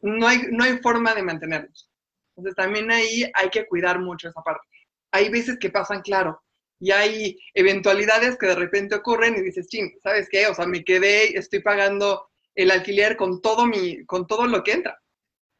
no 0.00 0.28
hay, 0.28 0.42
no 0.52 0.62
hay 0.62 0.78
forma 0.78 1.12
de 1.14 1.24
mantenerlos. 1.24 1.90
Entonces, 2.36 2.54
también 2.54 2.90
ahí 2.92 3.28
hay 3.34 3.50
que 3.50 3.66
cuidar 3.66 3.98
mucho 3.98 4.28
esa 4.28 4.42
parte. 4.42 4.66
Hay 5.12 5.28
veces 5.30 5.58
que 5.58 5.70
pasan, 5.70 6.02
claro, 6.02 6.42
y 6.80 6.92
hay 6.92 7.38
eventualidades 7.52 8.38
que 8.38 8.46
de 8.46 8.54
repente 8.54 8.94
ocurren 8.94 9.36
y 9.36 9.42
dices, 9.42 9.68
ching, 9.68 9.92
¿sabes 10.02 10.28
qué? 10.30 10.46
O 10.46 10.54
sea, 10.54 10.66
me 10.66 10.82
quedé, 10.82 11.36
estoy 11.36 11.60
pagando 11.60 12.30
el 12.54 12.70
alquiler 12.70 13.16
con 13.16 13.42
todo, 13.42 13.66
mi, 13.66 14.04
con 14.06 14.26
todo 14.26 14.46
lo 14.46 14.64
que 14.64 14.72
entra. 14.72 14.98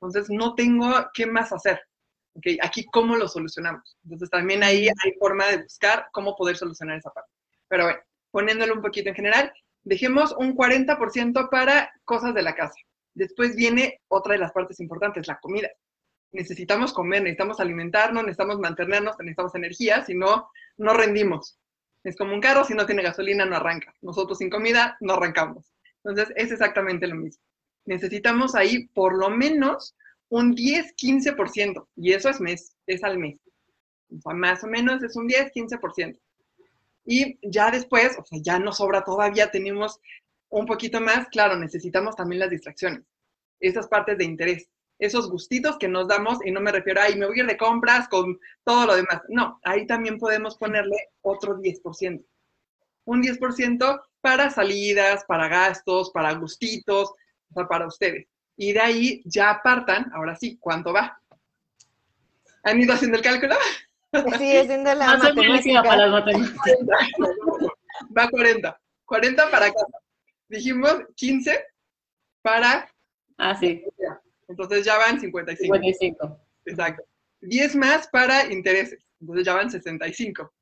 Entonces, 0.01 0.31
no 0.31 0.55
tengo 0.55 0.91
qué 1.13 1.27
más 1.27 1.53
hacer. 1.53 1.79
Okay, 2.35 2.59
aquí, 2.63 2.87
¿cómo 2.87 3.17
lo 3.17 3.29
solucionamos? 3.29 3.99
Entonces, 4.05 4.31
también 4.31 4.63
ahí 4.63 4.89
hay 4.89 5.13
forma 5.19 5.47
de 5.49 5.63
buscar 5.63 6.07
cómo 6.13 6.35
poder 6.37 6.57
solucionar 6.57 6.97
esa 6.97 7.11
parte. 7.11 7.31
Pero 7.69 7.85
bueno, 7.85 8.01
poniéndolo 8.31 8.75
un 8.75 8.83
poquito 8.83 9.11
en 9.11 9.15
general, 9.15 9.53
dejemos 9.83 10.35
un 10.39 10.57
40% 10.57 11.51
para 11.51 11.93
cosas 12.05 12.33
de 12.35 12.43
la 12.43 12.55
casa. 12.55 12.75
Después 13.13 13.57
viene 13.57 14.01
otra 14.09 14.33
de 14.33 14.39
las 14.39 14.53
partes 14.53 14.81
importantes, 14.81 15.27
la 15.27 15.39
comida 15.39 15.69
necesitamos 16.33 16.93
comer, 16.93 17.23
necesitamos 17.23 17.61
alimentarnos, 17.61 18.23
necesitamos 18.23 18.59
mantenernos, 18.59 19.17
necesitamos 19.19 19.55
energía, 19.55 20.05
si 20.05 20.15
no, 20.15 20.49
no 20.77 20.95
rendimos. 20.95 21.59
Es 22.05 22.17
como 22.17 22.33
un 22.33 22.41
carro, 22.41 22.65
si 22.65 22.75
no 22.75 22.87
tiene 22.87 23.03
gasolina, 23.03 23.45
no 23.45 23.57
arranca. 23.57 23.95
Nosotros 24.01 24.39
sin 24.39 24.51
comida, 24.51 24.97
no 25.01 25.15
arrancamos. 25.15 25.75
Entonces, 26.03 26.33
es 26.37 26.51
exactamente 26.53 27.07
lo 27.07 27.17
mismo. 27.17 27.43
Necesitamos 27.85 28.55
ahí 28.55 28.89
por 28.89 29.17
lo 29.19 29.31
menos 29.31 29.95
un 30.29 30.55
10-15%, 30.55 31.89
y 31.97 32.13
eso 32.13 32.31
es 32.31 32.41
mes, 32.41 32.77
es 32.87 33.03
al 33.03 33.19
mes. 33.19 33.39
Más 34.25 34.63
o 34.65 34.67
menos 34.69 35.03
es 35.03 35.17
un 35.17 35.29
10-15%. 35.29 36.19
Y 37.05 37.39
ya 37.43 37.71
después, 37.71 38.17
o 38.19 38.25
sea, 38.25 38.39
ya 38.41 38.59
nos 38.59 38.77
sobra 38.77 39.03
todavía, 39.03 39.51
tenemos 39.51 40.01
un 40.49 40.67
poquito 40.67 41.01
más, 41.01 41.29
claro, 41.29 41.57
necesitamos 41.57 42.15
también 42.15 42.41
las 42.41 42.51
distracciones, 42.51 43.03
esas 43.59 43.89
partes 43.89 44.19
de 44.19 44.25
interés 44.25 44.69
esos 45.01 45.31
gustitos 45.31 45.79
que 45.79 45.89
nos 45.89 46.07
damos, 46.07 46.39
y 46.45 46.51
no 46.51 46.61
me 46.61 46.71
refiero 46.71 47.01
a, 47.01 47.05
ay, 47.05 47.17
me 47.17 47.27
voy 47.27 47.39
a 47.39 47.43
ir 47.43 47.49
de 47.49 47.57
compras 47.57 48.09
con 48.09 48.39
todo 48.65 48.87
lo 48.87 48.95
demás. 48.95 49.23
No, 49.29 49.59
ahí 49.65 49.87
también 49.87 50.19
podemos 50.19 50.57
ponerle 50.57 50.97
otro 51.23 51.59
10%. 51.59 52.25
Un 53.07 53.23
10% 53.23 54.03
para 54.21 54.51
salidas, 54.51 55.25
para 55.25 55.49
gastos, 55.49 56.11
para 56.11 56.35
gustitos, 56.35 57.11
o 57.11 57.55
sea, 57.55 57.67
para 57.67 57.87
ustedes. 57.87 58.29
Y 58.57 58.75
de 58.75 58.81
ahí 58.81 59.23
ya 59.25 59.51
apartan, 59.51 60.11
ahora 60.15 60.37
sí, 60.37 60.59
¿cuánto 60.61 60.93
va? 60.93 61.19
¿Han 62.63 62.81
ido 62.81 62.93
haciendo 62.93 63.17
el 63.17 63.23
cálculo? 63.23 63.57
Sí, 64.39 64.57
haciendo 64.57 64.95
la 64.95 65.17
matemática. 65.17 65.83
para 65.83 66.07
las 66.07 66.11
matemáticas. 66.11 66.77
Va 68.17 68.29
40. 68.29 68.81
40 69.05 69.51
para 69.51 69.67
casa. 69.73 69.99
Dijimos 70.49 70.97
15 71.15 71.65
para... 72.43 72.91
Ah, 73.39 73.57
sí. 73.59 73.83
Entonces 74.51 74.85
ya 74.85 74.99
van 74.99 75.21
55. 75.21 75.75
55. 75.75 76.41
Exacto. 76.67 77.05
10 77.41 77.77
más 77.77 78.09
para 78.09 78.53
intereses. 78.53 78.99
Entonces 79.21 79.47
ya 79.47 79.55
van 79.55 79.71
65. 79.71 80.53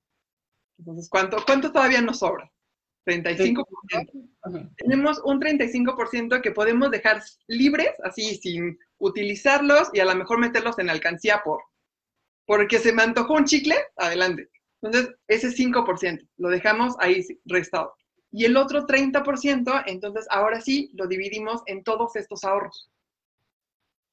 Entonces, 0.79 1.09
¿cuánto, 1.09 1.39
cuánto 1.45 1.73
todavía 1.73 2.03
nos 2.03 2.19
sobra? 2.19 2.51
35%. 3.07 4.75
Tenemos 4.77 5.21
un 5.25 5.41
35% 5.41 6.43
que 6.43 6.53
podemos 6.53 6.91
dejar 6.91 7.23
libres, 7.47 7.93
así 8.05 8.37
sin 8.37 8.79
utilizarlos 8.99 9.89
y 9.95 10.01
a 10.01 10.05
lo 10.05 10.15
mejor 10.15 10.39
meterlos 10.39 10.79
en 10.79 10.91
alcancía 10.91 11.41
por. 11.43 11.63
Porque 12.45 12.79
se 12.79 12.93
me 12.93 13.03
antojó 13.03 13.35
un 13.35 13.47
chicle, 13.47 13.77
adelante. 13.97 14.51
Entonces, 14.83 15.15
ese 15.27 15.49
5% 15.49 16.29
lo 16.37 16.51
dejamos 16.51 16.95
ahí 16.99 17.25
restado. 17.47 17.95
Y 18.31 18.45
el 18.45 18.59
otro 18.59 18.87
30%, 18.87 19.85
entonces 19.87 20.27
ahora 20.31 20.61
sí 20.61 20.91
lo 20.93 21.07
dividimos 21.07 21.63
en 21.67 21.83
todos 21.83 22.15
estos 22.17 22.45
ahorros. 22.45 22.91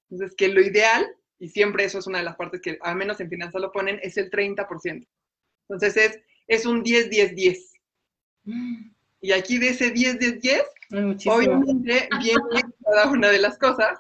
Entonces, 0.10 0.36
que 0.36 0.48
lo 0.48 0.62
ideal, 0.62 1.06
y 1.40 1.50
siempre 1.50 1.86
eso 1.86 2.00
es 2.00 2.08
una 2.08 2.20
de 2.20 2.26
las 2.26 2.36
partes 2.36 2.62
que 2.62 2.78
al 2.82 2.96
menos 2.96 3.20
en 3.20 3.30
finanzas 3.30 3.62
lo 3.62 3.72
ponen, 3.72 4.00
es 4.02 4.18
el 4.18 4.30
30%. 4.30 5.08
Entonces 5.68 5.98
es, 5.98 6.20
es 6.48 6.66
un 6.66 6.84
10-10-10. 6.84 7.58
Y 9.22 9.32
aquí 9.32 9.58
de 9.58 9.70
ese 9.70 9.94
10-10-10, 9.94 10.64
obviamente 11.30 12.08
viene 12.20 12.62
cada 12.84 13.12
una 13.12 13.30
de 13.30 13.40
las 13.40 13.58
cosas. 13.58 14.00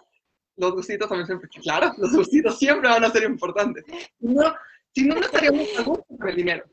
Los 0.56 0.74
gustitos 0.74 1.10
también 1.10 1.26
siempre, 1.26 1.50
claro, 1.62 1.92
los 1.98 2.14
gustitos 2.14 2.58
siempre 2.58 2.90
van 2.90 3.04
a 3.04 3.10
ser 3.10 3.24
importantes. 3.24 3.84
No, 4.20 4.54
si 4.94 5.04
no, 5.04 5.16
no 5.16 5.22
estaríamos 5.22 5.68
a 5.78 5.82
gusto 5.82 6.06
con 6.18 6.30
el 6.30 6.36
dinero. 6.36 6.64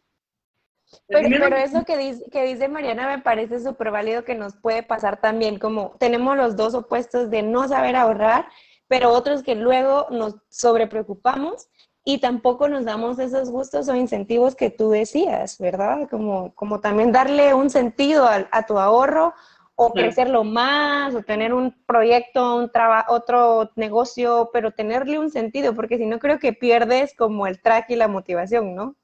pero, 1.09 1.57
eso 1.57 1.85
que 1.85 1.97
dice, 1.97 2.25
que 2.31 2.45
dice 2.45 2.69
Mariana 2.69 3.09
me 3.09 3.23
parece 3.23 3.59
súper 3.59 3.91
válido 3.91 4.23
que 4.25 4.37
nos 4.37 4.55
puede 4.55 4.85
pasar 4.85 5.21
también, 5.21 5.59
como 5.59 5.97
tenemos 5.99 6.37
los 6.37 6.55
dos 6.55 6.75
opuestos 6.75 7.31
de 7.31 7.43
no 7.43 7.67
saber 7.67 7.97
ahorrar, 7.97 8.47
pero 8.93 9.09
otros 9.09 9.43
que 9.43 9.55
luego 9.55 10.07
nos 10.11 10.35
sobrepreocupamos 10.51 11.71
y 12.05 12.19
tampoco 12.19 12.69
nos 12.69 12.85
damos 12.85 13.19
esos 13.19 13.49
gustos 13.49 13.89
o 13.89 13.97
incentivos 13.97 14.55
que 14.55 14.69
tú 14.69 14.91
decías, 14.91 15.59
¿verdad? 15.59 16.11
Como, 16.11 16.55
como 16.55 16.79
también 16.83 17.11
darle 17.11 17.55
un 17.55 17.71
sentido 17.71 18.29
a, 18.29 18.67
tu 18.67 18.79
ahorro 18.79 19.33
o 19.77 19.95
crecerlo 19.95 20.45
más 20.45 21.15
o 21.15 21.23
tener 21.23 21.55
un 21.55 21.75
proyecto, 21.87 22.57
un 22.57 22.71
trabajo, 22.71 23.15
otro 23.15 23.71
negocio, 23.77 24.51
pero 24.53 24.73
tenerle 24.73 25.19
un 25.19 25.31
sentido, 25.31 25.75
porque 25.75 25.97
si 25.97 26.05
no 26.05 26.19
creo 26.19 26.39
que 26.39 26.53
pierdes 26.53 27.15
como 27.17 27.47
el 27.47 27.63
track 27.63 27.89
y 27.89 27.97
la 27.97 28.09
motivación, 28.09 28.75
¿no? 28.75 28.95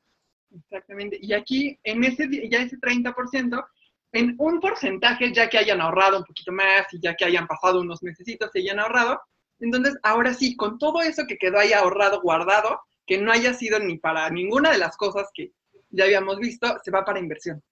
Exactamente. 0.55 1.19
Y 1.19 1.33
aquí, 1.33 1.81
en 1.83 2.05
ese, 2.05 2.29
ya 2.51 2.59
ese 2.59 2.77
30%, 2.77 3.67
en 4.13 4.35
un 4.37 4.61
porcentaje, 4.61 5.33
ya 5.33 5.49
que 5.49 5.57
hayan 5.57 5.81
ahorrado 5.81 6.19
un 6.19 6.25
poquito 6.25 6.53
más 6.53 6.93
y 6.93 7.01
ya 7.01 7.15
que 7.15 7.25
hayan 7.25 7.47
pasado 7.47 7.81
unos 7.81 8.03
meses 8.03 8.29
y 8.29 8.39
hayan 8.59 8.81
ahorrado, 8.81 9.19
entonces, 9.61 9.97
ahora 10.03 10.35
sí, 10.35 10.57
con 10.57 10.79
todo 10.79 11.03
eso 11.03 11.25
que 11.27 11.39
quedó 11.39 11.59
ahí 11.59 11.73
ahorrado, 11.73 12.21
guardado, 12.21 12.81
que 13.07 13.19
no 13.19 13.33
haya 13.33 13.55
sido 13.55 13.79
ni 13.79 13.99
para 13.99 14.29
ninguna 14.31 14.71
de 14.71 14.79
las 14.79 14.97
cosas 14.97 15.29
que 15.35 15.53
ya 15.91 16.05
habíamos 16.05 16.39
visto, 16.39 16.79
se 16.85 16.91
va 16.91 17.05
para 17.05 17.19
inversión. 17.19 17.63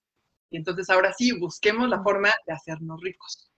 Y 0.50 0.56
entonces, 0.56 0.88
ahora 0.90 1.12
sí, 1.12 1.38
busquemos 1.38 1.88
la 1.88 2.02
forma 2.02 2.32
de 2.46 2.52
hacernos 2.52 3.00
ricos. 3.02 3.50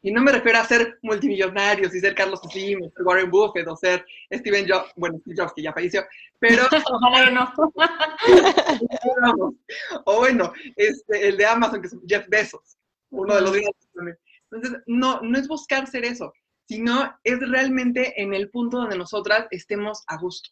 Y 0.00 0.12
no 0.12 0.22
me 0.22 0.30
refiero 0.30 0.58
a 0.58 0.64
ser 0.64 0.96
multimillonarios 1.02 1.92
y 1.92 2.00
ser 2.00 2.14
Carlos 2.14 2.40
Slim, 2.50 2.88
ser 2.90 3.04
Warren 3.04 3.30
Buffett 3.30 3.66
o 3.66 3.76
ser 3.76 4.06
Steven 4.32 4.64
Jobs, 4.68 4.92
bueno, 4.94 5.18
Steve 5.18 5.36
Jobs 5.36 5.52
que 5.54 5.62
ya 5.62 5.72
falleció, 5.72 6.04
pero... 6.38 6.62
Ojalá 6.92 7.24
que 7.24 7.32
no. 7.32 7.52
o 10.04 10.16
bueno, 10.18 10.52
este, 10.76 11.28
el 11.28 11.36
de 11.36 11.46
Amazon, 11.46 11.80
que 11.80 11.88
es 11.88 11.96
Jeff 12.06 12.28
Bezos, 12.28 12.78
uno 13.10 13.34
de 13.34 13.40
los 13.40 13.50
grandes. 13.50 14.18
Entonces, 14.50 14.82
no, 14.86 15.20
no 15.20 15.36
es 15.36 15.48
buscar 15.48 15.88
ser 15.88 16.04
eso, 16.04 16.32
sino 16.68 17.18
es 17.24 17.40
realmente 17.40 18.20
en 18.20 18.34
el 18.34 18.50
punto 18.50 18.76
donde 18.76 18.98
nosotras 18.98 19.46
estemos 19.50 20.04
a 20.06 20.18
gusto, 20.18 20.50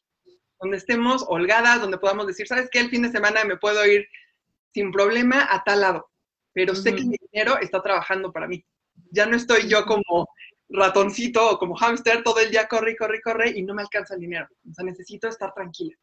donde 0.58 0.78
estemos 0.78 1.24
holgadas, 1.28 1.82
donde 1.82 1.98
podamos 1.98 2.26
decir, 2.26 2.48
¿sabes 2.48 2.70
qué? 2.72 2.80
El 2.80 2.88
fin 2.88 3.02
de 3.02 3.10
semana 3.10 3.44
me 3.44 3.58
puedo 3.58 3.84
ir 3.86 4.08
sin 4.72 4.90
problema 4.90 5.46
a 5.50 5.62
tal 5.62 5.82
lado, 5.82 6.10
pero 6.54 6.74
sé 6.74 6.94
que 6.94 7.04
mi 7.04 7.16
dinero 7.30 7.58
está 7.60 7.82
trabajando 7.82 8.32
para 8.32 8.48
mí. 8.48 8.64
Ya 9.10 9.26
no 9.26 9.36
estoy 9.36 9.68
yo 9.68 9.84
como 9.84 10.26
ratoncito 10.70 11.50
o 11.50 11.58
como 11.58 11.76
hámster 11.76 12.22
todo 12.22 12.40
el 12.40 12.50
día 12.50 12.66
corre, 12.66 12.96
corre, 12.96 13.20
corre 13.20 13.50
y 13.50 13.62
no 13.62 13.74
me 13.74 13.82
alcanza 13.82 14.14
el 14.14 14.20
dinero. 14.20 14.48
O 14.68 14.72
sea, 14.72 14.86
necesito 14.86 15.28
estar 15.28 15.52
tranquila. 15.52 15.94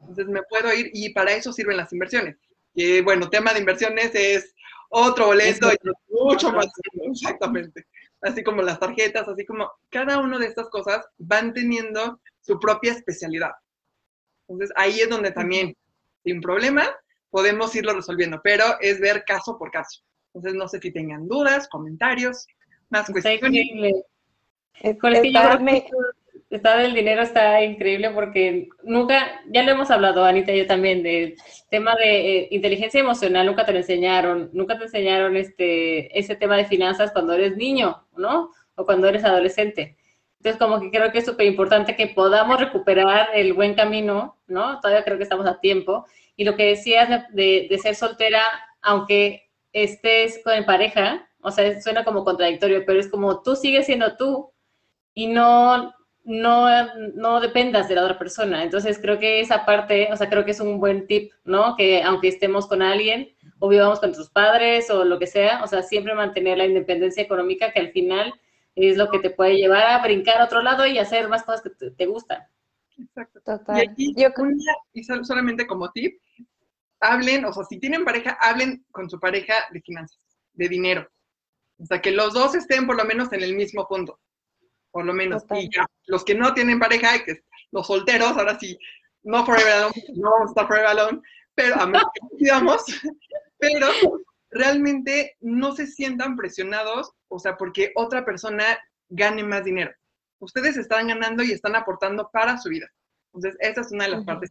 Entonces 0.00 0.26
me 0.26 0.42
puedo 0.42 0.74
ir 0.74 0.90
y 0.92 1.10
para 1.10 1.32
eso 1.32 1.52
sirven 1.52 1.76
las 1.76 1.92
inversiones. 1.92 2.36
Que 2.74 3.00
bueno, 3.00 3.30
tema 3.30 3.54
de 3.54 3.60
inversiones 3.60 4.10
es 4.12 4.54
otro 4.90 5.26
boleto 5.26 5.72
y 5.72 5.76
mucho 6.10 6.50
más. 6.52 6.66
Exactamente 7.04 7.86
así 8.22 8.42
como 8.42 8.62
las 8.62 8.78
tarjetas, 8.78 9.28
así 9.28 9.44
como 9.44 9.70
cada 9.90 10.18
una 10.18 10.38
de 10.38 10.46
estas 10.46 10.68
cosas 10.70 11.06
van 11.18 11.52
teniendo 11.52 12.20
su 12.40 12.58
propia 12.58 12.92
especialidad. 12.92 13.52
Entonces 14.48 14.74
ahí 14.76 15.00
es 15.00 15.08
donde 15.08 15.32
también, 15.32 15.76
sin 16.24 16.40
problema, 16.40 16.84
podemos 17.30 17.74
irlo 17.74 17.94
resolviendo, 17.94 18.40
pero 18.42 18.64
es 18.80 19.00
ver 19.00 19.24
caso 19.24 19.58
por 19.58 19.70
caso. 19.70 20.02
Entonces 20.34 20.54
no 20.54 20.68
sé 20.68 20.80
si 20.80 20.92
tengan 20.92 21.26
dudas, 21.26 21.68
comentarios, 21.68 22.46
más 22.88 23.10
cuestiones. 23.10 23.40
Es 24.80 24.98
que 24.98 25.88
está 26.50 26.76
del 26.76 26.94
dinero 26.94 27.22
está 27.22 27.62
increíble 27.62 28.10
porque 28.10 28.68
nunca, 28.82 29.40
ya 29.48 29.62
lo 29.62 29.72
hemos 29.72 29.90
hablado, 29.90 30.24
Anita 30.24 30.52
y 30.52 30.58
yo 30.58 30.66
también, 30.66 31.02
del 31.02 31.36
tema 31.70 31.94
de 31.96 32.38
eh, 32.38 32.48
inteligencia 32.50 33.00
emocional, 33.00 33.46
nunca 33.46 33.66
te 33.66 33.72
lo 33.72 33.78
enseñaron, 33.78 34.50
nunca 34.52 34.78
te 34.78 34.84
enseñaron 34.84 35.36
este, 35.36 36.16
ese 36.18 36.36
tema 36.36 36.56
de 36.56 36.64
finanzas 36.64 37.12
cuando 37.12 37.34
eres 37.34 37.56
niño, 37.56 38.06
¿no? 38.16 38.50
O 38.76 38.84
cuando 38.84 39.08
eres 39.08 39.24
adolescente. 39.24 39.96
Entonces, 40.38 40.60
como 40.60 40.80
que 40.80 40.90
creo 40.90 41.10
que 41.10 41.18
es 41.18 41.24
súper 41.24 41.46
importante 41.46 41.96
que 41.96 42.08
podamos 42.08 42.60
recuperar 42.60 43.30
el 43.34 43.52
buen 43.52 43.74
camino, 43.74 44.36
¿no? 44.46 44.80
Todavía 44.80 45.04
creo 45.04 45.16
que 45.16 45.24
estamos 45.24 45.46
a 45.46 45.60
tiempo. 45.60 46.06
Y 46.36 46.44
lo 46.44 46.54
que 46.54 46.66
decías 46.66 47.08
de, 47.32 47.66
de 47.68 47.78
ser 47.78 47.94
soltera, 47.96 48.42
aunque 48.82 49.50
estés 49.72 50.40
con 50.44 50.64
pareja, 50.64 51.28
o 51.40 51.50
sea, 51.50 51.80
suena 51.80 52.04
como 52.04 52.24
contradictorio, 52.24 52.84
pero 52.86 53.00
es 53.00 53.08
como 53.08 53.42
tú 53.42 53.56
sigues 53.56 53.86
siendo 53.86 54.16
tú 54.16 54.52
y 55.14 55.26
no, 55.28 55.95
no, 56.26 56.66
no 57.14 57.40
dependas 57.40 57.88
de 57.88 57.94
la 57.94 58.02
otra 58.02 58.18
persona. 58.18 58.64
Entonces 58.64 58.98
creo 59.00 59.18
que 59.20 59.40
esa 59.40 59.64
parte, 59.64 60.08
o 60.12 60.16
sea, 60.16 60.28
creo 60.28 60.44
que 60.44 60.50
es 60.50 60.60
un 60.60 60.80
buen 60.80 61.06
tip, 61.06 61.32
¿no? 61.44 61.76
Que 61.76 62.02
aunque 62.02 62.28
estemos 62.28 62.66
con 62.66 62.82
alguien 62.82 63.32
o 63.60 63.68
vivamos 63.68 64.00
con 64.00 64.08
nuestros 64.08 64.30
padres 64.30 64.90
o 64.90 65.04
lo 65.04 65.20
que 65.20 65.28
sea, 65.28 65.62
o 65.62 65.68
sea, 65.68 65.82
siempre 65.82 66.14
mantener 66.14 66.58
la 66.58 66.66
independencia 66.66 67.22
económica 67.22 67.72
que 67.72 67.78
al 67.78 67.92
final 67.92 68.34
es 68.74 68.96
lo 68.96 69.08
que 69.08 69.20
te 69.20 69.30
puede 69.30 69.56
llevar 69.56 69.84
a 69.84 70.02
brincar 70.02 70.40
a 70.40 70.44
otro 70.44 70.62
lado 70.62 70.84
y 70.84 70.98
hacer 70.98 71.28
más 71.28 71.44
cosas 71.44 71.62
que 71.62 71.90
te, 71.90 72.06
gustan. 72.06 72.42
Exacto. 72.98 73.40
Total. 73.44 73.78
Y 73.78 73.88
aquí, 73.88 74.14
Yo... 74.16 74.28
y 74.94 75.04
solamente 75.04 75.64
como 75.64 75.92
tip, 75.92 76.20
hablen, 76.98 77.44
o 77.44 77.52
sea, 77.52 77.62
si 77.64 77.78
tienen 77.78 78.04
pareja, 78.04 78.36
hablen 78.40 78.84
con 78.90 79.08
su 79.08 79.20
pareja 79.20 79.54
de 79.70 79.80
finanzas, 79.80 80.18
de 80.54 80.68
dinero. 80.68 81.08
O 81.78 81.86
sea, 81.86 82.00
que 82.00 82.10
los 82.10 82.34
dos 82.34 82.56
estén 82.56 82.84
por 82.84 82.96
lo 82.96 83.04
menos 83.04 83.32
en 83.32 83.44
el 83.44 83.54
mismo 83.54 83.86
punto 83.86 84.18
por 84.96 85.04
lo 85.04 85.12
menos. 85.12 85.44
Y 85.50 85.68
ya, 85.76 85.84
los 86.06 86.24
que 86.24 86.34
no 86.34 86.54
tienen 86.54 86.78
pareja, 86.78 87.22
que 87.22 87.42
los 87.70 87.86
solteros, 87.86 88.30
ahora 88.30 88.58
sí, 88.58 88.78
no 89.24 89.44
forever 89.44 89.74
alone, 89.74 90.04
no 90.14 90.30
vamos 90.30 90.48
a 90.48 90.52
estar 90.52 90.66
forever 90.66 90.86
alone, 90.86 91.20
pero 91.54 91.74
a 91.74 91.92
digamos, 92.38 92.82
pero 93.58 93.88
realmente 94.48 95.36
no 95.40 95.74
se 95.74 95.86
sientan 95.86 96.34
presionados, 96.34 97.12
o 97.28 97.38
sea, 97.38 97.58
porque 97.58 97.92
otra 97.94 98.24
persona 98.24 98.64
gane 99.10 99.44
más 99.44 99.64
dinero. 99.64 99.92
Ustedes 100.38 100.78
están 100.78 101.08
ganando 101.08 101.42
y 101.42 101.52
están 101.52 101.76
aportando 101.76 102.30
para 102.32 102.56
su 102.56 102.70
vida. 102.70 102.90
Entonces, 103.34 103.54
esa 103.60 103.82
es 103.82 103.92
una 103.92 104.04
de 104.04 104.10
las 104.12 104.24
partes 104.24 104.50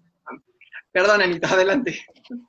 Perdón, 0.95 1.21
Anita, 1.21 1.49
adelante. 1.49 2.05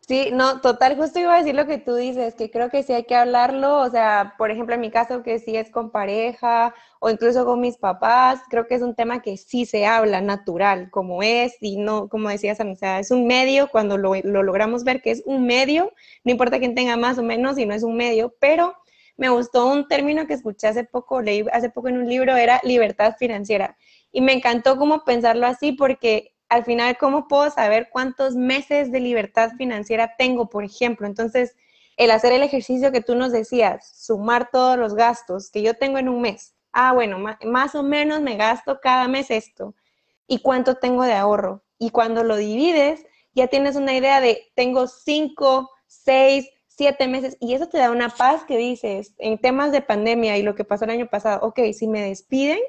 Sí, 0.06 0.28
no, 0.32 0.60
total, 0.60 0.96
justo 0.96 1.18
iba 1.18 1.34
a 1.34 1.38
decir 1.38 1.56
lo 1.56 1.66
que 1.66 1.78
tú 1.78 1.96
dices, 1.96 2.36
que 2.36 2.48
creo 2.48 2.70
que 2.70 2.84
sí 2.84 2.92
hay 2.92 3.02
que 3.02 3.16
hablarlo, 3.16 3.80
o 3.80 3.90
sea, 3.90 4.34
por 4.38 4.52
ejemplo, 4.52 4.76
en 4.76 4.82
mi 4.82 4.92
caso, 4.92 5.24
que 5.24 5.40
sí 5.40 5.56
es 5.56 5.68
con 5.68 5.90
pareja 5.90 6.72
o 7.00 7.10
incluso 7.10 7.44
con 7.44 7.58
mis 7.58 7.76
papás, 7.76 8.38
creo 8.48 8.68
que 8.68 8.76
es 8.76 8.82
un 8.82 8.94
tema 8.94 9.20
que 9.20 9.36
sí 9.36 9.66
se 9.66 9.84
habla 9.84 10.20
natural, 10.20 10.90
como 10.92 11.24
es, 11.24 11.56
y 11.60 11.76
no, 11.76 12.08
como 12.08 12.28
decías, 12.28 12.60
o 12.60 12.76
sea, 12.76 13.00
es 13.00 13.10
un 13.10 13.26
medio, 13.26 13.66
cuando 13.66 13.98
lo, 13.98 14.14
lo 14.14 14.44
logramos 14.44 14.84
ver 14.84 15.02
que 15.02 15.10
es 15.10 15.24
un 15.26 15.44
medio, 15.44 15.92
no 16.22 16.30
importa 16.30 16.60
quién 16.60 16.76
tenga 16.76 16.96
más 16.96 17.18
o 17.18 17.24
menos, 17.24 17.56
si 17.56 17.66
no 17.66 17.74
es 17.74 17.82
un 17.82 17.96
medio, 17.96 18.32
pero 18.38 18.76
me 19.16 19.28
gustó 19.28 19.66
un 19.66 19.88
término 19.88 20.28
que 20.28 20.34
escuché 20.34 20.68
hace 20.68 20.84
poco, 20.84 21.20
leí 21.20 21.44
hace 21.52 21.68
poco 21.68 21.88
en 21.88 21.98
un 21.98 22.08
libro, 22.08 22.36
era 22.36 22.60
libertad 22.62 23.16
financiera. 23.18 23.76
Y 24.12 24.20
me 24.20 24.34
encantó 24.34 24.76
como 24.76 25.02
pensarlo 25.02 25.48
así 25.48 25.72
porque 25.72 26.35
al 26.48 26.64
final, 26.64 26.96
¿cómo 26.98 27.28
puedo 27.28 27.50
saber 27.50 27.88
cuántos 27.90 28.34
meses 28.34 28.92
de 28.92 29.00
libertad 29.00 29.52
financiera 29.56 30.14
tengo, 30.16 30.48
por 30.48 30.64
ejemplo? 30.64 31.06
Entonces, 31.06 31.56
el 31.96 32.10
hacer 32.10 32.32
el 32.32 32.42
ejercicio 32.42 32.92
que 32.92 33.00
tú 33.00 33.14
nos 33.14 33.32
decías, 33.32 33.90
sumar 33.96 34.50
todos 34.50 34.76
los 34.76 34.94
gastos 34.94 35.50
que 35.50 35.62
yo 35.62 35.74
tengo 35.74 35.98
en 35.98 36.08
un 36.08 36.20
mes. 36.20 36.54
Ah, 36.72 36.92
bueno, 36.92 37.18
más 37.18 37.74
o 37.74 37.82
menos 37.82 38.20
me 38.20 38.36
gasto 38.36 38.80
cada 38.80 39.08
mes 39.08 39.30
esto. 39.30 39.74
¿Y 40.26 40.40
cuánto 40.40 40.74
tengo 40.74 41.04
de 41.04 41.14
ahorro? 41.14 41.62
Y 41.78 41.90
cuando 41.90 42.22
lo 42.22 42.36
divides, 42.36 43.04
ya 43.34 43.46
tienes 43.46 43.76
una 43.76 43.94
idea 43.94 44.20
de, 44.20 44.50
tengo 44.54 44.86
cinco, 44.86 45.70
seis, 45.86 46.48
siete 46.66 47.08
meses 47.08 47.36
y 47.40 47.54
eso 47.54 47.68
te 47.68 47.78
da 47.78 47.90
una 47.90 48.10
paz 48.10 48.44
que 48.44 48.58
dices, 48.58 49.14
en 49.18 49.38
temas 49.38 49.72
de 49.72 49.80
pandemia 49.80 50.36
y 50.36 50.42
lo 50.42 50.54
que 50.54 50.64
pasó 50.64 50.84
el 50.84 50.90
año 50.90 51.08
pasado, 51.08 51.46
ok, 51.46 51.60
si 51.72 51.88
me 51.88 52.02
despiden, 52.02 52.60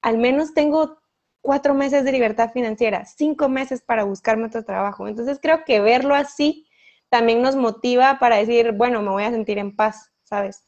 al 0.00 0.16
menos 0.18 0.54
tengo 0.54 1.01
cuatro 1.42 1.74
meses 1.74 2.04
de 2.04 2.12
libertad 2.12 2.52
financiera, 2.52 3.04
cinco 3.04 3.48
meses 3.48 3.82
para 3.82 4.04
buscarme 4.04 4.46
otro 4.46 4.64
trabajo. 4.64 5.06
Entonces 5.08 5.38
creo 5.42 5.64
que 5.64 5.80
verlo 5.80 6.14
así 6.14 6.66
también 7.10 7.42
nos 7.42 7.56
motiva 7.56 8.18
para 8.18 8.36
decir, 8.36 8.72
bueno, 8.72 9.02
me 9.02 9.10
voy 9.10 9.24
a 9.24 9.30
sentir 9.30 9.58
en 9.58 9.76
paz, 9.76 10.10
¿sabes? 10.22 10.66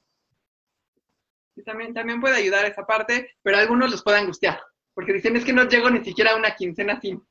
Y 1.57 1.63
también, 1.63 1.95
también 1.95 2.21
puede 2.21 2.37
ayudar 2.37 2.67
esa 2.67 2.85
parte, 2.85 3.31
pero 3.43 3.57
a 3.57 3.61
algunos 3.61 3.91
los 3.91 4.03
puede 4.03 4.19
angustiar, 4.19 4.61
porque 4.93 5.15
dicen 5.15 5.37
es 5.37 5.45
que 5.45 5.53
no 5.53 5.65
llego 5.65 5.89
ni 5.89 6.05
siquiera 6.05 6.33
a 6.33 6.37
una 6.37 6.55
quincena 6.55 7.01
sin. 7.01 7.25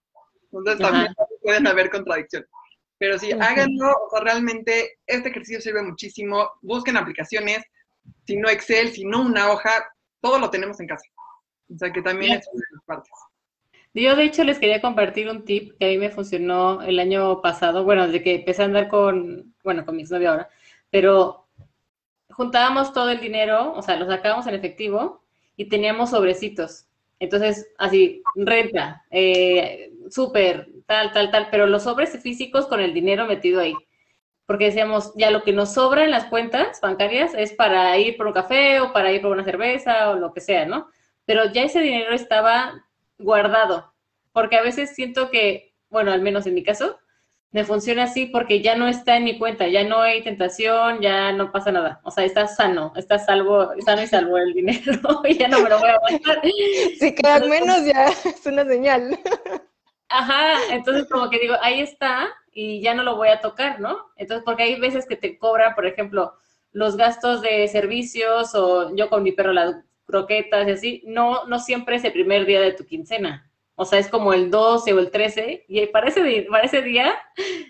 Entonces 0.51 0.79
también 0.79 1.13
pueden 1.41 1.67
haber 1.67 1.89
contradicciones. 1.89 2.49
Pero 2.97 3.19
sí, 3.19 3.31
háganlo, 3.33 3.91
o 3.91 4.09
sea, 4.09 4.21
realmente 4.21 4.97
este 5.05 5.29
ejercicio 5.29 5.59
sirve 5.59 5.83
muchísimo. 5.83 6.49
Busquen 6.61 6.95
aplicaciones, 6.95 7.63
si 8.25 8.37
no 8.37 8.49
Excel, 8.49 8.89
si 8.93 9.03
no 9.03 9.23
una 9.23 9.51
hoja, 9.51 9.69
todo 10.21 10.39
lo 10.39 10.49
tenemos 10.49 10.79
en 10.79 10.87
casa. 10.87 11.05
O 11.73 11.77
sea 11.77 11.91
que 11.91 12.01
también 12.01 12.39
es 12.39 12.47
una 12.51 12.61
de 12.61 12.75
las 12.75 12.83
partes. 12.85 13.11
Yo 13.93 14.15
de 14.15 14.23
hecho 14.23 14.43
les 14.43 14.59
quería 14.59 14.81
compartir 14.81 15.29
un 15.29 15.45
tip 15.45 15.77
que 15.77 15.85
a 15.85 15.89
mí 15.89 15.97
me 15.97 16.09
funcionó 16.09 16.81
el 16.81 16.99
año 16.99 17.41
pasado, 17.41 17.83
bueno, 17.83 18.07
desde 18.07 18.23
que 18.23 18.35
empecé 18.35 18.63
a 18.63 18.65
andar 18.65 18.87
con, 18.89 19.53
bueno, 19.63 19.85
con 19.85 19.95
mi 19.95 20.01
exnovio 20.01 20.31
ahora, 20.31 20.49
pero 20.89 21.47
juntábamos 22.29 22.93
todo 22.93 23.09
el 23.11 23.19
dinero, 23.21 23.73
o 23.73 23.81
sea, 23.83 23.95
lo 23.97 24.07
sacábamos 24.07 24.47
en 24.47 24.55
efectivo 24.55 25.23
y 25.55 25.69
teníamos 25.69 26.09
sobrecitos. 26.09 26.87
Entonces, 27.19 27.67
así, 27.77 28.21
renta, 28.35 29.05
eh, 29.11 29.91
súper, 30.09 30.69
tal, 30.87 31.13
tal, 31.13 31.31
tal, 31.31 31.47
pero 31.51 31.67
los 31.67 31.83
sobres 31.83 32.19
físicos 32.21 32.67
con 32.67 32.81
el 32.81 32.93
dinero 32.93 33.27
metido 33.27 33.61
ahí. 33.61 33.73
Porque 34.45 34.65
decíamos, 34.65 35.13
ya 35.15 35.31
lo 35.31 35.43
que 35.43 35.53
nos 35.53 35.73
sobra 35.73 36.03
en 36.03 36.11
las 36.11 36.25
cuentas 36.25 36.81
bancarias 36.81 37.33
es 37.35 37.53
para 37.53 37.97
ir 37.97 38.17
por 38.17 38.27
un 38.27 38.33
café 38.33 38.81
o 38.81 38.91
para 38.91 39.11
ir 39.11 39.21
por 39.21 39.31
una 39.31 39.43
cerveza 39.45 40.09
o 40.09 40.15
lo 40.15 40.33
que 40.33 40.41
sea, 40.41 40.65
¿no? 40.65 40.87
Pero 41.25 41.51
ya 41.53 41.63
ese 41.63 41.79
dinero 41.81 42.13
estaba 42.13 42.83
guardado, 43.23 43.93
porque 44.31 44.57
a 44.57 44.61
veces 44.61 44.95
siento 44.95 45.29
que, 45.31 45.73
bueno, 45.89 46.11
al 46.11 46.21
menos 46.21 46.45
en 46.45 46.53
mi 46.53 46.63
caso, 46.63 46.99
me 47.51 47.63
funciona 47.63 48.03
así 48.03 48.25
porque 48.25 48.61
ya 48.61 48.75
no 48.75 48.87
está 48.87 49.15
en 49.15 49.25
mi 49.25 49.37
cuenta, 49.37 49.67
ya 49.67 49.83
no 49.83 50.01
hay 50.01 50.23
tentación, 50.23 51.01
ya 51.01 51.31
no 51.31 51.51
pasa 51.51 51.71
nada. 51.71 52.01
O 52.03 52.09
sea, 52.09 52.25
está 52.25 52.47
sano, 52.47 52.93
está 52.95 53.19
salvo, 53.19 53.71
sano 53.85 54.01
y 54.01 54.07
salvo 54.07 54.37
el 54.39 54.53
dinero 54.53 55.21
y 55.23 55.37
ya 55.37 55.47
no 55.47 55.59
me 55.59 55.69
lo 55.69 55.79
voy 55.79 55.89
a 55.89 55.93
aguantar. 55.93 56.41
Si 56.99 57.13
quedan 57.13 57.49
menos 57.49 57.85
ya 57.85 58.05
es 58.05 58.45
una 58.45 58.65
señal. 58.65 59.19
Ajá, 60.09 60.73
entonces 60.73 61.07
como 61.09 61.29
que 61.29 61.39
digo, 61.39 61.55
ahí 61.61 61.81
está 61.81 62.27
y 62.51 62.81
ya 62.81 62.93
no 62.93 63.03
lo 63.03 63.15
voy 63.15 63.29
a 63.29 63.41
tocar, 63.41 63.79
¿no? 63.79 64.11
Entonces, 64.15 64.43
porque 64.45 64.63
hay 64.63 64.79
veces 64.79 65.05
que 65.07 65.15
te 65.15 65.37
cobran, 65.37 65.75
por 65.75 65.85
ejemplo, 65.85 66.33
los 66.71 66.97
gastos 66.97 67.41
de 67.41 67.67
servicios 67.67 68.53
o 68.55 68.95
yo 68.95 69.09
con 69.09 69.23
mi 69.23 69.31
perro 69.31 69.53
las 69.53 69.75
croquetas 70.13 70.67
y 70.67 70.71
así, 70.71 71.03
no, 71.07 71.45
no 71.47 71.59
siempre 71.59 71.95
es 71.95 72.03
el 72.03 72.13
primer 72.13 72.45
día 72.45 72.61
de 72.61 72.73
tu 72.73 72.85
quincena. 72.85 73.49
O 73.75 73.85
sea, 73.85 73.97
es 73.97 74.07
como 74.07 74.33
el 74.33 74.51
12 74.51 74.93
o 74.93 74.99
el 74.99 75.09
13 75.09 75.65
y 75.67 75.87
para 75.87 76.07
ese, 76.07 76.45
para 76.49 76.65
ese 76.65 76.83
día 76.83 77.11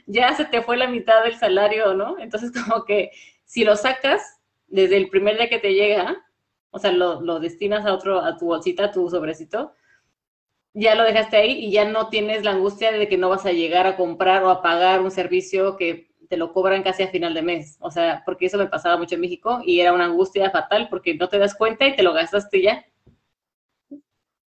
ya 0.06 0.34
se 0.36 0.44
te 0.44 0.62
fue 0.62 0.76
la 0.76 0.90
mitad 0.90 1.24
del 1.24 1.36
salario, 1.36 1.94
¿no? 1.94 2.20
Entonces, 2.20 2.52
como 2.68 2.84
que 2.84 3.12
si 3.46 3.64
lo 3.64 3.78
sacas 3.78 4.42
desde 4.68 4.98
el 4.98 5.10
primer 5.10 5.38
día 5.38 5.50
que 5.50 5.60
te 5.60 5.74
llega, 5.74 6.22
o 6.72 6.80
sea, 6.80 6.92
lo, 6.92 7.22
lo 7.22 7.40
destinas 7.40 7.86
a 7.86 7.94
otro, 7.94 8.20
a 8.20 8.36
tu 8.36 8.48
bolsita, 8.48 8.86
a 8.86 8.92
tu 8.92 9.10
sobrecito, 9.10 9.74
ya 10.74 10.96
lo 10.96 11.04
dejaste 11.04 11.38
ahí 11.38 11.52
y 11.66 11.72
ya 11.72 11.86
no 11.86 12.10
tienes 12.10 12.44
la 12.44 12.52
angustia 12.52 12.92
de 12.92 13.08
que 13.08 13.18
no 13.18 13.30
vas 13.30 13.46
a 13.46 13.52
llegar 13.52 13.88
a 13.88 13.96
comprar 13.96 14.44
o 14.44 14.50
a 14.50 14.62
pagar 14.62 15.02
un 15.02 15.12
servicio 15.12 15.78
que 15.78 16.13
te 16.34 16.38
lo 16.38 16.52
cobran 16.52 16.82
casi 16.82 17.04
a 17.04 17.10
final 17.10 17.36
de 17.36 17.44
mes. 17.44 17.78
O 17.80 17.92
sea, 17.92 18.24
porque 18.26 18.48
eso 18.48 18.58
me 18.58 18.66
pasaba 18.66 18.98
mucho 18.98 19.14
en 19.14 19.22
México 19.22 19.62
y 19.64 19.82
era 19.82 19.94
una 19.94 20.06
angustia 20.06 20.50
fatal 20.50 20.88
porque 20.90 21.14
no 21.14 21.30
te 21.30 21.38
das 21.38 21.54
cuenta 21.54 21.86
y 21.86 21.96
te 21.96 22.02
lo 22.02 22.12
gastaste 22.12 22.60
ya. 22.60 22.84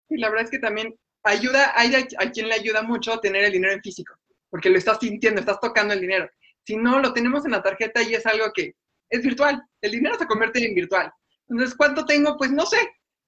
Y 0.09 0.17
la 0.19 0.29
verdad 0.29 0.47
es 0.47 0.51
que 0.51 0.59
también 0.59 0.99
ayuda, 1.23 1.73
hay 1.77 1.95
a 1.95 2.31
quien 2.33 2.49
le 2.49 2.55
ayuda 2.55 2.83
mucho 2.83 3.21
tener 3.21 3.45
el 3.45 3.53
dinero 3.53 3.73
en 3.73 3.83
físico, 3.83 4.15
porque 4.51 4.69
lo 4.69 4.79
estás 4.79 4.99
sintiendo, 4.99 5.39
estás 5.39 5.61
tocando 5.61 5.95
el 5.95 6.01
dinero. 6.01 6.29
Si 6.65 6.77
no, 6.77 6.99
lo 6.99 7.13
tenemos 7.13 7.45
en 7.45 7.53
la 7.53 7.63
tarjeta 7.63 8.03
y 8.03 8.15
es 8.15 8.27
algo 8.27 8.47
que 8.53 8.75
es 9.09 9.23
virtual. 9.23 9.63
El 9.81 9.93
dinero 9.93 10.19
se 10.19 10.27
convierte 10.27 10.67
en 10.67 10.75
virtual. 10.75 11.13
Entonces, 11.49 11.77
¿cuánto 11.77 12.05
tengo? 12.05 12.37
Pues 12.37 12.51
no 12.51 12.67
sé. 12.67 12.79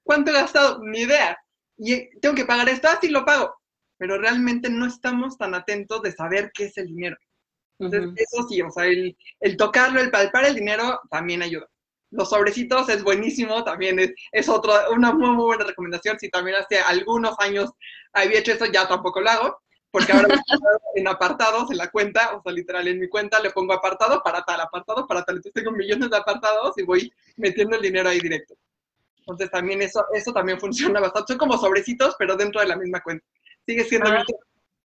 ¿Cuánto 0.03 0.33
he 0.33 0.35
gastado? 0.35 0.81
Ni 0.83 1.03
idea 1.03 1.39
y 1.79 2.11
tengo 2.19 2.35
que 2.35 2.45
pagar 2.45 2.69
esto, 2.69 2.89
así 2.89 3.09
lo 3.09 3.25
pago. 3.25 3.55
Pero 3.97 4.19
realmente 4.19 4.69
no 4.69 4.87
estamos 4.87 5.39
tan 5.39 5.55
atentos 5.55 6.03
de 6.03 6.13
saber 6.13 6.51
qué 6.53 6.65
es 6.65 6.77
el 6.77 6.89
dinero. 6.89 7.17
Entonces, 7.79 8.11
eso 8.17 8.49
sí, 8.49 8.61
o 8.61 8.71
sea, 8.71 8.87
el, 8.87 9.17
el, 9.41 9.57
tocarlo, 9.57 10.01
el 10.01 10.11
palpar 10.11 10.45
el 10.45 10.55
dinero 10.55 11.01
también 11.11 11.43
ayuda. 11.43 11.69
Los 12.11 12.31
sobrecitos 12.31 12.89
es 12.89 13.05
buenísimo, 13.05 13.63
también 13.65 13.99
es, 13.99 14.13
es 14.33 14.49
otro, 14.49 14.73
una 14.91 15.13
muy, 15.13 15.31
muy 15.31 15.45
buena 15.45 15.65
recomendación. 15.65 16.19
Si 16.19 16.31
también 16.31 16.57
hace 16.57 16.81
algunos 16.81 17.35
años 17.39 17.71
había 18.13 18.39
hecho 18.39 18.53
eso, 18.53 18.67
ya 18.67 18.89
tampoco 18.89 19.21
lo 19.21 19.31
hago, 19.31 19.63
porque 19.91 20.13
ahora 20.13 20.29
en 20.95 21.09
apartados, 21.09 21.71
en 21.71 21.77
la 21.77 21.91
cuenta, 21.91 22.37
o 22.37 22.43
sea, 22.43 22.53
literal, 22.53 22.89
en 22.89 22.99
mi 22.99 23.09
cuenta 23.09 23.41
le 23.41 23.51
pongo 23.51 23.75
apartado 23.75 24.23
para 24.23 24.43
tal, 24.43 24.61
apartado 24.61 25.07
para 25.07 25.23
tal. 25.23 25.37
Entonces 25.37 25.63
tengo 25.63 25.77
millones 25.77 26.11
de 26.11 26.17
apartados 26.17 26.77
y 26.79 26.83
voy 26.83 27.13
metiendo 27.37 27.77
el 27.77 27.83
dinero 27.83 28.09
ahí 28.09 28.21
directo. 28.21 28.55
Entonces 29.21 29.51
también 29.51 29.83
eso, 29.83 30.05
eso 30.15 30.33
también 30.33 30.59
funciona 30.61 31.01
bastante. 31.01 31.35
Son 31.35 31.39
como 31.39 31.59
sobrecitos, 31.59 32.17
pero 32.19 32.37
dentro 32.37 32.61
de 32.61 32.69
la 32.69 32.77
misma 32.77 33.03
cuenta. 33.03 33.25
Sigue 33.67 33.85
siendo 33.85 34.09
ah. 34.11 34.25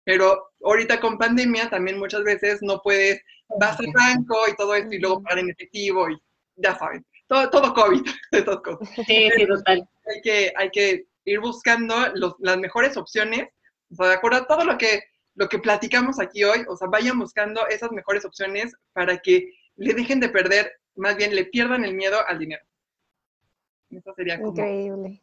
Pero 0.10 0.53
ahorita 0.64 0.99
con 0.99 1.20
pandemia 1.20 1.70
también 1.70 1.99
muchas 1.99 2.24
veces 2.24 2.64
no 2.64 2.82
puedes, 2.82 3.22
vas 3.60 3.80
al 3.80 3.91
banco 3.93 4.39
y 4.51 4.55
todo 4.55 4.74
esto 4.74 4.91
y 4.91 4.97
luego 4.97 5.22
pagar 5.22 5.38
en 5.38 5.51
efectivo 5.51 6.10
y 6.10 6.20
ya 6.55 6.76
saben, 6.80 7.05
todo, 7.28 7.47
todo 7.51 7.76
COVID, 7.76 8.01
estas 8.32 8.60
cosas. 8.62 8.89
Sí, 9.05 9.30
sí, 9.36 9.45
total. 9.45 9.88
Hay 10.07 10.22
que, 10.24 10.53
hay 10.55 10.72
que 10.72 11.05
ir 11.26 11.39
buscando 11.39 11.95
los, 12.16 12.34
las 12.39 12.57
mejores 12.57 12.97
opciones, 12.97 13.49
o 13.91 13.95
sea, 13.97 14.07
de 14.07 14.14
acuerdo 14.16 14.39
a 14.39 14.47
todo 14.47 14.64
lo 14.66 14.80
que, 14.80 15.03
lo 15.36 15.47
que 15.47 15.60
platicamos 15.60 16.20
aquí 16.20 16.43
hoy, 16.43 16.66
o 16.68 16.76
sea, 16.76 16.88
vayan 16.88 17.20
buscando 17.20 17.68
esas 17.68 17.91
mejores 17.91 18.26
opciones 18.26 18.74
para 18.93 19.20
que 19.20 19.47
le 19.76 19.93
dejen 19.93 20.20
de 20.20 20.30
perder, 20.30 20.72
más 20.95 21.18
bien 21.18 21.36
le 21.36 21.45
pierdan 21.45 21.86
el 21.86 21.93
miedo 21.93 22.18
al 22.28 22.39
dinero. 22.39 22.64
Eso 23.91 24.12
sería 24.16 24.39
Increíble. 24.39 25.22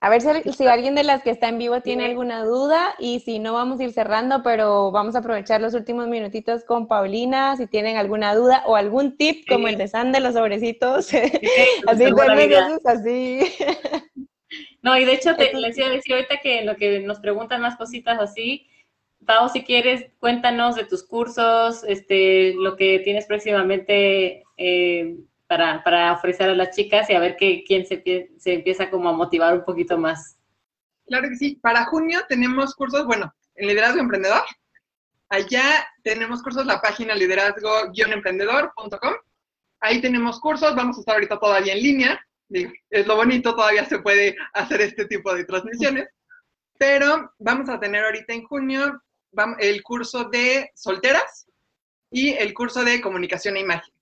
A 0.00 0.10
ver 0.10 0.22
si, 0.22 0.66
alguien 0.66 0.94
de 0.94 1.02
las 1.02 1.24
que 1.24 1.30
está 1.30 1.48
en 1.48 1.58
vivo 1.58 1.80
tiene 1.80 2.04
alguna 2.04 2.44
duda 2.44 2.94
y 3.00 3.18
si 3.20 3.40
no 3.40 3.52
vamos 3.52 3.80
a 3.80 3.84
ir 3.84 3.92
cerrando, 3.92 4.44
pero 4.44 4.92
vamos 4.92 5.16
a 5.16 5.18
aprovechar 5.18 5.60
los 5.60 5.74
últimos 5.74 6.06
minutitos 6.06 6.62
con 6.62 6.86
Paulina, 6.86 7.56
si 7.56 7.66
tienen 7.66 7.96
alguna 7.96 8.32
duda 8.36 8.62
o 8.66 8.76
algún 8.76 9.16
tip 9.16 9.44
como 9.48 9.66
el 9.66 9.76
de 9.76 9.88
San 9.88 10.12
de 10.12 10.20
los 10.20 10.34
sobrecitos, 10.34 11.12
así 11.88 12.04
de 12.04 12.80
así. 12.84 13.40
No, 14.80 14.96
y 14.96 15.04
de 15.04 15.14
hecho 15.14 15.34
te 15.34 15.52
les 15.52 15.76
iba 15.76 15.88
a 15.88 15.90
decir 15.90 16.14
ahorita 16.14 16.38
que 16.40 16.62
lo 16.62 16.76
que 16.76 17.00
nos 17.00 17.18
preguntan 17.18 17.60
más 17.60 17.76
cositas 17.76 18.18
así, 18.20 18.68
Pau, 19.26 19.48
si 19.48 19.62
quieres, 19.62 20.06
cuéntanos 20.20 20.76
de 20.76 20.84
tus 20.84 21.02
cursos, 21.02 21.82
este, 21.84 22.54
lo 22.54 22.76
que 22.76 23.00
tienes 23.00 23.26
próximamente 23.26 24.44
eh, 24.56 25.16
para, 25.48 25.82
para 25.82 26.12
ofrecer 26.12 26.50
a 26.50 26.54
las 26.54 26.76
chicas 26.76 27.10
y 27.10 27.14
a 27.14 27.20
ver 27.20 27.36
que, 27.36 27.64
quién 27.66 27.86
se, 27.86 28.02
se 28.38 28.52
empieza 28.52 28.90
como 28.90 29.08
a 29.08 29.12
motivar 29.12 29.54
un 29.54 29.64
poquito 29.64 29.98
más. 29.98 30.38
Claro 31.06 31.28
que 31.28 31.36
sí. 31.36 31.56
Para 31.56 31.86
junio 31.86 32.20
tenemos 32.28 32.74
cursos, 32.74 33.06
bueno, 33.06 33.34
en 33.56 33.66
Liderazgo 33.66 34.00
Emprendedor. 34.00 34.42
Allá 35.30 35.86
tenemos 36.02 36.42
cursos, 36.42 36.66
la 36.66 36.80
página 36.80 37.14
liderazgo-emprendedor.com. 37.14 39.14
Ahí 39.80 40.00
tenemos 40.00 40.40
cursos, 40.40 40.74
vamos 40.74 40.96
a 40.96 41.00
estar 41.00 41.14
ahorita 41.14 41.38
todavía 41.38 41.74
en 41.74 41.82
línea. 41.82 42.26
Es 42.90 43.06
lo 43.06 43.16
bonito, 43.16 43.54
todavía 43.54 43.84
se 43.84 43.98
puede 43.98 44.36
hacer 44.52 44.80
este 44.80 45.06
tipo 45.06 45.34
de 45.34 45.44
transmisiones. 45.44 46.08
Pero 46.78 47.32
vamos 47.38 47.68
a 47.68 47.80
tener 47.80 48.04
ahorita 48.04 48.32
en 48.32 48.44
junio 48.44 49.02
el 49.58 49.82
curso 49.82 50.24
de 50.24 50.70
solteras 50.74 51.46
y 52.10 52.30
el 52.30 52.54
curso 52.54 52.84
de 52.84 53.00
comunicación 53.00 53.56
e 53.56 53.60
imagen. 53.60 53.97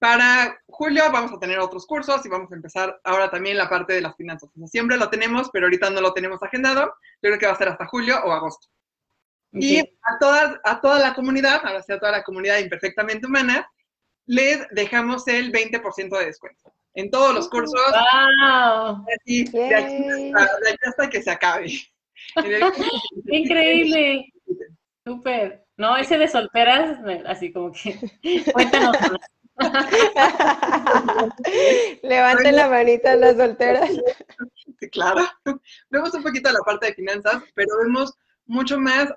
Para 0.00 0.58
julio 0.66 1.04
vamos 1.12 1.30
a 1.30 1.38
tener 1.38 1.58
otros 1.58 1.86
cursos 1.86 2.24
y 2.24 2.30
vamos 2.30 2.50
a 2.50 2.54
empezar 2.54 2.98
ahora 3.04 3.30
también 3.30 3.58
la 3.58 3.68
parte 3.68 3.92
de 3.92 4.00
las 4.00 4.16
finanzas. 4.16 4.48
siempre 4.64 4.96
lo 4.96 5.10
tenemos, 5.10 5.50
pero 5.52 5.66
ahorita 5.66 5.90
no 5.90 6.00
lo 6.00 6.14
tenemos 6.14 6.42
agendado. 6.42 6.86
Yo 6.86 7.28
creo 7.28 7.38
que 7.38 7.46
va 7.46 7.52
a 7.52 7.58
ser 7.58 7.68
hasta 7.68 7.86
julio 7.86 8.18
o 8.24 8.32
agosto. 8.32 8.66
Y 9.52 9.78
a, 9.78 10.18
todas, 10.18 10.58
a 10.64 10.80
toda 10.80 11.00
la 11.00 11.12
comunidad, 11.12 11.60
ahora 11.62 11.82
sí 11.82 11.92
a 11.92 11.98
toda 11.98 12.12
la 12.12 12.22
comunidad 12.22 12.58
imperfectamente 12.60 13.26
humana, 13.26 13.70
les 14.24 14.66
dejamos 14.70 15.28
el 15.28 15.52
20% 15.52 16.18
de 16.18 16.24
descuento. 16.24 16.72
En 16.94 17.10
todos 17.10 17.34
los 17.34 17.50
cursos. 17.50 17.78
¡Wow! 17.92 19.04
de, 19.04 19.74
aquí 19.74 20.32
hasta, 20.82 21.10
que 21.10 21.22
se 21.22 21.30
acabe. 21.30 21.72
Increíble. 23.26 24.32
Súper. 25.04 25.62
No, 25.76 25.98
ese 25.98 26.16
de 26.16 26.26
solteras, 26.26 26.98
así 27.26 27.52
como 27.52 27.70
que. 27.70 27.98
Cuéntanos. 28.54 28.96
Levanten 32.02 32.56
la 32.56 32.68
manita 32.68 33.14
las 33.16 33.36
solteras. 33.36 33.90
claro. 34.92 35.26
Vemos 35.90 36.14
un 36.14 36.22
poquito 36.22 36.50
la 36.50 36.60
parte 36.60 36.86
de 36.86 36.94
finanzas, 36.94 37.42
pero 37.54 37.68
vemos 37.82 38.14
mucho 38.46 38.78
más 38.78 39.12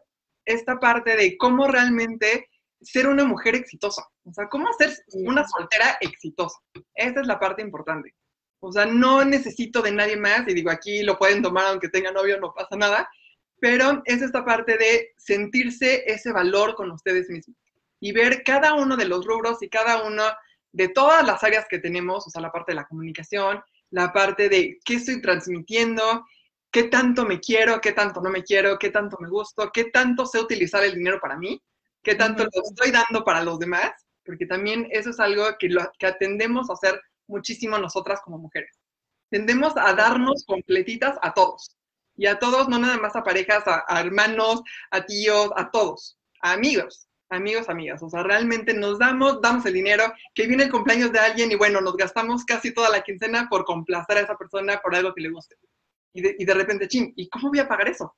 esta 0.45 0.77
parte 0.79 1.15
de 1.15 1.37
cómo 1.37 1.67
realmente 1.67 2.49
ser 2.81 3.07
una 3.07 3.23
mujer 3.23 3.55
exitosa. 3.55 4.03
O 4.25 4.33
sea, 4.33 4.49
cómo 4.49 4.67
ser 4.77 4.91
una 5.13 5.47
soltera 5.47 5.97
exitosa. 6.01 6.59
Esa 6.95 7.21
es 7.21 7.27
la 7.27 7.39
parte 7.39 7.61
importante. 7.61 8.13
O 8.59 8.71
sea, 8.71 8.85
no 8.85 9.25
necesito 9.25 9.81
de 9.81 9.91
nadie 9.91 10.17
más, 10.17 10.47
y 10.47 10.53
digo, 10.53 10.71
aquí 10.71 11.03
lo 11.03 11.17
pueden 11.17 11.41
tomar 11.41 11.65
aunque 11.65 11.89
tenga 11.89 12.11
novio, 12.11 12.39
no 12.39 12.53
pasa 12.53 12.77
nada, 12.77 13.09
pero 13.59 14.01
es 14.05 14.21
esta 14.21 14.45
parte 14.45 14.77
de 14.77 15.11
sentirse 15.17 16.03
ese 16.05 16.31
valor 16.31 16.75
con 16.75 16.91
ustedes 16.91 17.29
mismos 17.29 17.57
y 18.03 18.11
ver 18.11 18.43
cada 18.43 18.73
uno 18.73 18.97
de 18.97 19.05
los 19.05 19.25
rubros 19.25 19.63
y 19.63 19.69
cada 19.69 20.03
uno 20.03 20.23
de 20.73 20.89
todas 20.89 21.25
las 21.25 21.41
áreas 21.41 21.65
que 21.69 21.79
tenemos, 21.79 22.27
o 22.27 22.29
sea, 22.29 22.41
la 22.41 22.51
parte 22.51 22.73
de 22.73 22.75
la 22.75 22.85
comunicación, 22.85 23.63
la 23.91 24.11
parte 24.11 24.49
de 24.49 24.77
qué 24.83 24.95
estoy 24.95 25.21
transmitiendo, 25.21 26.25
qué 26.69 26.83
tanto 26.83 27.23
me 27.23 27.39
quiero, 27.39 27.79
qué 27.79 27.93
tanto 27.93 28.19
no 28.19 28.29
me 28.29 28.43
quiero, 28.43 28.77
qué 28.77 28.89
tanto 28.89 29.15
me 29.21 29.29
gusto, 29.29 29.71
qué 29.71 29.85
tanto 29.85 30.25
sé 30.25 30.41
utilizar 30.41 30.83
el 30.83 30.95
dinero 30.95 31.17
para 31.21 31.37
mí, 31.37 31.63
qué 32.03 32.15
tanto 32.15 32.43
lo 32.43 32.49
estoy 32.61 32.91
dando 32.91 33.23
para 33.23 33.41
los 33.41 33.57
demás, 33.57 33.93
porque 34.25 34.47
también 34.47 34.85
eso 34.91 35.11
es 35.11 35.19
algo 35.21 35.45
que, 35.57 35.69
lo, 35.69 35.89
que 35.97 36.07
atendemos 36.07 36.69
a 36.69 36.73
hacer 36.73 37.01
muchísimo 37.27 37.77
nosotras 37.77 38.19
como 38.21 38.37
mujeres. 38.37 38.81
Tendemos 39.29 39.77
a 39.77 39.93
darnos 39.93 40.43
completitas 40.45 41.17
a 41.21 41.33
todos. 41.33 41.77
Y 42.17 42.25
a 42.25 42.37
todos, 42.37 42.67
no 42.67 42.79
nada 42.79 42.97
más 42.97 43.15
a 43.15 43.23
parejas, 43.23 43.65
a, 43.65 43.85
a 43.87 44.01
hermanos, 44.01 44.61
a 44.91 45.05
tíos, 45.05 45.51
a 45.55 45.71
todos, 45.71 46.19
a 46.41 46.51
amigos 46.51 47.07
amigos, 47.29 47.69
amigas. 47.69 48.01
O 48.03 48.09
sea, 48.09 48.23
realmente 48.23 48.73
nos 48.73 48.99
damos, 48.99 49.41
damos 49.41 49.65
el 49.65 49.73
dinero, 49.73 50.03
que 50.33 50.47
viene 50.47 50.63
el 50.63 50.71
cumpleaños 50.71 51.11
de 51.11 51.19
alguien 51.19 51.51
y 51.51 51.55
bueno, 51.55 51.81
nos 51.81 51.95
gastamos 51.95 52.45
casi 52.45 52.73
toda 52.73 52.89
la 52.89 53.01
quincena 53.01 53.47
por 53.49 53.65
complacer 53.65 54.17
a 54.17 54.21
esa 54.21 54.37
persona 54.37 54.79
por 54.81 54.95
algo 54.95 55.13
que 55.13 55.21
le 55.21 55.29
guste. 55.29 55.55
Y 56.13 56.21
de, 56.21 56.35
y 56.37 56.45
de 56.45 56.53
repente, 56.53 56.87
ching, 56.87 57.13
¿y 57.15 57.27
cómo 57.29 57.49
voy 57.49 57.59
a 57.59 57.67
pagar 57.67 57.89
eso? 57.89 58.15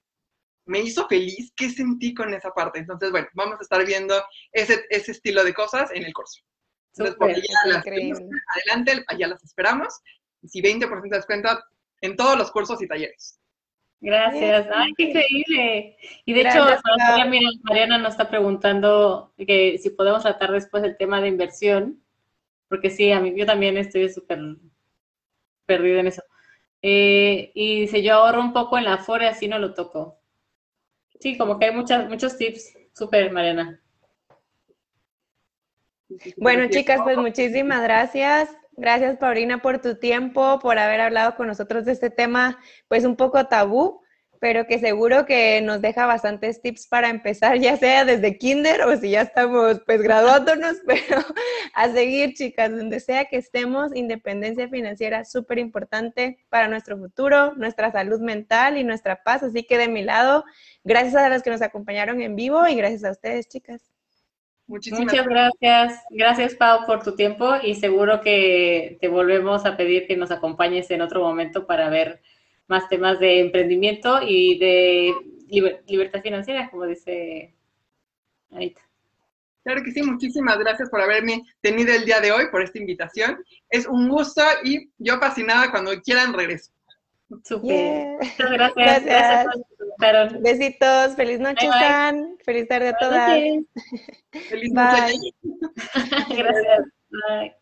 ¿Me 0.66 0.80
hizo 0.80 1.08
feliz? 1.08 1.54
¿Qué 1.56 1.70
sentí 1.70 2.14
con 2.14 2.34
esa 2.34 2.52
parte? 2.52 2.80
Entonces, 2.80 3.12
bueno, 3.12 3.28
vamos 3.34 3.60
a 3.60 3.64
estar 3.64 3.86
viendo 3.86 4.22
ese, 4.52 4.86
ese 4.90 5.12
estilo 5.12 5.44
de 5.44 5.54
cosas 5.54 5.92
en 5.92 6.04
el 6.04 6.14
curso. 6.14 6.42
Entonces, 6.94 7.16
por 7.18 7.30
adelante, 7.30 9.04
allá 9.08 9.28
las 9.28 9.44
esperamos. 9.44 10.00
Y 10.42 10.48
si 10.48 10.62
20% 10.62 11.02
de 11.04 11.18
descuento 11.18 11.50
en 12.02 12.16
todos 12.16 12.38
los 12.38 12.52
cursos 12.52 12.82
y 12.82 12.88
talleres. 12.88 13.40
Gracias. 14.02 14.68
Ay, 14.74 14.94
qué 14.96 15.04
increíble. 15.04 15.98
Y 16.26 16.34
de 16.34 16.42
hecho, 16.42 16.66
Mariana 17.64 17.98
nos 17.98 18.12
está 18.12 18.30
preguntando 18.30 19.34
que 19.38 19.78
si 19.78 19.90
podemos 19.90 20.24
tratar 20.24 20.52
después 20.52 20.84
el 20.84 20.98
tema 20.98 21.22
de 21.22 21.30
inversión, 21.30 22.02
porque 22.68 22.90
sí, 22.90 23.12
a 23.12 23.20
mí 23.20 23.34
yo 23.36 23.46
también 23.46 23.78
estoy 23.78 24.10
súper 24.10 24.40
perdido 25.66 26.00
en 26.00 26.08
eso. 26.08 26.24
Eh, 26.82 27.52
y 27.56 27.82
dice, 27.82 28.04
yo 28.04 28.14
ahorro 28.14 28.42
un 28.42 28.54
poco 28.54 28.78
en 28.78 28.86
la 28.86 28.94
Afore, 28.94 29.28
así 29.28 29.48
no 29.48 29.58
lo 29.58 29.74
toco. 29.74 30.20
Sí, 31.20 31.38
como 31.38 31.58
que 31.58 31.66
hay 31.66 31.76
muchas, 31.76 32.08
muchos 32.08 32.38
tips. 32.38 32.78
Súper, 32.94 33.32
Mariana. 33.32 33.82
Bueno, 36.38 36.70
chicas, 36.70 37.02
pues 37.04 37.18
muchísimas 37.18 37.82
gracias. 37.82 38.56
Gracias, 38.78 39.18
Paulina, 39.18 39.62
por 39.62 39.80
tu 39.80 39.96
tiempo, 39.96 40.60
por 40.60 40.78
haber 40.78 41.00
hablado 41.00 41.36
con 41.36 41.48
nosotros 41.48 41.86
de 41.86 41.94
este 41.94 42.10
tema, 42.10 42.60
pues 42.90 43.06
un 43.06 43.16
poco 43.16 43.48
tabú, 43.48 44.02
pero 44.42 44.68
que 44.68 44.80
seguro 44.80 45.26
que 45.26 45.62
nos 45.62 45.82
deja 45.82 46.06
bastantes 46.06 46.62
tips 46.62 46.88
para 46.88 47.10
empezar, 47.10 47.58
ya 47.60 47.78
sea 47.78 48.04
desde 48.04 48.38
kinder 48.38 48.82
o 48.82 48.98
si 48.98 49.12
ya 49.12 49.22
estamos 49.22 49.82
pues 49.86 50.02
graduándonos, 50.02 50.76
pero 50.86 51.22
a 51.74 51.90
seguir, 51.90 52.34
chicas, 52.34 52.72
donde 52.72 53.00
sea 53.00 53.26
que 53.26 53.38
estemos, 53.38 53.96
independencia 53.96 54.68
financiera 54.68 55.24
súper 55.24 55.58
importante 55.60 56.38
para 56.50 56.68
nuestro 56.68 56.98
futuro, 56.98 57.56
nuestra 57.56 57.92
salud 57.94 58.20
mental 58.20 58.78
y 58.78 58.84
nuestra 58.84 59.24
paz. 59.24 59.42
Así 59.42 59.64
que 59.64 59.78
de 59.78 59.88
mi 59.88 60.04
lado, 60.04 60.44
gracias 60.84 61.16
a 61.16 61.30
las 61.30 61.44
que 61.44 61.50
nos 61.50 61.62
acompañaron 61.62 62.22
en 62.22 62.36
vivo 62.36 62.68
y 62.68 62.76
gracias 62.76 63.06
a 63.06 63.12
ustedes, 63.12 63.48
chicas. 63.48 63.95
Muchas 64.68 65.28
gracias. 65.28 66.04
Gracias, 66.10 66.56
Pau, 66.56 66.86
por 66.86 67.04
tu 67.04 67.16
tiempo 67.16 67.54
y 67.62 67.76
seguro 67.76 68.22
que 68.22 68.98
te 69.00 69.08
volvemos 69.08 69.66
a 69.66 69.78
pedir 69.78 70.08
que 70.08 70.18
nos 70.18 70.32
acompañes 70.32 70.90
en 70.90 71.02
otro 71.02 71.22
momento 71.22 71.68
para 71.68 71.90
ver 71.90 72.22
más 72.68 72.90
temas 72.90 73.20
de 73.20 73.42
emprendimiento 73.42 74.20
y 74.22 74.58
de 74.58 75.14
libertad 75.88 76.22
financiera, 76.22 76.70
como 76.72 76.86
dice 76.86 77.54
Anita. 78.52 78.82
Claro 79.64 79.84
que 79.84 79.92
sí, 79.92 80.04
muchísimas 80.04 80.58
gracias 80.60 80.90
por 80.90 81.02
haberme 81.02 81.44
tenido 81.62 81.94
el 81.94 82.06
día 82.06 82.20
de 82.20 82.32
hoy, 82.32 82.46
por 82.52 82.62
esta 82.62 82.78
invitación. 82.78 83.44
Es 83.70 83.88
un 83.88 84.10
gusto 84.10 84.44
y 84.64 84.92
yo 84.98 85.18
fascinada 85.20 85.72
cuando 85.72 85.92
quieran 86.02 86.34
regreso. 86.34 86.72
Super. 87.44 88.18
Muchas 88.22 88.52
gracias. 88.52 89.06
gracias. 89.06 89.66
Besitos. 90.42 91.16
Feliz 91.16 91.40
noche, 91.40 91.68
San. 91.68 92.38
Feliz 92.44 92.68
tarde 92.68 92.90
a 92.90 92.98
todas. 92.98 93.42
Feliz 94.50 94.74
noche. 94.74 95.14
gracias. 96.30 96.86
Bye. 97.10 97.56